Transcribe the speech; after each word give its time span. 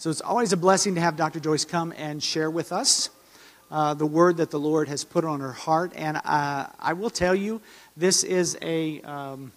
So 0.00 0.10
it's 0.10 0.20
always 0.20 0.52
a 0.52 0.56
blessing 0.56 0.94
to 0.94 1.00
have 1.00 1.16
Dr. 1.16 1.40
Joyce 1.40 1.64
come 1.64 1.92
and 1.96 2.22
share 2.22 2.52
with 2.52 2.70
us 2.70 3.10
uh, 3.68 3.94
the 3.94 4.06
word 4.06 4.36
that 4.36 4.52
the 4.52 4.58
Lord 4.60 4.86
has 4.86 5.02
put 5.02 5.24
on 5.24 5.40
her 5.40 5.50
heart. 5.50 5.92
And 5.96 6.18
uh, 6.18 6.66
I 6.78 6.92
will 6.92 7.10
tell 7.10 7.34
you, 7.34 7.60
this 7.96 8.22
is 8.22 8.56
a. 8.62 9.02
Um, 9.02 9.52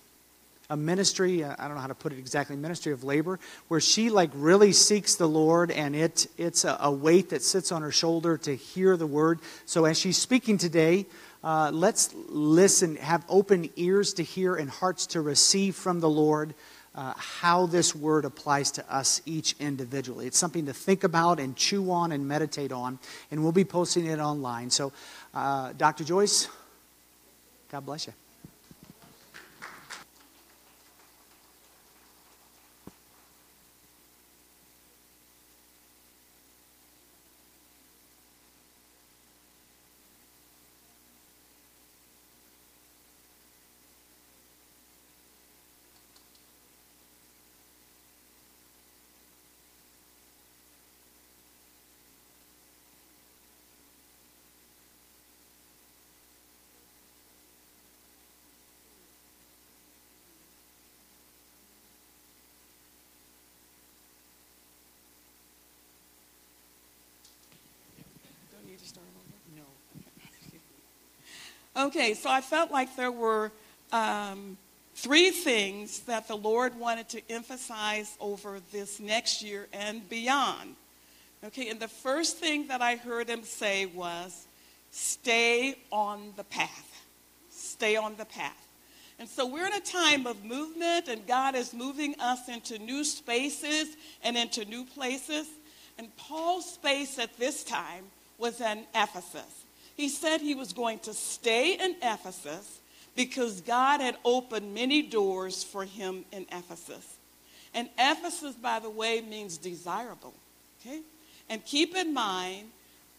a 0.69 0.77
ministry 0.77 1.43
uh, 1.43 1.53
i 1.59 1.67
don't 1.67 1.75
know 1.75 1.81
how 1.81 1.87
to 1.87 1.93
put 1.93 2.13
it 2.13 2.17
exactly 2.17 2.55
ministry 2.55 2.93
of 2.93 3.03
labor 3.03 3.41
where 3.67 3.81
she 3.81 4.09
like 4.09 4.29
really 4.33 4.71
seeks 4.71 5.15
the 5.15 5.27
lord 5.27 5.69
and 5.69 5.97
it 5.97 6.27
it's 6.37 6.63
a, 6.63 6.77
a 6.79 6.89
weight 6.89 7.31
that 7.31 7.41
sits 7.41 7.73
on 7.73 7.81
her 7.81 7.91
shoulder 7.91 8.37
to 8.37 8.55
hear 8.55 8.95
the 8.95 9.05
word 9.05 9.39
so 9.65 9.83
as 9.83 9.99
she's 9.99 10.17
speaking 10.17 10.57
today 10.57 11.05
uh, 11.43 11.69
let's 11.73 12.13
listen 12.29 12.95
have 12.95 13.25
open 13.27 13.69
ears 13.75 14.13
to 14.13 14.23
hear 14.23 14.55
and 14.55 14.69
hearts 14.69 15.07
to 15.07 15.19
receive 15.19 15.75
from 15.75 15.99
the 15.99 16.09
lord 16.09 16.53
uh, 16.93 17.13
how 17.15 17.65
this 17.65 17.95
word 17.95 18.25
applies 18.25 18.71
to 18.71 18.93
us 18.93 19.21
each 19.25 19.55
individually. 19.59 20.27
It's 20.27 20.37
something 20.37 20.65
to 20.65 20.73
think 20.73 21.03
about 21.03 21.39
and 21.39 21.55
chew 21.55 21.91
on 21.91 22.11
and 22.11 22.27
meditate 22.27 22.71
on, 22.71 22.99
and 23.29 23.43
we'll 23.43 23.51
be 23.51 23.63
posting 23.63 24.05
it 24.05 24.19
online. 24.19 24.69
So, 24.69 24.91
uh, 25.33 25.73
Dr. 25.77 26.03
Joyce, 26.03 26.49
God 27.71 27.85
bless 27.85 28.07
you. 28.07 28.13
Okay, 71.75 72.13
so 72.15 72.29
I 72.29 72.41
felt 72.41 72.69
like 72.69 72.97
there 72.97 73.11
were 73.11 73.49
um, 73.93 74.57
three 74.95 75.31
things 75.31 76.01
that 76.01 76.27
the 76.27 76.35
Lord 76.35 76.77
wanted 76.77 77.07
to 77.09 77.21
emphasize 77.29 78.17
over 78.19 78.59
this 78.73 78.99
next 78.99 79.41
year 79.41 79.67
and 79.71 80.07
beyond. 80.09 80.75
Okay, 81.45 81.69
and 81.69 81.79
the 81.79 81.87
first 81.87 82.37
thing 82.37 82.67
that 82.67 82.81
I 82.81 82.97
heard 82.97 83.29
him 83.29 83.43
say 83.43 83.85
was, 83.85 84.47
stay 84.91 85.75
on 85.91 86.33
the 86.35 86.43
path. 86.43 87.05
Stay 87.49 87.95
on 87.95 88.17
the 88.17 88.25
path. 88.25 88.67
And 89.17 89.29
so 89.29 89.47
we're 89.47 89.65
in 89.65 89.73
a 89.73 89.79
time 89.79 90.27
of 90.27 90.43
movement, 90.43 91.07
and 91.07 91.25
God 91.25 91.55
is 91.55 91.73
moving 91.73 92.15
us 92.19 92.49
into 92.49 92.79
new 92.79 93.05
spaces 93.05 93.95
and 94.23 94.35
into 94.35 94.65
new 94.65 94.83
places. 94.83 95.47
And 95.97 96.15
Paul's 96.17 96.73
space 96.73 97.17
at 97.17 97.37
this 97.37 97.63
time 97.63 98.03
was 98.41 98.59
in 98.59 98.83
Ephesus. 98.93 99.63
He 99.95 100.09
said 100.09 100.41
he 100.41 100.55
was 100.55 100.73
going 100.73 100.99
to 100.99 101.13
stay 101.13 101.75
in 101.75 101.95
Ephesus 102.01 102.79
because 103.15 103.61
God 103.61 104.01
had 104.01 104.17
opened 104.25 104.73
many 104.73 105.01
doors 105.01 105.63
for 105.63 105.85
him 105.85 106.25
in 106.31 106.45
Ephesus. 106.51 107.17
And 107.73 107.87
Ephesus, 107.97 108.55
by 108.55 108.79
the 108.79 108.89
way, 108.89 109.21
means 109.21 109.57
desirable. 109.57 110.33
Okay? 110.81 111.01
And 111.49 111.63
keep 111.65 111.95
in 111.95 112.13
mind, 112.13 112.69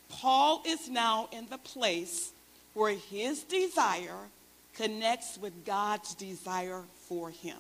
Paul 0.09 0.63
is 0.67 0.89
now 0.89 1.29
in 1.33 1.47
the 1.49 1.59
place 1.59 2.33
where 2.75 2.95
his 2.95 3.43
desire 3.45 4.29
connects 4.75 5.39
with 5.39 5.65
God's 5.65 6.15
desire 6.15 6.83
for 7.07 7.31
him. 7.31 7.59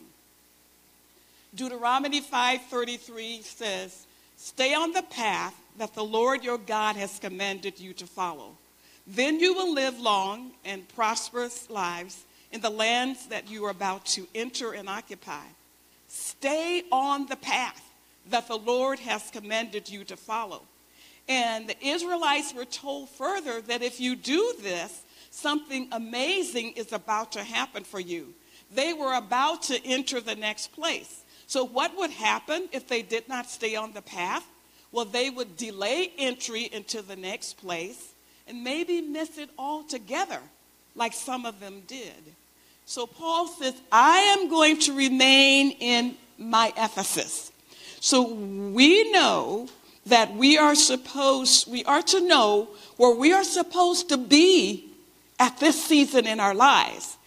Deuteronomy 1.54 2.22
5:33 2.22 3.42
says, 3.42 4.06
"Stay 4.42 4.74
on 4.74 4.90
the 4.90 5.04
path 5.04 5.54
that 5.76 5.94
the 5.94 6.04
Lord 6.04 6.42
your 6.42 6.58
God 6.58 6.96
has 6.96 7.20
commanded 7.20 7.78
you 7.78 7.92
to 7.94 8.08
follow. 8.08 8.56
Then 9.06 9.38
you 9.38 9.54
will 9.54 9.72
live 9.72 10.00
long 10.00 10.50
and 10.64 10.88
prosperous 10.88 11.70
lives 11.70 12.24
in 12.50 12.60
the 12.60 12.68
lands 12.68 13.26
that 13.26 13.48
you 13.48 13.64
are 13.64 13.70
about 13.70 14.04
to 14.06 14.26
enter 14.34 14.72
and 14.72 14.88
occupy. 14.88 15.44
Stay 16.08 16.82
on 16.90 17.26
the 17.26 17.36
path 17.36 17.88
that 18.30 18.48
the 18.48 18.58
Lord 18.58 18.98
has 18.98 19.30
commanded 19.30 19.88
you 19.88 20.02
to 20.04 20.16
follow. 20.16 20.62
And 21.28 21.68
the 21.68 21.86
Israelites 21.86 22.52
were 22.52 22.64
told 22.64 23.10
further 23.10 23.60
that 23.62 23.80
if 23.80 24.00
you 24.00 24.16
do 24.16 24.56
this, 24.60 25.02
something 25.30 25.86
amazing 25.92 26.72
is 26.72 26.92
about 26.92 27.30
to 27.32 27.44
happen 27.44 27.84
for 27.84 28.00
you. 28.00 28.34
They 28.74 28.92
were 28.92 29.14
about 29.14 29.62
to 29.64 29.86
enter 29.86 30.20
the 30.20 30.34
next 30.34 30.72
place. 30.72 31.21
So, 31.52 31.66
what 31.66 31.94
would 31.98 32.12
happen 32.12 32.70
if 32.72 32.88
they 32.88 33.02
did 33.02 33.28
not 33.28 33.50
stay 33.50 33.76
on 33.76 33.92
the 33.92 34.00
path? 34.00 34.42
Well, 34.90 35.04
they 35.04 35.28
would 35.28 35.58
delay 35.58 36.10
entry 36.16 36.62
into 36.72 37.02
the 37.02 37.14
next 37.14 37.58
place 37.58 38.14
and 38.48 38.64
maybe 38.64 39.02
miss 39.02 39.36
it 39.36 39.50
altogether, 39.58 40.40
like 40.96 41.12
some 41.12 41.44
of 41.44 41.60
them 41.60 41.82
did. 41.86 42.22
So 42.86 43.06
Paul 43.06 43.48
says, 43.48 43.74
I 43.92 44.16
am 44.38 44.48
going 44.48 44.78
to 44.78 44.94
remain 44.94 45.72
in 45.72 46.14
my 46.38 46.72
Ephesus. 46.74 47.52
So 48.00 48.32
we 48.32 49.12
know 49.12 49.68
that 50.06 50.34
we 50.34 50.56
are 50.56 50.74
supposed, 50.74 51.70
we 51.70 51.84
are 51.84 52.00
to 52.00 52.26
know 52.26 52.70
where 52.96 53.14
we 53.14 53.34
are 53.34 53.44
supposed 53.44 54.08
to 54.08 54.16
be 54.16 54.90
at 55.38 55.60
this 55.60 55.84
season 55.84 56.26
in 56.26 56.40
our 56.40 56.54
lives. 56.54 57.18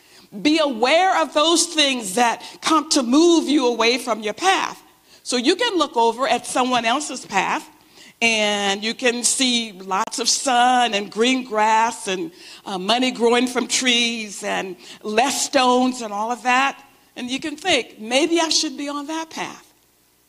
Be 0.41 0.59
aware 0.59 1.22
of 1.22 1.34
those 1.34 1.68
things 1.68 2.16
that 2.16 2.44
come 2.62 2.90
to 2.91 3.03
move 3.03 3.47
you 3.47 3.68
away 3.68 3.97
from 3.97 4.22
your 4.22 4.34
path. 4.34 4.81
So 5.23 5.38
you 5.38 5.56
can 5.56 5.78
look 5.78 5.97
over 5.97 6.28
at 6.28 6.46
someone 6.46 6.85
else's 6.85 7.25
path 7.25 7.68
and 8.22 8.84
you 8.84 8.94
can 8.94 9.23
see 9.23 9.72
lots 9.73 10.19
of 10.19 10.29
sun 10.29 10.94
and 10.94 11.12
green 11.12 11.44
grass 11.44 12.07
and 12.07 12.31
uh, 12.66 12.78
money 12.78 13.12
growing 13.12 13.47
from 13.47 13.68
trees 13.68 14.44
and 14.44 14.78
less 15.03 15.46
stones 15.46 16.01
and 16.01 16.13
all 16.13 16.31
of 16.31 16.44
that. 16.44 16.81
And 17.16 17.29
you 17.29 17.40
can 17.40 17.56
think, 17.56 18.00
maybe 18.00 18.40
I 18.40 18.50
should 18.50 18.78
be 18.78 18.90
on 18.90 19.07
that 19.07 19.29
path. 19.29 19.73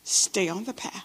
Stay 0.03 0.49
on 0.49 0.65
the 0.65 0.75
path. 0.75 1.05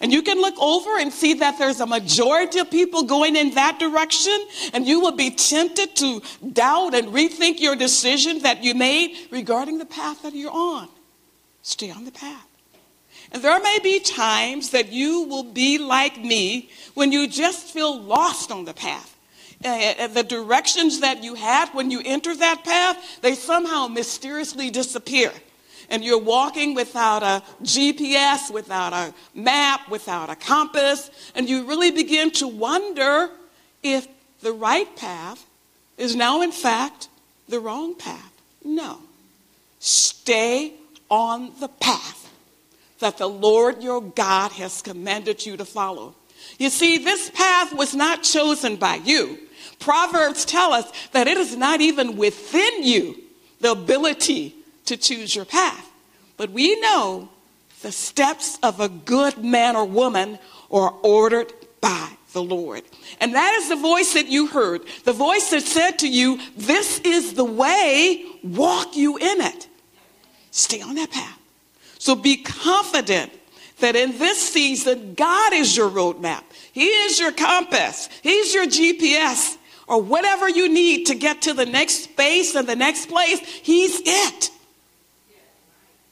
And 0.00 0.12
you 0.12 0.22
can 0.22 0.40
look 0.40 0.54
over 0.58 0.98
and 0.98 1.12
see 1.12 1.34
that 1.34 1.58
there's 1.58 1.80
a 1.80 1.86
majority 1.86 2.58
of 2.58 2.70
people 2.70 3.04
going 3.04 3.36
in 3.36 3.54
that 3.54 3.78
direction, 3.78 4.38
and 4.72 4.86
you 4.86 5.00
will 5.00 5.16
be 5.16 5.30
tempted 5.30 5.94
to 5.96 6.22
doubt 6.52 6.94
and 6.94 7.08
rethink 7.08 7.60
your 7.60 7.76
decision 7.76 8.40
that 8.40 8.64
you 8.64 8.74
made 8.74 9.16
regarding 9.30 9.78
the 9.78 9.86
path 9.86 10.22
that 10.22 10.34
you're 10.34 10.50
on. 10.50 10.88
Stay 11.62 11.90
on 11.90 12.04
the 12.04 12.12
path. 12.12 12.46
And 13.32 13.42
there 13.42 13.60
may 13.60 13.78
be 13.82 14.00
times 14.00 14.70
that 14.70 14.92
you 14.92 15.22
will 15.22 15.42
be 15.42 15.78
like 15.78 16.22
me 16.22 16.70
when 16.94 17.10
you 17.10 17.26
just 17.26 17.72
feel 17.72 18.00
lost 18.00 18.52
on 18.52 18.64
the 18.64 18.74
path. 18.74 19.16
Uh, 19.64 20.08
the 20.08 20.22
directions 20.22 21.00
that 21.00 21.24
you 21.24 21.34
had 21.34 21.68
when 21.70 21.90
you 21.90 22.02
enter 22.04 22.36
that 22.36 22.64
path, 22.64 23.20
they 23.22 23.34
somehow 23.34 23.88
mysteriously 23.88 24.70
disappear. 24.70 25.32
And 25.90 26.04
you're 26.04 26.18
walking 26.18 26.74
without 26.74 27.22
a 27.22 27.42
GPS, 27.62 28.52
without 28.52 28.92
a 28.92 29.14
map, 29.34 29.88
without 29.88 30.30
a 30.30 30.36
compass, 30.36 31.10
and 31.34 31.48
you 31.48 31.64
really 31.64 31.90
begin 31.90 32.30
to 32.32 32.48
wonder 32.48 33.30
if 33.82 34.06
the 34.40 34.52
right 34.52 34.94
path 34.96 35.44
is 35.96 36.16
now, 36.16 36.42
in 36.42 36.52
fact, 36.52 37.08
the 37.48 37.60
wrong 37.60 37.94
path. 37.94 38.32
No. 38.64 38.98
Stay 39.78 40.72
on 41.10 41.52
the 41.60 41.68
path 41.68 42.30
that 42.98 43.18
the 43.18 43.28
Lord 43.28 43.82
your 43.82 44.00
God 44.00 44.52
has 44.52 44.80
commanded 44.80 45.44
you 45.44 45.56
to 45.56 45.64
follow. 45.64 46.14
You 46.58 46.70
see, 46.70 46.98
this 46.98 47.30
path 47.30 47.72
was 47.72 47.94
not 47.94 48.22
chosen 48.22 48.76
by 48.76 48.96
you. 48.96 49.38
Proverbs 49.78 50.44
tell 50.44 50.72
us 50.72 50.90
that 51.12 51.26
it 51.26 51.36
is 51.36 51.56
not 51.56 51.80
even 51.80 52.16
within 52.16 52.82
you 52.82 53.16
the 53.60 53.72
ability 53.72 54.54
to 54.86 54.96
choose 54.96 55.34
your 55.34 55.44
path. 55.44 55.90
But 56.36 56.50
we 56.50 56.78
know 56.80 57.28
the 57.82 57.92
steps 57.92 58.58
of 58.62 58.80
a 58.80 58.88
good 58.88 59.38
man 59.44 59.76
or 59.76 59.84
woman 59.84 60.38
are 60.70 60.94
ordered 61.02 61.52
by 61.80 62.10
the 62.32 62.42
Lord. 62.42 62.82
And 63.20 63.34
that 63.34 63.54
is 63.54 63.68
the 63.68 63.76
voice 63.76 64.14
that 64.14 64.26
you 64.26 64.48
heard. 64.48 64.82
The 65.04 65.12
voice 65.12 65.50
that 65.50 65.62
said 65.62 65.98
to 66.00 66.08
you, 66.08 66.40
This 66.56 67.00
is 67.00 67.34
the 67.34 67.44
way, 67.44 68.24
walk 68.42 68.96
you 68.96 69.16
in 69.16 69.40
it. 69.40 69.68
Stay 70.50 70.80
on 70.80 70.96
that 70.96 71.10
path. 71.10 71.38
So 71.98 72.14
be 72.14 72.36
confident 72.36 73.32
that 73.80 73.96
in 73.96 74.18
this 74.18 74.38
season, 74.38 75.14
God 75.14 75.52
is 75.52 75.76
your 75.76 75.90
roadmap. 75.90 76.42
He 76.72 76.86
is 76.86 77.18
your 77.18 77.32
compass. 77.32 78.08
He's 78.22 78.54
your 78.54 78.66
GPS 78.66 79.56
or 79.86 80.00
whatever 80.00 80.48
you 80.48 80.68
need 80.68 81.06
to 81.06 81.14
get 81.14 81.42
to 81.42 81.54
the 81.54 81.66
next 81.66 82.04
space 82.04 82.54
and 82.54 82.68
the 82.68 82.76
next 82.76 83.06
place. 83.06 83.40
He's 83.40 84.00
it. 84.04 84.50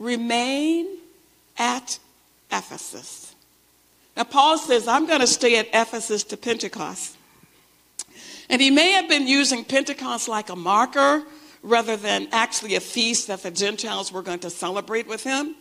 Remain 0.02 0.98
at 1.56 2.00
Ephesus. 2.50 3.36
Now, 4.16 4.24
Paul 4.24 4.58
says, 4.58 4.88
I'm 4.88 5.06
going 5.06 5.20
to 5.20 5.28
stay 5.28 5.58
at 5.58 5.68
Ephesus 5.72 6.24
to 6.24 6.36
Pentecost. 6.36 7.16
And 8.50 8.60
he 8.60 8.68
may 8.68 8.90
have 8.90 9.08
been 9.08 9.28
using 9.28 9.64
Pentecost 9.64 10.26
like 10.26 10.50
a 10.50 10.56
marker 10.56 11.22
rather 11.62 11.96
than 11.96 12.26
actually 12.32 12.74
a 12.74 12.80
feast 12.80 13.28
that 13.28 13.44
the 13.44 13.52
Gentiles 13.52 14.12
were 14.12 14.22
going 14.22 14.40
to 14.40 14.50
celebrate 14.50 15.06
with 15.06 15.22
him. 15.22 15.54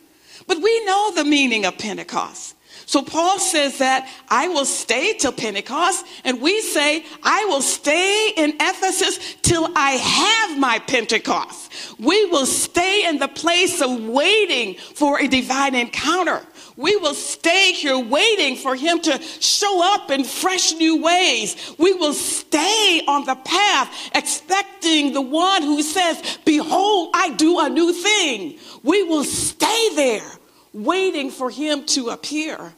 But 0.47 0.59
we 0.59 0.85
know 0.85 1.11
the 1.13 1.23
meaning 1.23 1.63
of 1.65 1.77
Pentecost. 1.77 2.55
So 2.87 3.03
Paul 3.03 3.37
says 3.37 3.77
that 3.77 4.09
I 4.27 4.47
will 4.47 4.65
stay 4.65 5.13
till 5.13 5.33
Pentecost, 5.33 6.03
and 6.23 6.41
we 6.41 6.61
say 6.61 7.05
I 7.21 7.45
will 7.45 7.61
stay 7.61 8.33
in 8.35 8.55
Ephesus 8.59 9.35
till 9.43 9.69
I 9.75 9.91
have 9.91 10.59
my 10.59 10.79
Pentecost. 10.79 11.60
We 12.01 12.25
will 12.25 12.47
stay 12.47 13.07
in 13.07 13.19
the 13.19 13.27
place 13.27 13.79
of 13.79 14.05
waiting 14.07 14.73
for 14.75 15.19
a 15.19 15.27
divine 15.27 15.75
encounter. 15.75 16.41
We 16.75 16.95
will 16.95 17.13
stay 17.13 17.73
here 17.73 17.99
waiting 17.99 18.55
for 18.55 18.75
him 18.75 18.99
to 19.01 19.21
show 19.21 19.93
up 19.93 20.09
in 20.09 20.23
fresh 20.23 20.73
new 20.73 20.99
ways. 20.99 21.75
We 21.77 21.93
will 21.93 22.15
stay 22.15 23.03
on 23.07 23.25
the 23.25 23.35
path 23.35 24.09
expecting 24.15 25.13
the 25.13 25.21
one 25.21 25.61
who 25.61 25.83
says, 25.83 26.39
Behold, 26.43 27.11
I 27.13 27.35
do 27.35 27.59
a 27.59 27.69
new 27.69 27.93
thing. 27.93 28.57
We 28.81 29.03
will 29.03 29.23
stay 29.23 29.95
there 29.95 30.31
waiting 30.73 31.29
for 31.29 31.51
him 31.51 31.85
to 31.85 32.09
appear. 32.09 32.73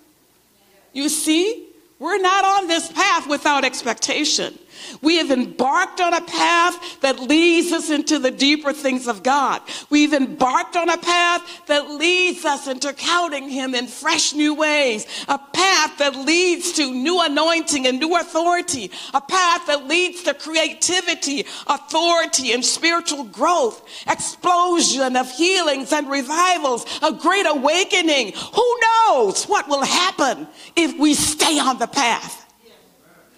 You 0.92 1.08
see, 1.08 1.70
we're 1.98 2.20
not 2.20 2.44
on 2.44 2.68
this 2.68 2.92
path 2.92 3.30
without 3.30 3.64
expectation. 3.64 4.60
We 5.02 5.18
have 5.18 5.32
embarked 5.32 6.00
on 6.00 6.14
a 6.14 6.22
path 6.22 7.02
that 7.02 7.20
leads 7.20 7.72
us 7.72 7.90
into 7.90 8.20
the 8.20 8.32
deeper 8.32 8.74
things 8.74 9.08
of 9.08 9.24
God. 9.24 9.62
We've 9.90 10.14
embarked 10.14 10.76
on 10.76 10.90
a 10.90 10.98
path 10.98 11.66
that 11.68 11.90
leads 11.90 12.46
us 12.46 12.68
into 12.68 12.94
counting 12.94 13.50
Him 13.50 13.76
in 13.76 13.88
fresh 13.88 14.34
new 14.34 14.54
ways. 14.54 15.06
A 15.28 15.38
path 15.38 15.98
that 15.98 16.16
leads 16.16 16.74
to 16.74 16.92
new 16.92 17.22
anointing 17.22 17.88
and 17.88 18.00
new 18.00 18.16
authority. 18.18 18.92
A 19.14 19.22
path 19.22 19.68
that 19.68 19.88
leads 19.88 20.24
to 20.24 20.34
creativity, 20.34 21.46
authority, 21.68 22.54
and 22.54 22.64
spiritual 22.64 23.26
growth. 23.26 23.88
Explosion 24.08 25.16
of 25.16 25.30
healings 25.32 25.92
and 25.92 26.10
revivals. 26.10 26.86
A 27.02 27.12
great 27.12 27.46
awakening. 27.46 28.34
Who 28.34 28.80
knows 28.82 29.46
what 29.46 29.68
will 29.68 29.84
happen 29.84 30.48
if 30.76 30.98
we 31.00 31.14
stay 31.14 31.60
on 31.60 31.80
the 31.80 31.88
path? 31.88 32.40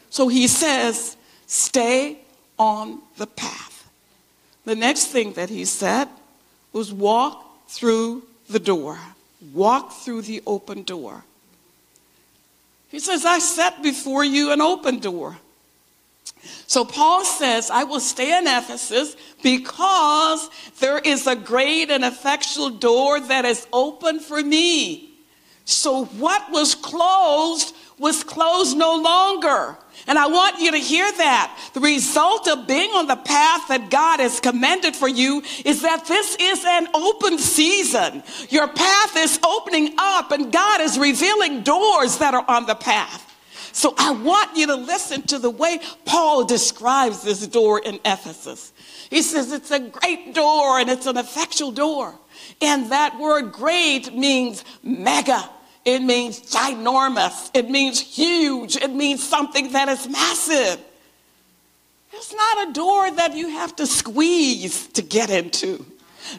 So 0.10 0.30
he 0.30 0.48
says, 0.48 1.18
Stay 1.48 2.20
on 2.58 3.02
the 3.18 3.28
path. 3.28 3.90
The 4.66 4.76
next 4.76 5.08
thing 5.08 5.34
that 5.34 5.50
he 5.50 5.66
said 5.66 6.08
was 6.74 6.92
walk 6.92 7.68
through 7.68 8.24
the 8.50 8.60
door. 8.60 8.98
Walk 9.54 9.92
through 9.94 10.24
the 10.24 10.42
open 10.48 10.84
door. 10.84 11.24
He 12.90 13.00
says, 13.00 13.26
I 13.26 13.40
set 13.40 13.84
before 13.84 14.24
you 14.24 14.52
an 14.52 14.62
open 14.62 15.00
door. 15.00 15.38
So 16.68 16.86
Paul 16.86 17.26
says, 17.26 17.70
I 17.70 17.84
will 17.84 18.00
stay 18.00 18.38
in 18.38 18.48
Ephesus 18.48 19.16
because 19.44 20.50
there 20.80 21.00
is 21.00 21.28
a 21.28 21.36
great 21.36 21.90
and 21.90 22.04
effectual 22.04 22.70
door 22.70 23.20
that 23.20 23.46
is 23.46 23.68
open 23.74 24.20
for 24.20 24.42
me. 24.42 25.10
So 25.66 26.06
what 26.06 26.52
was 26.52 26.76
closed 26.76 27.76
was 27.98 28.24
closed 28.24 28.78
no 28.78 28.96
longer. 28.96 29.78
And 30.08 30.18
I 30.18 30.28
want 30.28 30.60
you 30.60 30.72
to 30.72 30.78
hear 30.78 31.12
that. 31.12 31.70
The 31.74 31.80
result 31.80 32.48
of 32.48 32.68
being 32.68 32.92
on 32.92 33.08
the 33.08 33.16
path 33.16 33.68
that 33.70 33.90
God 33.90 34.20
has 34.20 34.40
commended 34.40 34.96
for 34.96 35.08
you 35.08 35.42
is 35.64 35.82
that 35.82 36.06
this 36.06 36.36
is 36.40 36.64
an 36.66 36.88
open 36.94 37.40
season. 37.40 38.24
Your 38.50 38.68
path 38.68 39.18
is 39.18 39.40
opening 39.44 39.94
up 39.98 40.32
and 40.32 40.52
God 40.52 40.82
is 40.82 41.00
revealing 41.00 41.64
doors 41.64 42.20
that 42.20 42.34
are 42.34 42.46
on 42.48 42.66
the 42.66 42.76
path. 42.76 43.24
So 43.72 43.94
I 43.98 44.12
want 44.12 44.56
you 44.56 44.68
to 44.68 44.76
listen 44.76 45.24
to 45.24 45.40
the 45.40 45.50
way 45.50 45.82
Paul 46.06 46.46
describes 46.46 47.24
this 47.24 47.46
door 47.48 47.80
in 47.80 48.00
Ephesus. 48.06 48.72
He 49.10 49.22
says 49.22 49.52
it's 49.52 49.72
a 49.72 49.80
great 49.80 50.34
door 50.34 50.80
and 50.80 50.90
it's 50.90 51.08
an 51.08 51.18
effectual 51.18 51.72
door. 51.72 52.18
And 52.62 52.92
that 52.92 53.20
word 53.20 53.52
great 53.52 54.14
means 54.16 54.64
mega. 54.82 55.50
It 55.86 56.02
means 56.02 56.42
ginormous. 56.42 57.52
It 57.54 57.70
means 57.70 58.00
huge. 58.00 58.76
It 58.76 58.92
means 58.92 59.24
something 59.24 59.72
that 59.74 59.88
is 59.88 60.10
massive. 60.10 60.84
It's 62.12 62.34
not 62.34 62.70
a 62.70 62.74
door 62.74 63.12
that 63.12 63.36
you 63.36 63.50
have 63.50 63.76
to 63.76 63.86
squeeze 63.86 64.88
to 64.88 65.04
get 65.04 65.30
into. 65.30 65.86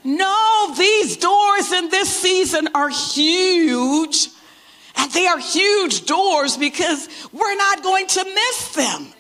No, 0.02 0.74
these 0.76 1.16
doors 1.16 1.72
in 1.72 1.90
this 1.90 2.08
season 2.08 2.68
are 2.74 2.88
huge. 2.88 4.28
And 4.96 5.12
they 5.12 5.26
are 5.26 5.38
huge 5.38 6.06
doors 6.06 6.56
because 6.56 7.08
we're 7.32 7.56
not 7.56 7.82
going 7.82 8.06
to 8.08 8.24
miss 8.24 8.74
them. 8.74 9.12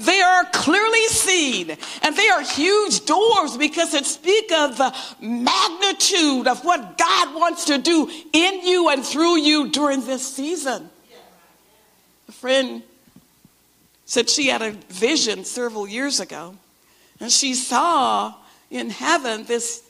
They 0.00 0.22
are 0.22 0.46
clearly 0.46 1.06
seen 1.08 1.76
and 2.02 2.16
they 2.16 2.28
are 2.28 2.40
huge 2.40 3.04
doors 3.04 3.56
because 3.58 3.92
it 3.92 4.06
speak 4.06 4.50
of 4.50 4.78
the 4.78 4.94
magnitude 5.20 6.48
of 6.48 6.64
what 6.64 6.96
God 6.96 7.34
wants 7.34 7.66
to 7.66 7.76
do 7.76 8.10
in 8.32 8.66
you 8.66 8.88
and 8.88 9.04
through 9.04 9.38
you 9.38 9.68
during 9.68 10.00
this 10.06 10.26
season. 10.26 10.88
A 12.28 12.32
friend 12.32 12.82
said 14.06 14.30
she 14.30 14.48
had 14.48 14.62
a 14.62 14.70
vision 14.88 15.44
several 15.44 15.86
years 15.86 16.18
ago 16.18 16.56
and 17.20 17.30
she 17.30 17.52
saw 17.54 18.34
in 18.70 18.88
heaven 18.88 19.44
this 19.44 19.82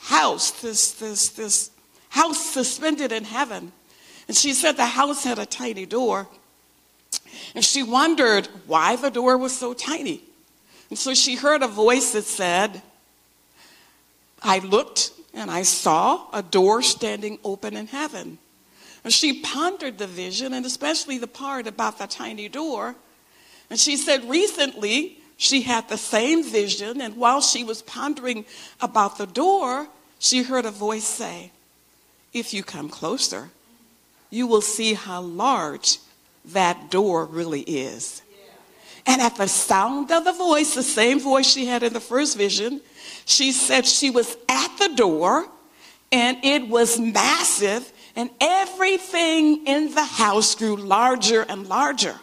house, 0.00 0.50
this, 0.60 0.92
this, 0.92 1.30
this 1.30 1.70
house 2.10 2.44
suspended 2.44 3.10
in 3.10 3.24
heaven. 3.24 3.72
And 4.28 4.36
she 4.36 4.52
said 4.52 4.76
the 4.76 4.84
house 4.84 5.24
had 5.24 5.38
a 5.38 5.46
tiny 5.46 5.86
door 5.86 6.28
and 7.54 7.64
she 7.64 7.82
wondered 7.82 8.46
why 8.66 8.96
the 8.96 9.10
door 9.10 9.36
was 9.36 9.56
so 9.56 9.74
tiny. 9.74 10.22
And 10.90 10.98
so 10.98 11.14
she 11.14 11.36
heard 11.36 11.62
a 11.62 11.68
voice 11.68 12.12
that 12.12 12.24
said, 12.24 12.82
I 14.42 14.60
looked 14.60 15.12
and 15.34 15.50
I 15.50 15.62
saw 15.62 16.28
a 16.32 16.42
door 16.42 16.82
standing 16.82 17.38
open 17.44 17.76
in 17.76 17.88
heaven. 17.88 18.38
And 19.04 19.12
she 19.12 19.40
pondered 19.40 19.98
the 19.98 20.06
vision 20.06 20.52
and 20.52 20.64
especially 20.64 21.18
the 21.18 21.26
part 21.26 21.66
about 21.66 21.98
the 21.98 22.06
tiny 22.06 22.48
door. 22.48 22.94
And 23.70 23.78
she 23.78 23.96
said 23.96 24.28
recently 24.28 25.18
she 25.36 25.62
had 25.62 25.88
the 25.88 25.98
same 25.98 26.42
vision, 26.42 27.00
and 27.00 27.16
while 27.16 27.42
she 27.42 27.62
was 27.62 27.82
pondering 27.82 28.46
about 28.80 29.18
the 29.18 29.26
door, 29.26 29.88
she 30.18 30.42
heard 30.42 30.64
a 30.64 30.70
voice 30.70 31.04
say, 31.04 31.52
If 32.32 32.54
you 32.54 32.62
come 32.62 32.88
closer, 32.88 33.50
you 34.30 34.46
will 34.46 34.62
see 34.62 34.94
how 34.94 35.20
large 35.20 35.98
that 36.48 36.90
door 36.90 37.26
really 37.26 37.62
is. 37.62 38.22
And 39.06 39.22
at 39.22 39.36
the 39.36 39.46
sound 39.46 40.10
of 40.10 40.24
the 40.24 40.32
voice, 40.32 40.74
the 40.74 40.82
same 40.82 41.20
voice 41.20 41.46
she 41.46 41.66
had 41.66 41.84
in 41.84 41.92
the 41.92 42.00
first 42.00 42.36
vision, 42.36 42.80
she 43.24 43.52
said 43.52 43.86
she 43.86 44.10
was 44.10 44.36
at 44.48 44.76
the 44.78 44.88
door 44.96 45.48
and 46.10 46.38
it 46.42 46.68
was 46.68 46.98
massive 46.98 47.92
and 48.16 48.30
everything 48.40 49.66
in 49.66 49.94
the 49.94 50.04
house 50.04 50.54
grew 50.56 50.76
larger 50.76 51.42
and 51.42 51.68
larger. 51.68 52.16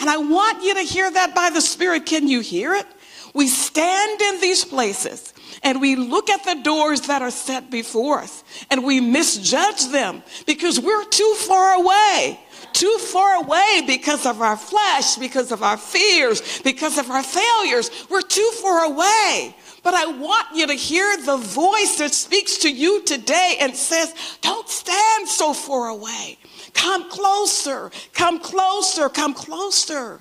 And 0.00 0.10
I 0.10 0.16
want 0.16 0.64
you 0.64 0.74
to 0.74 0.80
hear 0.80 1.08
that 1.08 1.34
by 1.34 1.50
the 1.50 1.60
Spirit. 1.60 2.04
Can 2.06 2.26
you 2.26 2.40
hear 2.40 2.74
it? 2.74 2.86
We 3.32 3.46
stand 3.46 4.20
in 4.20 4.40
these 4.40 4.64
places 4.64 5.34
and 5.62 5.80
we 5.80 5.96
look 5.96 6.30
at 6.30 6.44
the 6.44 6.62
doors 6.62 7.02
that 7.02 7.22
are 7.22 7.30
set 7.30 7.70
before 7.70 8.20
us 8.20 8.44
and 8.70 8.84
we 8.84 9.00
misjudge 9.00 9.88
them 9.88 10.22
because 10.46 10.80
we're 10.80 11.04
too 11.04 11.34
far 11.38 11.74
away 11.74 12.40
too 12.74 12.98
far 12.98 13.36
away 13.36 13.82
because 13.86 14.26
of 14.26 14.42
our 14.42 14.56
flesh, 14.56 15.16
because 15.16 15.52
of 15.52 15.62
our 15.62 15.76
fears, 15.76 16.60
because 16.62 16.98
of 16.98 17.10
our 17.10 17.22
failures. 17.22 17.90
We're 18.10 18.20
too 18.20 18.50
far 18.60 18.84
away. 18.84 19.54
But 19.82 19.94
I 19.94 20.06
want 20.06 20.48
you 20.54 20.66
to 20.66 20.74
hear 20.74 21.16
the 21.18 21.36
voice 21.36 21.98
that 21.98 22.12
speaks 22.12 22.58
to 22.58 22.70
you 22.70 23.02
today 23.04 23.58
and 23.60 23.76
says, 23.76 24.14
Don't 24.40 24.68
stand 24.68 25.28
so 25.28 25.52
far 25.52 25.88
away. 25.88 26.38
Come 26.72 27.08
closer, 27.10 27.90
come 28.12 28.40
closer, 28.40 29.08
come 29.08 29.34
closer. 29.34 30.20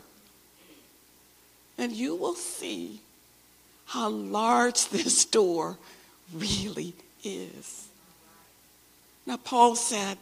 And 1.77 1.91
you 1.91 2.15
will 2.15 2.35
see 2.35 2.99
how 3.85 4.09
large 4.09 4.89
this 4.89 5.25
door 5.25 5.77
really 6.33 6.93
is. 7.23 7.87
Now, 9.25 9.37
Paul 9.37 9.75
said, 9.75 10.17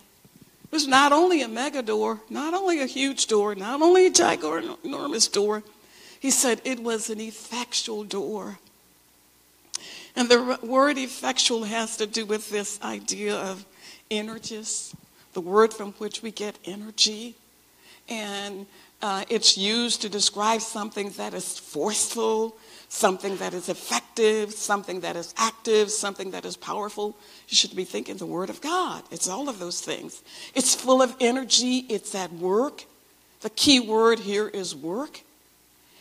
was 0.71 0.87
not 0.87 1.11
only 1.11 1.41
a 1.41 1.47
mega 1.47 1.81
door, 1.81 2.21
not 2.29 2.53
only 2.53 2.79
a 2.79 2.85
huge 2.85 3.27
door, 3.27 3.53
not 3.53 3.81
only 3.81 4.07
a 4.07 4.11
ginormous 4.11 5.31
door. 5.31 5.63
He 6.19 6.31
said 6.31 6.61
it 6.63 6.79
was 6.79 7.09
an 7.09 7.19
effectual 7.19 8.03
door. 8.03 8.59
And 10.15 10.29
the 10.29 10.59
word 10.61 10.97
effectual 10.97 11.65
has 11.65 11.97
to 11.97 12.07
do 12.07 12.25
with 12.25 12.49
this 12.49 12.81
idea 12.81 13.35
of 13.35 13.65
energies, 14.09 14.95
the 15.33 15.41
word 15.41 15.73
from 15.73 15.93
which 15.93 16.21
we 16.21 16.31
get 16.31 16.57
energy. 16.65 17.35
And 18.09 18.65
uh, 19.01 19.25
it's 19.29 19.57
used 19.57 20.01
to 20.01 20.09
describe 20.09 20.61
something 20.61 21.09
that 21.11 21.33
is 21.33 21.57
forceful, 21.57 22.55
something 22.93 23.37
that 23.37 23.53
is 23.53 23.69
effective, 23.69 24.51
something 24.51 24.99
that 24.99 25.15
is 25.15 25.33
active, 25.37 25.89
something 25.89 26.31
that 26.31 26.43
is 26.43 26.57
powerful, 26.57 27.15
you 27.47 27.55
should 27.55 27.73
be 27.73 27.85
thinking 27.85 28.17
the 28.17 28.25
Word 28.25 28.49
of 28.49 28.59
God. 28.59 29.01
It's 29.09 29.29
all 29.29 29.47
of 29.47 29.59
those 29.59 29.79
things. 29.79 30.21
It's 30.53 30.75
full 30.75 31.01
of 31.01 31.15
energy, 31.21 31.85
it's 31.87 32.13
at 32.13 32.33
work. 32.33 32.83
The 33.39 33.49
key 33.49 33.79
word 33.79 34.19
here 34.19 34.47
is 34.47 34.75
work. 34.75 35.21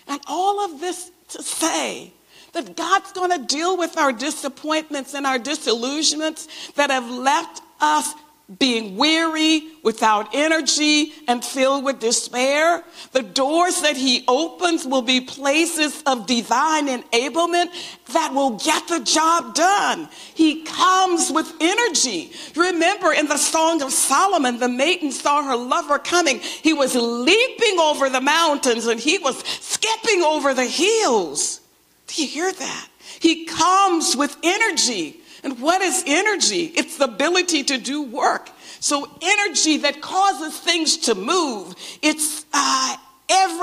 And 0.09 0.21
all 0.27 0.65
of 0.65 0.81
this 0.81 1.13
to 1.29 1.43
say 1.45 2.13
that 2.55 2.77
God's 2.77 3.13
going 3.13 3.31
to 3.31 3.47
deal 3.47 3.79
with 3.79 3.97
our 3.97 4.13
disappointments 4.13 5.15
and 5.15 5.25
our 5.25 5.39
disillusionments 5.39 6.73
that 6.73 6.91
have 6.91 7.09
left 7.09 7.63
us 7.81 8.13
being 8.59 8.97
weary, 8.97 9.63
without 9.83 10.35
energy, 10.35 11.13
and 11.29 11.45
filled 11.45 11.85
with 11.85 12.01
despair. 12.01 12.83
The 13.13 13.23
doors 13.23 13.83
that 13.83 13.97
he 13.97 14.25
opens 14.27 14.85
will 14.85 15.03
be 15.03 15.21
places 15.21 16.03
of 16.05 16.27
divine 16.27 16.89
enablement 16.89 17.69
that 18.13 18.35
will 18.35 18.59
get 18.59 18.89
the 18.89 19.01
job 19.01 19.55
done. 19.55 20.09
He 20.35 20.63
comes 20.63 21.31
with 21.31 21.53
energy. 21.61 22.33
Remember 22.57 23.13
in 23.13 23.27
the 23.27 23.39
Song 23.39 23.83
of 23.83 23.93
Solomon, 23.93 24.59
the 24.59 24.69
maiden 24.69 25.13
saw 25.13 25.45
her 25.45 25.57
lover 25.57 25.99
coming. 25.99 26.41
He 26.41 26.73
was 26.73 26.95
leaping 26.95 27.79
over 27.79 28.11
the 28.11 28.21
mountains 28.21 28.87
and 28.87 28.99
he 28.99 29.19
was 29.19 29.39
skipping 29.61 30.23
over 30.23 30.55
the 30.55 30.67
hills. 30.67 31.61
Do 32.09 32.23
you 32.23 32.29
hear 32.29 32.53
that? 32.53 32.89
He 33.21 33.45
comes 33.45 34.17
with 34.17 34.37
energy. 34.43 35.21
And 35.43 35.61
what 35.61 35.81
is 35.81 36.05
energy? 36.07 36.65
It's 36.77 36.99
the 36.99 37.05
ability 37.05 37.65
to 37.65 37.79
do 37.79 38.03
work. 38.03 38.51
So, 38.81 39.11
energy 39.21 39.79
that 39.79 40.01
causes 40.01 40.59
things 40.59 40.97
to 40.99 41.15
move, 41.15 41.75
it's 42.03 42.47
uh, 42.53 42.97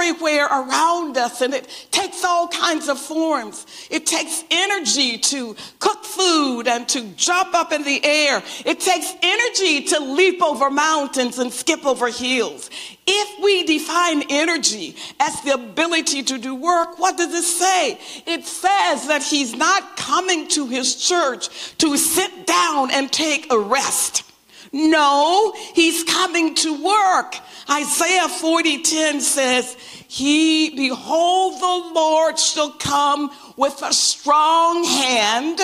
everywhere 0.07 0.45
around 0.45 1.17
us 1.17 1.41
and 1.41 1.53
it 1.53 1.87
takes 1.91 2.23
all 2.23 2.47
kinds 2.47 2.87
of 2.87 2.99
forms. 2.99 3.65
It 3.89 4.05
takes 4.05 4.43
energy 4.49 5.17
to 5.17 5.55
cook 5.79 6.03
food 6.03 6.67
and 6.67 6.87
to 6.89 7.01
jump 7.15 7.53
up 7.53 7.71
in 7.71 7.83
the 7.83 8.03
air. 8.03 8.41
It 8.65 8.79
takes 8.79 9.13
energy 9.21 9.87
to 9.87 9.99
leap 9.99 10.41
over 10.41 10.69
mountains 10.69 11.39
and 11.39 11.51
skip 11.51 11.85
over 11.85 12.09
hills. 12.09 12.69
If 13.05 13.43
we 13.43 13.63
define 13.63 14.23
energy 14.29 14.95
as 15.19 15.41
the 15.41 15.53
ability 15.53 16.23
to 16.23 16.37
do 16.37 16.55
work, 16.55 16.99
what 16.99 17.17
does 17.17 17.33
it 17.33 17.43
say? 17.43 17.99
It 18.25 18.45
says 18.45 19.07
that 19.07 19.23
he's 19.23 19.53
not 19.53 19.97
coming 19.97 20.47
to 20.49 20.67
his 20.67 20.95
church 20.95 21.77
to 21.77 21.97
sit 21.97 22.45
down 22.45 22.91
and 22.91 23.11
take 23.11 23.51
a 23.51 23.59
rest. 23.59 24.23
No, 24.71 25.53
he's 25.73 26.03
coming 26.03 26.55
to 26.55 26.73
work. 26.83 27.37
Isaiah 27.69 28.29
40:10 28.29 29.21
says, 29.21 29.75
"He 30.07 30.69
behold 30.69 31.59
the 31.59 31.91
Lord 31.93 32.39
shall 32.39 32.69
come 32.71 33.31
with 33.55 33.81
a 33.81 33.93
strong 33.93 34.83
hand, 34.83 35.61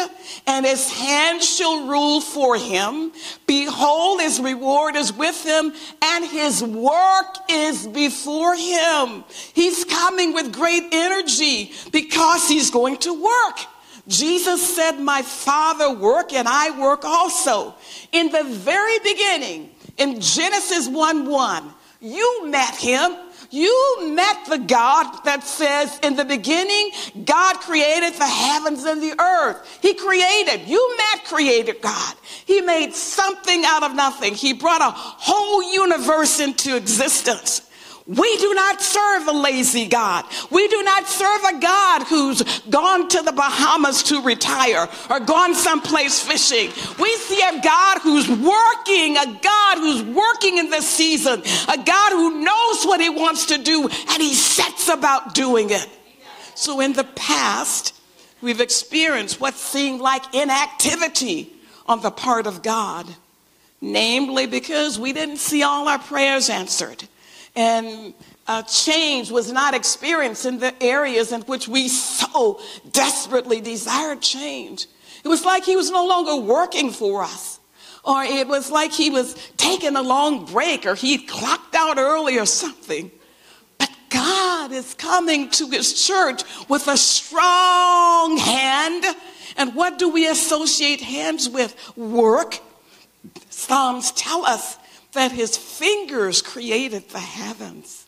and 0.48 0.66
his 0.66 0.90
hand 0.90 1.44
shall 1.44 1.82
rule 1.82 2.20
for 2.22 2.56
him. 2.58 3.12
Behold, 3.46 4.22
his 4.22 4.40
reward 4.40 4.96
is 4.96 5.14
with 5.14 5.44
him, 5.44 5.74
and 6.02 6.26
his 6.26 6.62
work 6.64 7.38
is 7.50 7.88
before 7.88 8.56
him." 8.56 9.24
He's 9.54 9.86
coming 9.86 10.34
with 10.34 10.52
great 10.52 10.86
energy 10.92 11.74
because 11.92 12.48
he's 12.48 12.70
going 12.70 12.98
to 12.98 13.14
work. 13.14 13.60
Jesus 14.08 14.76
said, 14.76 15.00
My 15.00 15.22
Father 15.22 15.94
work 15.94 16.34
and 16.34 16.48
I 16.48 16.78
work 16.80 17.06
also. 17.06 17.76
In 18.12 18.32
the 18.32 18.44
very 18.44 19.00
beginning, 19.00 19.72
in 19.98 20.20
Genesis 20.20 20.88
1 20.88 21.30
1, 21.30 21.74
you 22.02 22.48
met 22.48 22.76
him. 22.76 23.16
You 23.50 24.14
met 24.16 24.46
the 24.50 24.58
God 24.58 25.24
that 25.26 25.44
says, 25.44 26.00
In 26.02 26.16
the 26.16 26.26
beginning, 26.26 26.92
God 27.24 27.58
created 27.60 28.14
the 28.16 28.28
heavens 28.28 28.84
and 28.84 29.02
the 29.02 29.20
earth. 29.22 29.80
He 29.82 29.94
created. 29.94 30.68
You 30.68 30.98
met 30.98 31.26
created 31.26 31.82
God. 31.82 32.16
He 32.46 32.62
made 32.62 32.94
something 32.94 33.64
out 33.66 33.84
of 33.84 33.96
nothing. 33.96 34.34
He 34.34 34.54
brought 34.54 34.82
a 34.82 34.92
whole 34.92 35.64
universe 35.72 36.40
into 36.40 36.76
existence. 36.76 37.63
We 38.06 38.36
do 38.38 38.54
not 38.54 38.82
serve 38.82 39.28
a 39.28 39.32
lazy 39.32 39.88
God. 39.88 40.26
We 40.52 40.68
do 40.68 40.84
not 40.84 41.08
serve 41.08 41.42
a 41.46 41.60
God 41.60 42.04
who's 42.04 42.42
gone 42.70 43.08
to 43.08 43.22
the 43.22 43.32
Bahamas 43.32 44.04
to 44.04 44.22
retire 44.22 44.90
or 45.10 45.20
gone 45.22 45.56
someplace 45.56 46.20
fishing. 46.20 46.70
We 47.00 47.16
see 47.16 47.42
a 47.42 47.62
God 47.62 48.00
who's 48.02 48.28
working, 48.28 49.16
a 49.16 49.40
God 49.42 49.78
who's 49.78 50.04
working 50.04 50.58
in 50.58 50.70
this 50.70 50.90
season, 50.90 51.44
a 51.70 51.78
God 51.78 52.12
who 52.12 52.44
knows 52.44 52.84
what 52.84 53.00
he 53.00 53.10
wants 53.10 53.46
to 53.48 53.58
do 53.58 53.84
and 53.84 54.22
he 54.22 54.34
sets 54.34 54.90
about 54.90 55.34
doing 55.34 55.70
it. 55.70 55.88
So 56.56 56.82
in 56.82 56.92
the 56.92 57.06
past, 57.06 57.96
we've 58.42 58.60
experienced 58.60 59.40
what 59.40 59.54
seemed 59.54 60.02
like 60.02 60.36
inactivity 60.36 61.54
on 61.88 62.02
the 62.02 62.12
part 62.12 62.48
of 62.48 62.64
God, 62.64 63.08
namely 63.80 64.46
because 64.46 65.00
we 65.00 65.14
didn't 65.14 65.38
see 65.38 65.64
all 65.64 65.88
our 65.88 66.00
prayers 66.00 66.50
answered 66.50 67.08
and 67.56 68.14
uh, 68.48 68.64
change 68.64 69.32
was 69.32 69.52
not 69.52 69.74
experienced 69.74 70.46
in 70.46 70.60
the 70.60 70.74
areas 70.84 71.32
in 71.32 71.42
which 71.42 71.68
we 71.68 71.88
so 71.88 72.60
desperately 72.92 73.62
desired 73.62 74.22
change. 74.22 74.88
It 75.24 75.28
was 75.28 75.46
like 75.46 75.64
he 75.64 75.76
was 75.76 75.92
no 75.92 76.06
longer 76.06 76.36
working 76.36 76.92
for 76.92 77.24
us, 77.24 77.60
or 78.04 78.24
it 78.24 78.48
was 78.48 78.70
like 78.72 78.92
he 78.92 79.10
was 79.10 79.36
taking 79.56 79.96
a 79.96 80.02
long 80.02 80.46
break, 80.46 80.86
or 80.86 80.96
he 80.96 81.20
clocked 81.20 81.76
out 81.76 81.98
early 81.98 82.38
or 82.38 82.46
something. 82.46 83.12
But 83.78 83.92
God 84.10 84.72
is 84.72 84.94
coming 84.96 85.50
to 85.52 85.70
his 85.70 86.06
church 86.06 86.44
with 86.68 86.88
a 86.88 86.98
strong 86.98 88.38
hand. 88.38 89.06
And 89.56 89.76
what 89.76 90.00
do 90.00 90.10
we 90.10 90.28
associate 90.28 91.00
hands 91.00 91.48
with? 91.48 91.76
Work. 91.96 92.60
Psalms 93.50 94.12
tell 94.12 94.46
us 94.46 94.78
that 95.14 95.32
his 95.32 95.58
fingers 95.58 96.42
created 96.42 97.10
the 97.10 97.20
heavens. 97.20 98.06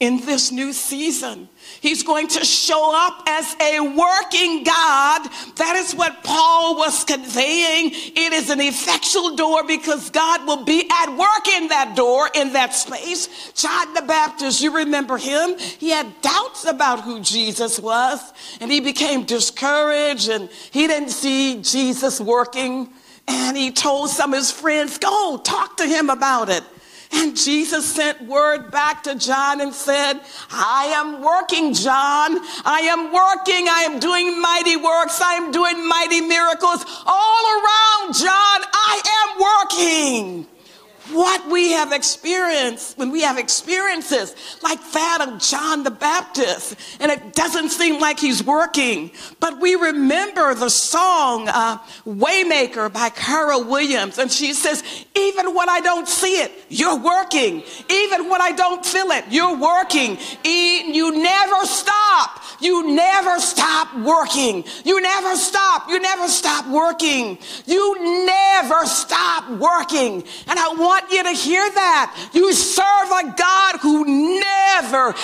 In 0.00 0.18
this 0.26 0.50
new 0.50 0.72
season, 0.72 1.48
he's 1.80 2.02
going 2.02 2.26
to 2.26 2.44
show 2.44 2.92
up 2.94 3.22
as 3.28 3.54
a 3.60 3.78
working 3.80 4.64
God. 4.64 5.28
That 5.56 5.76
is 5.76 5.94
what 5.94 6.24
Paul 6.24 6.76
was 6.76 7.04
conveying. 7.04 7.92
It 7.92 8.32
is 8.32 8.50
an 8.50 8.60
effectual 8.60 9.36
door 9.36 9.64
because 9.64 10.10
God 10.10 10.46
will 10.46 10.64
be 10.64 10.90
at 10.90 11.16
work 11.16 11.48
in 11.48 11.68
that 11.68 11.94
door, 11.96 12.28
in 12.34 12.54
that 12.54 12.74
space. 12.74 13.52
John 13.52 13.94
the 13.94 14.02
Baptist, 14.02 14.60
you 14.60 14.74
remember 14.74 15.16
him? 15.16 15.56
He 15.58 15.90
had 15.90 16.20
doubts 16.20 16.64
about 16.64 17.02
who 17.02 17.20
Jesus 17.20 17.78
was, 17.78 18.20
and 18.60 18.72
he 18.72 18.80
became 18.80 19.24
discouraged, 19.24 20.28
and 20.28 20.50
he 20.72 20.88
didn't 20.88 21.10
see 21.10 21.62
Jesus 21.62 22.20
working 22.20 22.92
and 23.26 23.56
he 23.56 23.70
told 23.70 24.10
some 24.10 24.32
of 24.32 24.38
his 24.38 24.50
friends, 24.50 24.98
Go 24.98 25.40
talk 25.42 25.76
to 25.78 25.86
him 25.86 26.10
about 26.10 26.48
it. 26.48 26.62
And 27.12 27.36
Jesus 27.36 27.86
sent 27.86 28.22
word 28.22 28.72
back 28.72 29.04
to 29.04 29.14
John 29.14 29.60
and 29.60 29.72
said, 29.72 30.20
I 30.50 30.86
am 30.96 31.22
working, 31.22 31.72
John. 31.72 32.38
I 32.64 32.80
am 32.90 33.12
working. 33.12 33.68
I 33.68 33.86
am 33.88 34.00
doing 34.00 34.40
mighty 34.40 34.76
works. 34.76 35.20
I 35.20 35.34
am 35.34 35.52
doing 35.52 35.86
mighty 35.86 36.20
miracles 36.22 36.84
all 37.06 37.44
around, 37.54 38.14
John. 38.14 38.28
I 38.72 39.02
am 39.22 40.38
working 40.40 40.53
what 41.12 41.50
we 41.50 41.72
have 41.72 41.92
experienced 41.92 42.96
when 42.96 43.10
we 43.10 43.22
have 43.22 43.38
experiences 43.38 44.34
like 44.62 44.80
that 44.92 45.26
of 45.28 45.38
John 45.38 45.82
the 45.82 45.90
Baptist, 45.90 46.76
and 47.00 47.12
it 47.12 47.34
doesn't 47.34 47.70
seem 47.70 48.00
like 48.00 48.18
he's 48.18 48.42
working, 48.42 49.10
but 49.40 49.60
we 49.60 49.74
remember 49.74 50.54
the 50.54 50.70
song 50.70 51.48
uh, 51.48 51.78
Waymaker 52.06 52.92
by 52.92 53.10
Carol 53.10 53.64
Williams, 53.64 54.18
and 54.18 54.30
she 54.30 54.54
says, 54.54 54.82
Even 55.14 55.54
when 55.54 55.68
I 55.68 55.80
don't 55.80 56.08
see 56.08 56.40
it, 56.40 56.52
you're 56.68 56.98
working. 56.98 57.62
Even 57.90 58.30
when 58.30 58.40
I 58.40 58.52
don't 58.52 58.84
feel 58.84 59.10
it, 59.10 59.24
you're 59.30 59.56
working. 59.56 60.18
You 60.44 61.22
never 61.22 61.66
stop. 61.66 62.40
You 62.64 62.94
never 62.94 63.40
stop 63.40 63.94
working. 63.98 64.64
You 64.86 64.98
never 65.02 65.36
stop. 65.36 65.90
You 65.90 66.00
never 66.00 66.28
stop 66.28 66.66
working. 66.66 67.36
You 67.66 68.24
never 68.24 68.86
stop 68.86 69.50
working. 69.50 70.24
And 70.48 70.58
I 70.58 70.68
want 70.78 71.12
you 71.12 71.22
to 71.24 71.32
hear 71.32 71.60
that. 71.60 72.30
You 72.32 72.54
serve 72.54 73.10
a 73.10 73.34
God 73.36 73.80
who 73.82 74.40
never, 74.40 75.14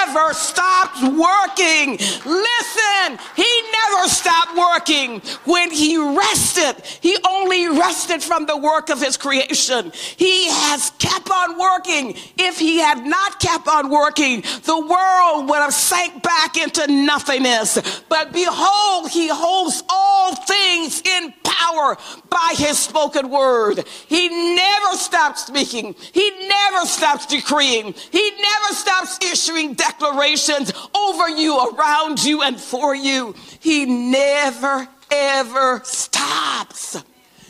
ever 0.00 0.32
stops 0.32 1.02
working. 1.02 1.98
Listen, 2.24 3.18
he 3.36 3.62
never 3.76 4.08
stopped 4.08 4.56
working. 4.56 5.20
When 5.44 5.70
he 5.70 5.98
rested, 5.98 6.82
he 7.02 7.18
only 7.28 7.68
rested 7.68 8.22
from 8.22 8.46
the 8.46 8.56
work 8.56 8.88
of 8.88 9.02
his 9.02 9.18
creation. 9.18 9.92
He 10.16 10.48
has 10.48 10.92
kept 10.98 11.30
on 11.30 11.58
working. 11.58 12.14
If 12.38 12.58
he 12.58 12.78
had 12.78 13.04
not 13.04 13.38
kept 13.38 13.68
on 13.68 13.90
working, 13.90 14.40
the 14.64 14.80
world 14.80 15.50
would 15.50 15.58
have 15.58 15.74
sank 15.74 16.22
back 16.22 16.56
into 16.56 16.85
nothingness. 16.88 18.02
But 18.08 18.32
behold, 18.32 19.10
he 19.10 19.28
holds 19.28 19.82
all 19.88 20.34
things 20.34 21.02
in 21.02 21.34
power 21.42 21.96
by 22.28 22.54
his 22.56 22.78
spoken 22.78 23.30
word. 23.30 23.84
He 24.08 24.54
never 24.54 24.96
stops 24.96 25.46
speaking. 25.46 25.94
He 26.12 26.48
never 26.48 26.86
stops 26.86 27.26
decreeing. 27.26 27.94
He 28.10 28.30
never 28.30 28.74
stops 28.74 29.18
issuing 29.22 29.74
declarations 29.74 30.72
over 30.94 31.28
you, 31.28 31.58
around 31.70 32.22
you, 32.24 32.42
and 32.42 32.60
for 32.60 32.94
you. 32.94 33.34
He 33.60 33.84
never, 33.84 34.88
ever 35.10 35.80
stops. 35.84 37.02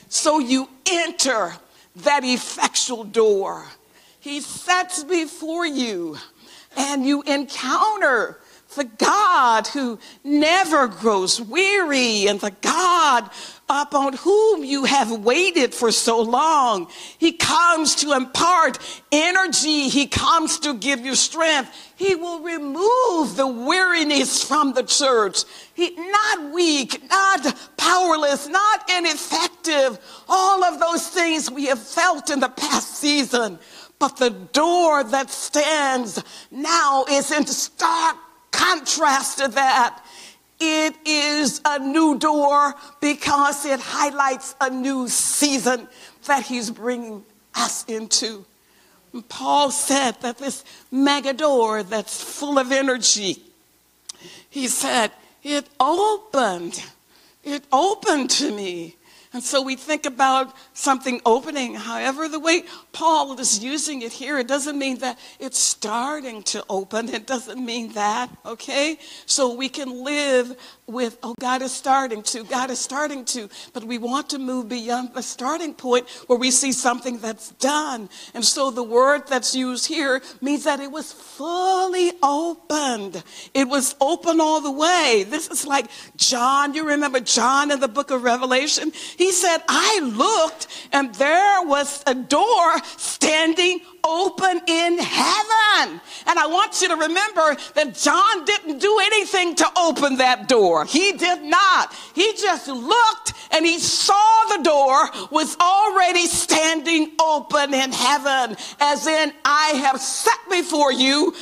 So 0.08 0.38
you 0.38 0.68
enter 0.90 1.54
that 1.96 2.24
effectual 2.24 3.04
door. 3.04 3.66
He 4.20 4.40
sets 4.40 5.04
before 5.04 5.66
you 5.66 6.16
and 6.76 7.06
you 7.06 7.22
encounter 7.22 8.38
the 8.76 8.84
God 8.84 9.66
who 9.66 9.98
never 10.22 10.86
grows 10.86 11.40
weary 11.40 12.28
and 12.28 12.40
the 12.40 12.52
God 12.60 13.28
upon 13.68 14.12
whom 14.12 14.62
you 14.62 14.84
have 14.84 15.10
waited 15.10 15.74
for 15.74 15.90
so 15.90 16.20
long. 16.20 16.88
He 17.18 17.32
comes 17.32 17.96
to 17.96 18.12
impart 18.12 18.78
energy. 19.10 19.88
He 19.88 20.06
comes 20.06 20.60
to 20.60 20.74
give 20.74 21.04
you 21.04 21.14
strength. 21.14 21.70
He 21.96 22.14
will 22.14 22.40
remove 22.40 23.36
the 23.36 23.48
weariness 23.48 24.44
from 24.44 24.74
the 24.74 24.84
church. 24.84 25.44
He, 25.74 25.90
not 25.96 26.52
weak, 26.52 27.02
not 27.10 27.56
powerless, 27.76 28.46
not 28.46 28.88
ineffective. 28.90 29.98
All 30.28 30.62
of 30.62 30.78
those 30.78 31.08
things 31.08 31.50
we 31.50 31.66
have 31.66 31.82
felt 31.82 32.30
in 32.30 32.40
the 32.40 32.48
past 32.48 32.96
season. 32.96 33.58
But 33.98 34.18
the 34.18 34.30
door 34.30 35.02
that 35.04 35.30
stands 35.30 36.22
now 36.50 37.06
is 37.10 37.32
in 37.32 37.46
stark 37.46 38.16
contrast 38.56 39.38
to 39.38 39.48
that. 39.48 40.02
It 40.58 40.94
is 41.04 41.60
a 41.64 41.78
new 41.78 42.18
door 42.18 42.74
because 43.00 43.66
it 43.66 43.78
highlights 43.80 44.54
a 44.60 44.70
new 44.70 45.08
season 45.08 45.88
that 46.26 46.44
he's 46.44 46.70
bringing 46.70 47.24
us 47.54 47.84
into. 47.84 48.44
Paul 49.28 49.70
said 49.70 50.20
that 50.22 50.38
this 50.38 50.64
mega 50.90 51.32
door 51.32 51.82
that's 51.82 52.22
full 52.22 52.58
of 52.58 52.72
energy, 52.72 53.42
he 54.48 54.68
said, 54.68 55.12
it 55.42 55.68
opened. 55.78 56.82
It 57.44 57.64
opened 57.72 58.30
to 58.30 58.50
me. 58.50 58.96
And 59.32 59.42
so 59.42 59.62
we 59.62 59.76
think 59.76 60.06
about 60.06 60.54
something 60.72 61.20
opening. 61.26 61.74
However, 61.74 62.28
the 62.28 62.40
way 62.40 62.64
Paul 62.96 63.38
is 63.38 63.62
using 63.62 64.00
it 64.00 64.10
here, 64.10 64.38
it 64.38 64.48
doesn't 64.48 64.78
mean 64.78 65.00
that 65.00 65.18
it's 65.38 65.58
starting 65.58 66.42
to 66.44 66.64
open. 66.70 67.10
It 67.10 67.26
doesn't 67.26 67.62
mean 67.62 67.92
that, 67.92 68.30
okay? 68.46 68.98
So 69.26 69.52
we 69.52 69.68
can 69.68 70.02
live 70.02 70.56
with, 70.86 71.18
oh, 71.22 71.34
God 71.38 71.60
is 71.60 71.72
starting 71.72 72.22
to, 72.22 72.42
God 72.44 72.70
is 72.70 72.78
starting 72.78 73.26
to, 73.26 73.50
but 73.74 73.84
we 73.84 73.98
want 73.98 74.30
to 74.30 74.38
move 74.38 74.70
beyond 74.70 75.12
the 75.12 75.22
starting 75.22 75.74
point 75.74 76.08
where 76.26 76.38
we 76.38 76.50
see 76.50 76.72
something 76.72 77.18
that's 77.18 77.50
done. 77.52 78.08
And 78.32 78.42
so 78.42 78.70
the 78.70 78.82
word 78.82 79.26
that's 79.28 79.54
used 79.54 79.86
here 79.86 80.22
means 80.40 80.64
that 80.64 80.80
it 80.80 80.90
was 80.90 81.12
fully 81.12 82.12
opened. 82.22 83.22
It 83.52 83.68
was 83.68 83.94
open 84.00 84.40
all 84.40 84.62
the 84.62 84.72
way. 84.72 85.26
This 85.28 85.48
is 85.48 85.66
like 85.66 85.86
John. 86.16 86.72
You 86.72 86.88
remember 86.88 87.20
John 87.20 87.70
in 87.70 87.80
the 87.80 87.88
book 87.88 88.10
of 88.10 88.22
Revelation? 88.22 88.90
He 89.18 89.32
said, 89.32 89.58
I 89.68 90.00
looked 90.02 90.68
and 90.92 91.14
there 91.16 91.62
was 91.62 92.02
a 92.06 92.14
door 92.14 92.80
standing 92.96 93.80
open 94.04 94.60
in 94.66 94.98
heaven. 94.98 96.00
And 96.26 96.38
I 96.38 96.46
want 96.46 96.80
you 96.80 96.88
to 96.88 96.96
remember 96.96 97.56
that 97.74 97.94
John 97.94 98.44
didn't 98.44 98.78
do 98.78 98.98
anything 99.02 99.54
to 99.56 99.66
open 99.76 100.16
that 100.18 100.48
door. 100.48 100.84
He 100.84 101.12
did 101.12 101.42
not. 101.42 101.94
He 102.14 102.32
just 102.34 102.68
looked 102.68 103.32
and 103.50 103.64
he 103.64 103.78
saw 103.78 104.56
the 104.56 104.62
door 104.62 105.28
was 105.30 105.56
already 105.60 106.26
standing 106.26 107.12
open 107.20 107.74
in 107.74 107.92
heaven, 107.92 108.56
as 108.80 109.06
in, 109.06 109.32
I 109.44 109.68
have 109.82 110.00
set 110.00 110.38
before 110.50 110.92
you 110.92 111.34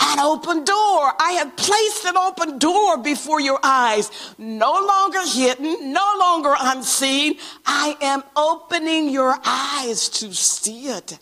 an 0.00 0.18
open 0.18 0.64
door. 0.64 1.12
I 1.20 1.32
have 1.38 1.56
placed 1.56 2.04
an 2.04 2.16
open 2.16 2.58
door 2.58 2.98
before 2.98 3.40
your 3.40 3.60
eyes, 3.62 4.10
no 4.38 4.72
longer 4.72 5.20
hidden, 5.26 5.92
no 5.92 6.16
longer 6.18 6.54
unseen. 6.58 7.36
I 7.66 7.96
am 8.00 8.22
opening 8.36 9.10
your 9.10 9.36
eyes 9.44 10.08
to 10.10 10.32
see 10.32 10.88
it. 10.88 11.18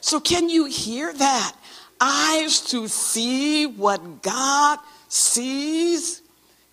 So, 0.00 0.20
can 0.20 0.48
you 0.48 0.66
hear 0.66 1.12
that? 1.12 1.56
Eyes 2.00 2.60
to 2.70 2.86
see 2.86 3.66
what 3.66 4.22
God 4.22 4.78
sees. 5.08 6.22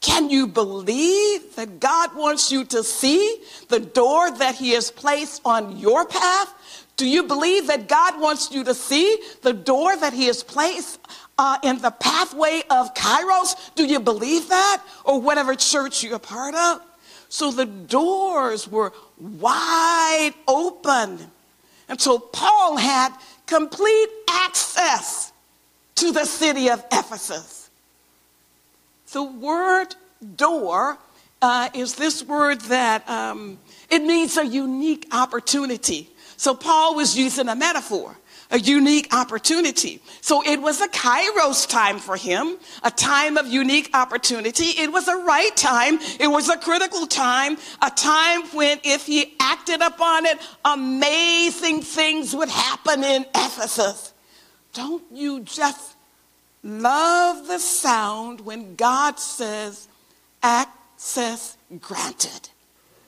Can 0.02 0.30
you 0.30 0.46
believe 0.46 1.56
that 1.56 1.80
God 1.80 2.16
wants 2.16 2.52
you 2.52 2.64
to 2.66 2.84
see 2.84 3.42
the 3.70 3.80
door 3.80 4.30
that 4.30 4.54
He 4.56 4.72
has 4.72 4.92
placed 4.92 5.42
on 5.44 5.78
your 5.80 6.06
path? 6.06 6.54
Do 6.96 7.08
you 7.08 7.24
believe 7.24 7.68
that 7.68 7.88
God 7.88 8.22
wants 8.22 8.52
you 8.52 8.64
to 8.66 8.74
see 8.74 9.18
the 9.42 9.52
door 9.52 9.98
that 9.98 10.14
He 10.14 10.28
has 10.28 10.44
placed 10.44 11.00
uh, 11.38 11.58
in 11.64 11.80
the 11.80 11.92
pathway 11.92 12.64
of 12.70 12.94
Kairos? 12.94 13.76
Do 13.76 13.86
you 13.86 14.00
believe 14.00 14.50
that? 14.50 14.84
Or 15.04 15.20
whatever 15.20 15.56
church 15.56 16.04
you're 16.04 16.16
a 16.16 16.20
part 16.20 16.56
of? 16.56 16.82
So 17.30 17.52
the 17.52 17.66
doors 17.66 18.68
were 18.68 18.94
wide 19.20 20.34
open. 20.48 21.20
And 21.90 22.00
so 22.00 22.20
Paul 22.20 22.78
had 22.78 23.10
complete 23.46 24.08
access 24.30 25.32
to 25.96 26.12
the 26.12 26.26
city 26.26 26.70
of 26.70 26.84
Ephesus. 26.92 27.70
The 29.12 29.24
word 29.24 29.96
door 30.36 30.98
uh, 31.42 31.70
is 31.74 31.96
this 31.96 32.24
word 32.24 32.62
that 32.62 33.08
um, 33.10 33.60
it 33.90 34.00
means 34.00 34.38
a 34.38 34.46
unique 34.46 35.08
opportunity. 35.12 36.10
So 36.38 36.54
Paul 36.54 36.96
was 36.96 37.18
using 37.18 37.48
a 37.48 37.56
metaphor 37.56 38.18
a 38.56 38.60
unique 38.60 39.14
opportunity. 39.14 40.00
So 40.22 40.42
it 40.42 40.62
was 40.62 40.80
a 40.80 40.88
kairos 40.88 41.68
time 41.68 42.00
for 42.00 42.16
him, 42.16 42.58
a 42.84 42.90
time 42.90 43.36
of 43.36 43.48
unique 43.48 43.90
opportunity. 43.94 44.68
It 44.82 44.94
was 44.94 45.10
a 45.10 45.18
right 45.18 45.54
time. 45.58 46.00
It 46.22 46.30
was 46.30 46.48
a 46.48 46.56
critical 46.56 47.06
time, 47.06 47.58
a 47.82 47.92
time 47.92 48.44
when 48.54 48.80
if 48.86 49.06
he 49.08 49.34
acted 49.42 49.82
upon 49.82 50.26
it, 50.26 50.40
amazing 50.64 51.82
things 51.82 52.34
would 52.34 52.48
happen 52.48 53.04
in 53.04 53.26
Ephesus. 53.36 54.14
Don't 54.72 55.04
you 55.12 55.42
just 55.42 55.98
love 56.64 57.48
the 57.48 57.60
sound 57.60 58.40
when 58.40 58.76
God 58.76 59.20
says 59.20 59.90
access 60.42 61.58
granted? 61.82 62.50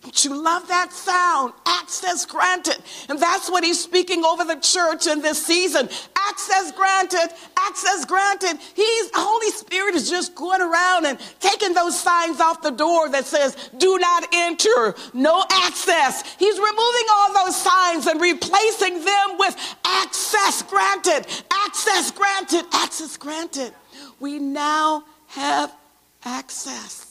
Don't 0.08 0.24
you 0.24 0.42
love 0.42 0.70
that 0.70 0.94
sound? 0.94 1.52
Access 1.66 2.26
granted. 2.26 2.78
And 3.10 3.20
that's 3.20 3.52
what 3.52 3.66
he's 3.66 3.84
speaking 3.84 4.24
over 4.24 4.46
the 4.46 4.56
church 4.56 5.06
in 5.06 5.22
this 5.22 5.46
season. 5.46 5.90
Access 6.30 6.72
granted, 6.72 7.28
access 7.60 8.06
granted. 8.06 8.58
He's, 8.74 9.12
Holy 9.14 9.52
Spirit 9.52 9.96
is 9.96 10.10
just 10.10 10.34
going 10.34 10.62
around 10.62 11.08
and 11.08 11.20
taking 11.42 11.74
those 11.74 12.00
signs 12.00 12.40
off 12.40 12.62
the 12.62 12.72
door 12.72 13.10
that 13.10 13.26
says, 13.26 13.70
do 13.78 14.00
not 14.00 14.26
enter, 14.32 14.96
no 15.14 15.44
access. 15.52 16.24
He's 16.40 16.58
removing 16.58 17.08
all 17.12 17.46
those 17.46 17.62
signs 17.62 18.08
and 18.08 18.22
replacing 18.22 19.04
them 19.04 19.38
with 19.38 19.76
access 19.84 20.62
granted, 20.62 21.28
access 21.66 22.12
granted, 22.12 22.64
access 22.72 23.18
granted. 23.18 23.74
We 24.22 24.40
now 24.40 25.04
have 25.28 25.76
access. 26.24 27.07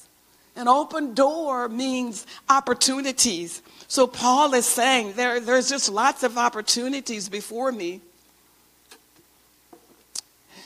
An 0.56 0.68
open 0.68 1.12
door 1.12 1.68
means 1.68 2.26
opportunities. 2.48 3.60
So 3.88 4.06
Paul 4.06 4.54
is 4.54 4.64
saying 4.64 5.12
there, 5.12 5.38
there's 5.38 5.68
just 5.68 5.90
lots 5.90 6.22
of 6.22 6.38
opportunities 6.38 7.28
before 7.28 7.70
me. 7.70 8.00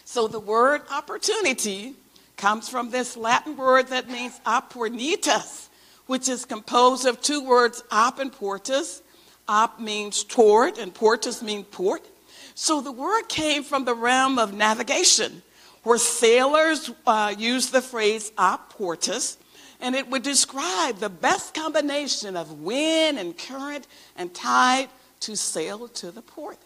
So 0.05 0.29
the 0.29 0.40
word 0.40 0.83
opportunity 0.92 1.94
comes 2.37 2.68
from 2.68 2.90
this 2.90 3.16
Latin 3.16 3.57
word 3.57 3.88
that 3.88 4.09
means 4.09 4.40
opportunitas, 4.46 5.68
which 6.07 6.29
is 6.29 6.44
composed 6.44 7.05
of 7.05 7.20
two 7.20 7.44
words, 7.44 7.83
op 7.90 8.20
and 8.20 8.33
portus. 8.33 9.03
Op 9.48 9.81
means 9.81 10.22
toward, 10.22 10.79
and 10.79 10.94
portus 10.94 11.42
means 11.42 11.66
port. 11.72 12.07
So 12.55 12.81
the 12.81 12.92
word 12.92 13.24
came 13.29 13.64
from 13.64 13.85
the 13.85 13.94
realm 13.94 14.38
of 14.38 14.55
navigation, 14.55 15.42
where 15.83 15.98
sailors 15.98 16.92
uh, 17.05 17.35
use 17.37 17.70
the 17.70 17.83
phrase 17.83 18.31
op 18.38 18.70
portus 18.70 19.37
and 19.80 19.94
it 19.94 20.08
would 20.08 20.22
describe 20.22 20.98
the 20.98 21.08
best 21.08 21.54
combination 21.54 22.36
of 22.36 22.60
wind 22.60 23.18
and 23.18 23.36
current 23.36 23.86
and 24.16 24.34
tide 24.34 24.88
to 25.20 25.36
sail 25.36 25.88
to 25.88 26.10
the 26.10 26.22
port. 26.22 26.58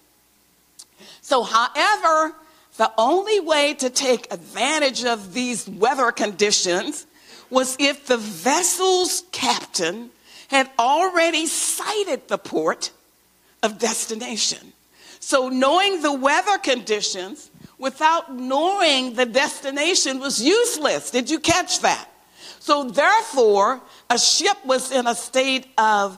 So, 1.20 1.42
however, 1.42 2.35
the 2.77 2.92
only 2.98 3.40
way 3.40 3.74
to 3.74 3.90
take 3.90 4.33
advantage 4.33 5.05
of 5.05 5.35
these 5.35 5.68
weather 5.68 6.11
conditions 6.12 7.07
was 7.50 7.77
if 7.79 8.07
the 8.07 8.16
vessel's 8.16 9.24
captain 9.33 10.11
had 10.48 10.70
already 10.79 11.46
sighted 11.46 12.29
the 12.29 12.38
port 12.38 12.90
of 13.62 13.79
destination. 13.79 14.72
So, 15.20 15.48
knowing 15.48 16.03
the 16.03 16.12
weather 16.12 16.59
conditions 16.59 17.50
without 17.79 18.33
knowing 18.35 19.14
the 19.14 19.27
destination 19.27 20.18
was 20.18 20.42
useless. 20.42 21.11
Did 21.11 21.31
you 21.31 21.38
catch 21.38 21.81
that? 21.81 22.09
So 22.64 22.85
therefore, 22.85 23.83
a 24.09 24.18
ship 24.18 24.57
was 24.64 24.90
in 24.90 25.07
a 25.07 25.14
state 25.14 25.66
of 25.77 26.16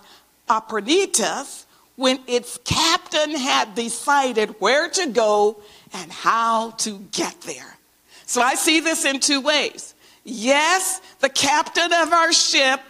operativeness 0.48 1.64
when 1.96 2.20
its 2.28 2.60
captain 2.64 3.32
had 3.32 3.74
decided 3.74 4.54
where 4.60 4.88
to 4.90 5.08
go 5.08 5.60
and 5.92 6.12
how 6.12 6.70
to 6.70 7.00
get 7.10 7.40
there. 7.40 7.76
So 8.26 8.40
I 8.40 8.54
see 8.54 8.78
this 8.78 9.04
in 9.04 9.18
two 9.18 9.40
ways. 9.40 9.96
Yes, 10.22 11.00
the 11.18 11.28
captain 11.28 11.92
of 11.92 12.12
our 12.12 12.32
ship 12.32 12.80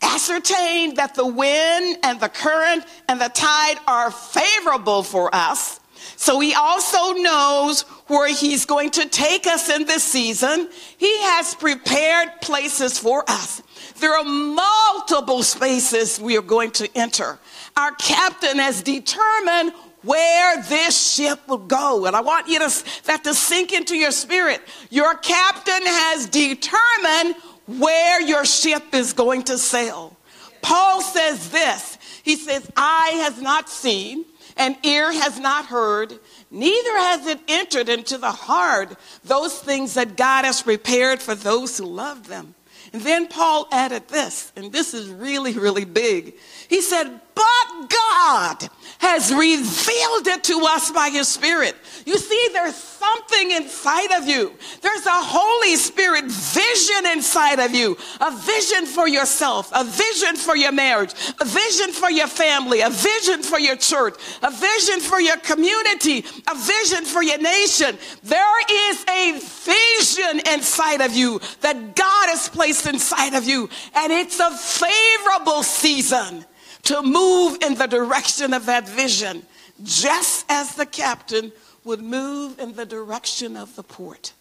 ascertained 0.00 0.96
that 0.98 1.16
the 1.16 1.26
wind 1.26 1.98
and 2.04 2.20
the 2.20 2.28
current 2.28 2.84
and 3.08 3.20
the 3.20 3.30
tide 3.30 3.78
are 3.88 4.12
favorable 4.12 5.02
for 5.02 5.34
us. 5.34 5.80
So 6.14 6.38
he 6.38 6.54
also 6.54 7.14
knows 7.14 7.84
where 8.06 8.28
he's 8.28 8.64
going 8.64 8.90
to 8.90 9.08
take 9.08 9.46
us 9.46 9.68
in 9.68 9.84
this 9.84 10.04
season. 10.04 10.68
He 10.96 11.18
has 11.22 11.54
prepared 11.54 12.40
places 12.40 12.98
for 12.98 13.24
us. 13.28 13.62
There 13.98 14.16
are 14.16 14.24
multiple 14.24 15.42
spaces 15.42 16.20
we 16.20 16.36
are 16.36 16.42
going 16.42 16.70
to 16.72 16.88
enter. 16.96 17.38
Our 17.76 17.92
captain 17.92 18.58
has 18.58 18.82
determined 18.82 19.72
where 20.02 20.62
this 20.62 21.14
ship 21.14 21.40
will 21.48 21.58
go. 21.58 22.06
And 22.06 22.14
I 22.14 22.20
want 22.20 22.48
you 22.48 22.60
to 22.60 22.84
that 23.04 23.24
to 23.24 23.34
sink 23.34 23.72
into 23.72 23.96
your 23.96 24.12
spirit. 24.12 24.60
Your 24.90 25.14
captain 25.16 25.84
has 25.84 26.26
determined 26.26 27.34
where 27.66 28.20
your 28.20 28.44
ship 28.44 28.94
is 28.94 29.12
going 29.12 29.42
to 29.44 29.58
sail. 29.58 30.16
Paul 30.62 31.00
says 31.00 31.50
this. 31.50 31.98
He 32.22 32.36
says, 32.36 32.68
"Eye 32.76 33.18
has 33.22 33.40
not 33.40 33.68
seen, 33.68 34.24
and 34.56 34.76
ear 34.84 35.12
has 35.12 35.38
not 35.38 35.66
heard, 35.66 36.18
neither 36.50 36.96
has 36.98 37.26
it 37.26 37.40
entered 37.48 37.88
into 37.88 38.18
the 38.18 38.32
heart 38.32 38.96
those 39.24 39.58
things 39.58 39.94
that 39.94 40.16
God 40.16 40.44
has 40.44 40.62
prepared 40.62 41.22
for 41.22 41.34
those 41.34 41.78
who 41.78 41.84
love 41.84 42.28
them." 42.28 42.54
And 42.92 43.02
then 43.02 43.26
Paul 43.26 43.68
added 43.72 44.08
this, 44.08 44.52
and 44.56 44.72
this 44.72 44.94
is 44.94 45.08
really, 45.08 45.52
really 45.52 45.84
big. 45.84 46.34
He 46.68 46.80
said, 46.80 47.20
But 47.36 47.90
God 47.90 48.68
has 48.98 49.32
revealed 49.32 50.26
it 50.26 50.42
to 50.44 50.64
us 50.64 50.90
by 50.90 51.10
His 51.10 51.28
Spirit. 51.28 51.76
You 52.06 52.16
see, 52.16 52.48
there's 52.52 52.74
something 52.74 53.50
inside 53.50 54.10
of 54.12 54.26
you. 54.26 54.54
There's 54.80 55.04
a 55.04 55.10
Holy 55.10 55.76
Spirit 55.76 56.24
vision 56.24 57.12
inside 57.12 57.58
of 57.58 57.72
you 57.72 57.98
a 58.20 58.30
vision 58.34 58.86
for 58.86 59.06
yourself, 59.06 59.70
a 59.74 59.84
vision 59.84 60.36
for 60.36 60.56
your 60.56 60.72
marriage, 60.72 61.12
a 61.38 61.44
vision 61.44 61.92
for 61.92 62.10
your 62.10 62.26
family, 62.26 62.80
a 62.80 62.88
vision 62.88 63.42
for 63.42 63.58
your 63.58 63.76
church, 63.76 64.14
a 64.42 64.50
vision 64.50 65.00
for 65.00 65.20
your 65.20 65.36
community, 65.36 66.24
a 66.50 66.54
vision 66.54 67.04
for 67.04 67.22
your 67.22 67.38
nation. 67.38 67.98
There 68.22 68.90
is 68.90 69.04
a 69.08 69.32
vision 69.38 70.40
inside 70.54 71.02
of 71.02 71.14
you 71.14 71.40
that 71.60 71.94
God 71.94 72.28
has 72.30 72.48
placed 72.48 72.86
inside 72.86 73.34
of 73.34 73.44
you, 73.44 73.68
and 73.94 74.10
it's 74.10 74.40
a 74.40 74.50
favorable 74.50 75.62
season 75.62 76.46
to 76.86 77.02
move 77.02 77.58
in 77.62 77.74
the 77.74 77.86
direction 77.86 78.54
of 78.54 78.66
that 78.66 78.88
vision, 78.88 79.42
just 79.82 80.46
as 80.48 80.74
the 80.74 80.86
captain 80.86 81.52
would 81.84 82.00
move 82.00 82.58
in 82.58 82.74
the 82.74 82.86
direction 82.86 83.56
of 83.56 83.74
the 83.76 83.82
port. 83.82 84.32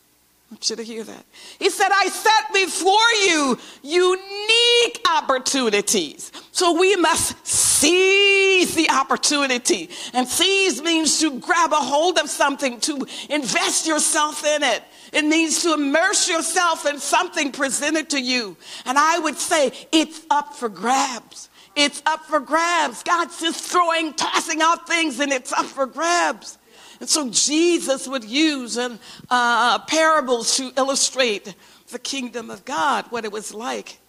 I 0.49 0.53
want 0.53 0.69
you 0.69 0.75
to 0.75 0.83
hear 0.83 1.03
that. 1.03 1.25
He 1.57 1.71
said, 1.71 1.89
I 1.91 2.07
set 2.07 2.53
before 2.53 3.11
you 3.25 3.57
unique 3.81 5.01
opportunities. 5.09 6.31
So 6.51 6.79
we 6.79 6.95
must 6.95 7.45
seize 7.45 8.75
the 8.75 8.91
opportunity. 8.91 9.89
And 10.13 10.27
seize 10.27 10.83
means 10.83 11.19
to 11.21 11.39
grab 11.39 11.71
a 11.71 11.77
hold 11.77 12.19
of 12.19 12.29
something, 12.29 12.79
to 12.81 13.07
invest 13.29 13.87
yourself 13.87 14.45
in 14.45 14.61
it. 14.61 14.83
It 15.11 15.25
means 15.25 15.63
to 15.63 15.73
immerse 15.73 16.29
yourself 16.29 16.85
in 16.85 16.99
something 16.99 17.51
presented 17.51 18.11
to 18.11 18.21
you. 18.21 18.55
And 18.85 18.99
I 18.99 19.17
would 19.17 19.37
say 19.37 19.71
it's 19.91 20.21
up 20.29 20.53
for 20.53 20.69
grabs. 20.69 21.49
It's 21.75 22.01
up 22.05 22.25
for 22.25 22.39
grabs. 22.39 23.03
God's 23.03 23.39
just 23.39 23.63
throwing, 23.63 24.13
tossing 24.13 24.61
out 24.61 24.87
things, 24.87 25.19
and 25.19 25.31
it's 25.31 25.51
up 25.51 25.65
for 25.65 25.85
grabs. 25.85 26.57
And 26.99 27.09
so 27.09 27.29
Jesus 27.29 28.07
would 28.07 28.23
use 28.23 28.77
uh, 28.77 29.79
parables 29.79 30.55
to 30.57 30.71
illustrate 30.77 31.53
the 31.89 31.99
kingdom 31.99 32.49
of 32.49 32.65
God, 32.65 33.05
what 33.09 33.25
it 33.25 33.31
was 33.31 33.53
like. 33.53 33.99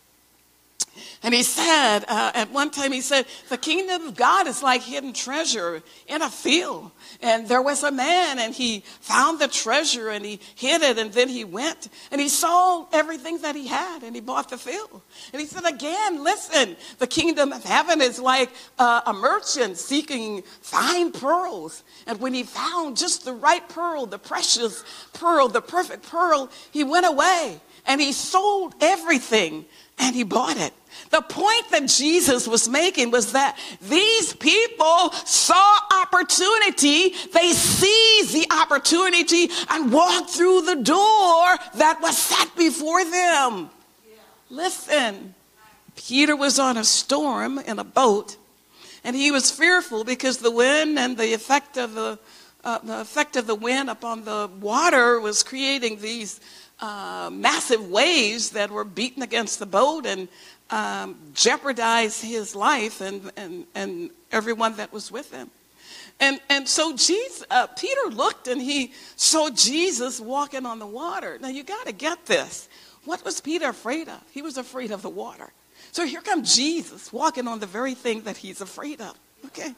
And 1.22 1.34
he 1.34 1.42
said, 1.42 2.04
uh, 2.08 2.32
at 2.34 2.52
one 2.52 2.70
time, 2.70 2.92
he 2.92 3.00
said, 3.00 3.26
the 3.48 3.58
kingdom 3.58 4.06
of 4.06 4.16
God 4.16 4.46
is 4.46 4.62
like 4.62 4.82
hidden 4.82 5.12
treasure 5.12 5.82
in 6.06 6.22
a 6.22 6.30
field. 6.30 6.90
And 7.20 7.48
there 7.48 7.62
was 7.62 7.82
a 7.82 7.90
man, 7.90 8.38
and 8.38 8.54
he 8.54 8.84
found 9.00 9.40
the 9.40 9.48
treasure 9.48 10.08
and 10.08 10.24
he 10.24 10.40
hid 10.54 10.82
it, 10.82 10.98
and 10.98 11.12
then 11.12 11.28
he 11.28 11.44
went 11.44 11.88
and 12.10 12.20
he 12.20 12.28
sold 12.28 12.88
everything 12.92 13.38
that 13.38 13.56
he 13.56 13.66
had 13.66 14.02
and 14.02 14.14
he 14.14 14.20
bought 14.20 14.50
the 14.50 14.58
field. 14.58 15.02
And 15.32 15.40
he 15.40 15.48
said, 15.48 15.64
Again, 15.64 16.22
listen, 16.22 16.76
the 16.98 17.06
kingdom 17.06 17.52
of 17.52 17.64
heaven 17.64 18.00
is 18.00 18.18
like 18.18 18.50
uh, 18.78 19.02
a 19.06 19.12
merchant 19.12 19.78
seeking 19.78 20.42
fine 20.60 21.12
pearls. 21.12 21.82
And 22.06 22.20
when 22.20 22.34
he 22.34 22.42
found 22.42 22.96
just 22.96 23.24
the 23.24 23.32
right 23.32 23.66
pearl, 23.68 24.06
the 24.06 24.18
precious 24.18 24.84
pearl, 25.12 25.48
the 25.48 25.62
perfect 25.62 26.08
pearl, 26.08 26.50
he 26.70 26.84
went 26.84 27.06
away 27.06 27.60
and 27.86 28.00
he 28.00 28.12
sold 28.12 28.74
everything 28.80 29.64
and 29.98 30.14
he 30.14 30.22
bought 30.22 30.56
it. 30.56 30.72
The 31.10 31.22
point 31.22 31.70
that 31.70 31.86
Jesus 31.86 32.48
was 32.48 32.68
making 32.68 33.10
was 33.10 33.32
that 33.32 33.56
these 33.80 34.34
people 34.34 35.12
saw 35.24 35.78
opportunity, 36.02 37.10
they 37.32 37.52
seized 37.52 38.34
the 38.34 38.46
opportunity 38.50 39.48
and 39.70 39.92
walked 39.92 40.30
through 40.30 40.62
the 40.62 40.76
door 40.76 41.56
that 41.76 41.98
was 42.02 42.18
set 42.18 42.54
before 42.56 43.04
them. 43.04 43.70
Listen, 44.50 45.34
Peter 45.96 46.36
was 46.36 46.58
on 46.58 46.76
a 46.76 46.84
storm 46.84 47.58
in 47.58 47.78
a 47.78 47.84
boat, 47.84 48.36
and 49.04 49.16
he 49.16 49.30
was 49.30 49.50
fearful 49.50 50.04
because 50.04 50.38
the 50.38 50.50
wind 50.50 50.98
and 50.98 51.16
the 51.16 51.32
effect 51.34 51.76
of 51.76 51.94
the, 51.94 52.18
uh, 52.64 52.78
the 52.78 53.00
effect 53.00 53.36
of 53.36 53.46
the 53.46 53.54
wind 53.54 53.88
upon 53.88 54.24
the 54.24 54.50
water 54.60 55.20
was 55.20 55.42
creating 55.42 56.00
these 56.00 56.40
uh, 56.80 57.30
massive 57.32 57.90
waves 57.90 58.50
that 58.50 58.70
were 58.70 58.84
beating 58.84 59.22
against 59.22 59.58
the 59.58 59.66
boat 59.66 60.06
and 60.06 60.28
um, 60.70 61.16
jeopardized 61.34 62.22
his 62.22 62.54
life 62.54 63.00
and, 63.00 63.30
and, 63.36 63.66
and 63.74 64.10
everyone 64.32 64.76
that 64.76 64.92
was 64.92 65.10
with 65.10 65.32
him. 65.32 65.50
And, 66.18 66.40
and 66.48 66.68
so 66.68 66.96
Jesus, 66.96 67.44
uh, 67.50 67.66
Peter 67.66 68.10
looked 68.10 68.48
and 68.48 68.60
he 68.60 68.92
saw 69.16 69.50
Jesus 69.50 70.18
walking 70.18 70.64
on 70.64 70.78
the 70.78 70.86
water. 70.86 71.38
Now 71.40 71.48
you 71.48 71.62
got 71.62 71.86
to 71.86 71.92
get 71.92 72.24
this. 72.26 72.68
What 73.04 73.24
was 73.24 73.40
Peter 73.40 73.68
afraid 73.68 74.08
of? 74.08 74.20
He 74.32 74.42
was 74.42 74.56
afraid 74.56 74.90
of 74.90 75.02
the 75.02 75.10
water. 75.10 75.52
So 75.92 76.04
here 76.04 76.20
comes 76.20 76.56
Jesus 76.56 77.12
walking 77.12 77.46
on 77.46 77.60
the 77.60 77.66
very 77.66 77.94
thing 77.94 78.22
that 78.22 78.36
he's 78.36 78.60
afraid 78.60 79.00
of. 79.00 79.14
Okay. 79.46 79.74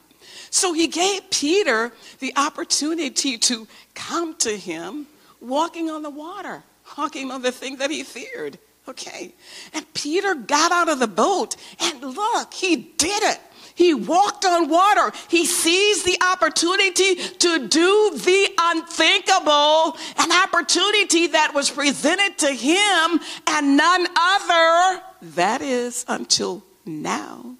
So 0.51 0.73
he 0.73 0.87
gave 0.87 1.29
Peter 1.31 1.93
the 2.21 2.33
opportunity 2.37 3.37
to 3.39 3.67
come 3.95 4.35
to 4.39 4.57
him 4.57 5.07
walking 5.41 5.91
on 5.91 6.03
the 6.03 6.11
water, 6.11 6.63
walking 6.97 7.31
on 7.31 7.43
the 7.43 7.53
thing 7.53 7.77
that 7.77 7.91
he 7.91 8.03
feared. 8.03 8.59
Okay. 8.89 9.35
And 9.75 9.93
Peter 9.93 10.35
got 10.35 10.73
out 10.73 10.89
of 10.89 10.99
the 10.99 11.07
boat 11.07 11.57
and 11.79 12.01
look, 12.03 12.55
he 12.55 12.77
did 12.77 13.23
it. 13.23 13.41
He 13.75 13.95
walked 13.95 14.45
on 14.45 14.69
water. 14.69 15.13
He 15.29 15.47
seized 15.47 16.05
the 16.05 16.19
opportunity 16.21 17.15
to 17.15 17.69
do 17.69 18.11
the 18.13 18.49
unthinkable, 18.59 19.97
an 20.19 20.33
opportunity 20.33 21.29
that 21.29 21.53
was 21.55 21.71
presented 21.71 22.39
to 22.39 22.49
him 22.49 23.21
and 23.47 23.77
none 23.77 24.07
other. 24.17 25.03
That 25.23 25.63
is 25.63 26.05
until 26.09 26.65
now. 26.85 27.55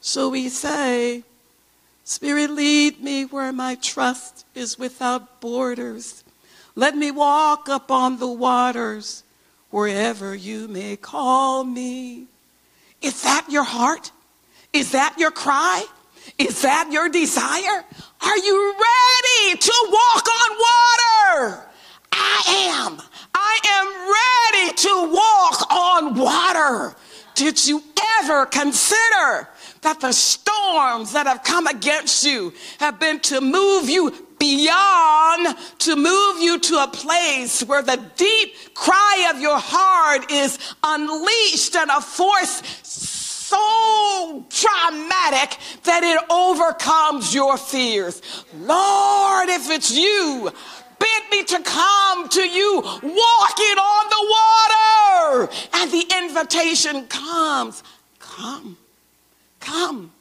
So 0.00 0.30
we 0.30 0.48
say, 0.48 1.22
Spirit, 2.02 2.50
lead 2.50 3.00
me 3.00 3.24
where 3.24 3.52
my 3.52 3.76
trust 3.76 4.44
is 4.54 4.78
without 4.78 5.40
borders. 5.40 6.24
Let 6.78 6.96
me 6.96 7.10
walk 7.10 7.66
upon 7.66 8.20
the 8.20 8.28
waters 8.28 9.24
wherever 9.70 10.32
you 10.32 10.68
may 10.68 10.94
call 10.94 11.64
me. 11.64 12.28
Is 13.02 13.20
that 13.22 13.46
your 13.48 13.64
heart? 13.64 14.12
Is 14.72 14.92
that 14.92 15.16
your 15.18 15.32
cry? 15.32 15.84
Is 16.38 16.62
that 16.62 16.92
your 16.92 17.08
desire? 17.08 17.84
Are 18.22 18.38
you 18.38 18.74
ready 18.74 19.58
to 19.58 19.88
walk 19.90 20.28
on 20.28 20.50
water? 20.68 21.64
I 22.12 22.42
am. 22.70 23.02
I 23.34 23.58
am 23.74 24.62
ready 24.62 24.76
to 24.76 25.12
walk 25.12 25.72
on 25.72 26.14
water. 26.14 26.94
Did 27.34 27.66
you 27.66 27.82
ever 28.20 28.46
consider 28.46 29.48
that 29.82 29.98
the 30.00 30.12
storms 30.12 31.12
that 31.14 31.26
have 31.26 31.42
come 31.42 31.66
against 31.66 32.24
you 32.24 32.52
have 32.78 33.00
been 33.00 33.18
to 33.18 33.40
move 33.40 33.90
you 33.90 34.27
beyond 34.38 35.56
to 35.78 35.96
move 35.96 36.40
you 36.40 36.58
to 36.58 36.82
a 36.82 36.88
place 36.88 37.62
where 37.62 37.82
the 37.82 38.00
deep 38.16 38.54
cry 38.74 39.30
of 39.34 39.40
your 39.40 39.58
heart 39.58 40.30
is 40.30 40.58
unleashed 40.82 41.76
and 41.76 41.90
a 41.90 42.00
force 42.00 42.62
so 42.82 44.44
traumatic 44.50 45.58
that 45.84 46.02
it 46.02 46.22
overcomes 46.30 47.34
your 47.34 47.56
fears. 47.56 48.20
Lord, 48.54 49.48
if 49.48 49.70
it's 49.70 49.96
you, 49.96 50.50
bid 50.98 51.30
me 51.30 51.44
to 51.44 51.62
come 51.62 52.28
to 52.28 52.42
you 52.42 52.82
walking 52.82 53.78
on 53.78 54.08
the 54.10 54.22
water. 54.36 55.52
and 55.74 55.90
the 55.90 56.04
invitation 56.18 57.06
comes 57.06 57.82
come, 58.38 58.76
come. 59.58 60.12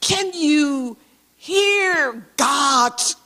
Can 0.00 0.32
you 0.32 0.96
hear 1.36 2.26
God's 2.36 3.16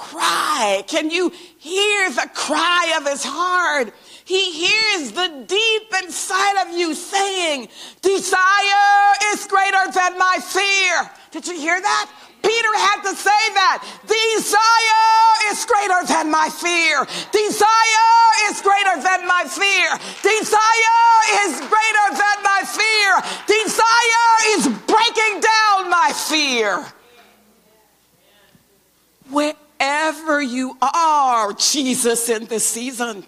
cry? 0.00 0.82
Can 0.86 1.10
you 1.10 1.30
hear 1.58 2.10
the 2.10 2.28
cry 2.32 2.96
of 2.98 3.06
his 3.06 3.22
heart? 3.22 3.92
He 4.24 4.50
hears 4.52 5.12
the 5.12 5.44
deep 5.46 5.92
inside 6.02 6.62
of 6.64 6.78
you 6.78 6.94
saying, 6.94 7.68
Desire 8.00 9.12
is 9.32 9.46
greater 9.46 9.84
than 9.92 10.16
my 10.16 10.38
fear. 10.40 11.10
Did 11.30 11.46
you 11.46 11.58
hear 11.60 11.78
that? 11.80 12.10
Peter 12.42 12.74
had 12.88 13.02
to 13.10 13.14
say 13.14 13.42
that. 13.60 13.84
Desire 14.08 15.52
is 15.52 15.60
greater 15.68 16.00
than 16.08 16.30
my 16.30 16.48
fear. 16.48 17.04
Desire 17.30 18.24
is 18.48 18.62
greater 18.64 18.96
than 19.04 19.26
my 19.28 19.44
fear. 19.44 19.90
Desire 20.24 21.12
is 21.44 21.60
greater 21.68 22.08
than 22.16 22.38
my 22.40 22.62
fear. 22.64 23.12
Desire 23.44 24.32
is 24.56 24.62
breaking 24.88 25.34
down 25.44 25.90
my 25.90 26.10
fear. 26.14 26.86
Wherever 30.10 30.42
you 30.42 30.76
are, 30.82 31.52
Jesus, 31.52 32.28
in 32.28 32.46
this 32.46 32.66
season, 32.66 33.24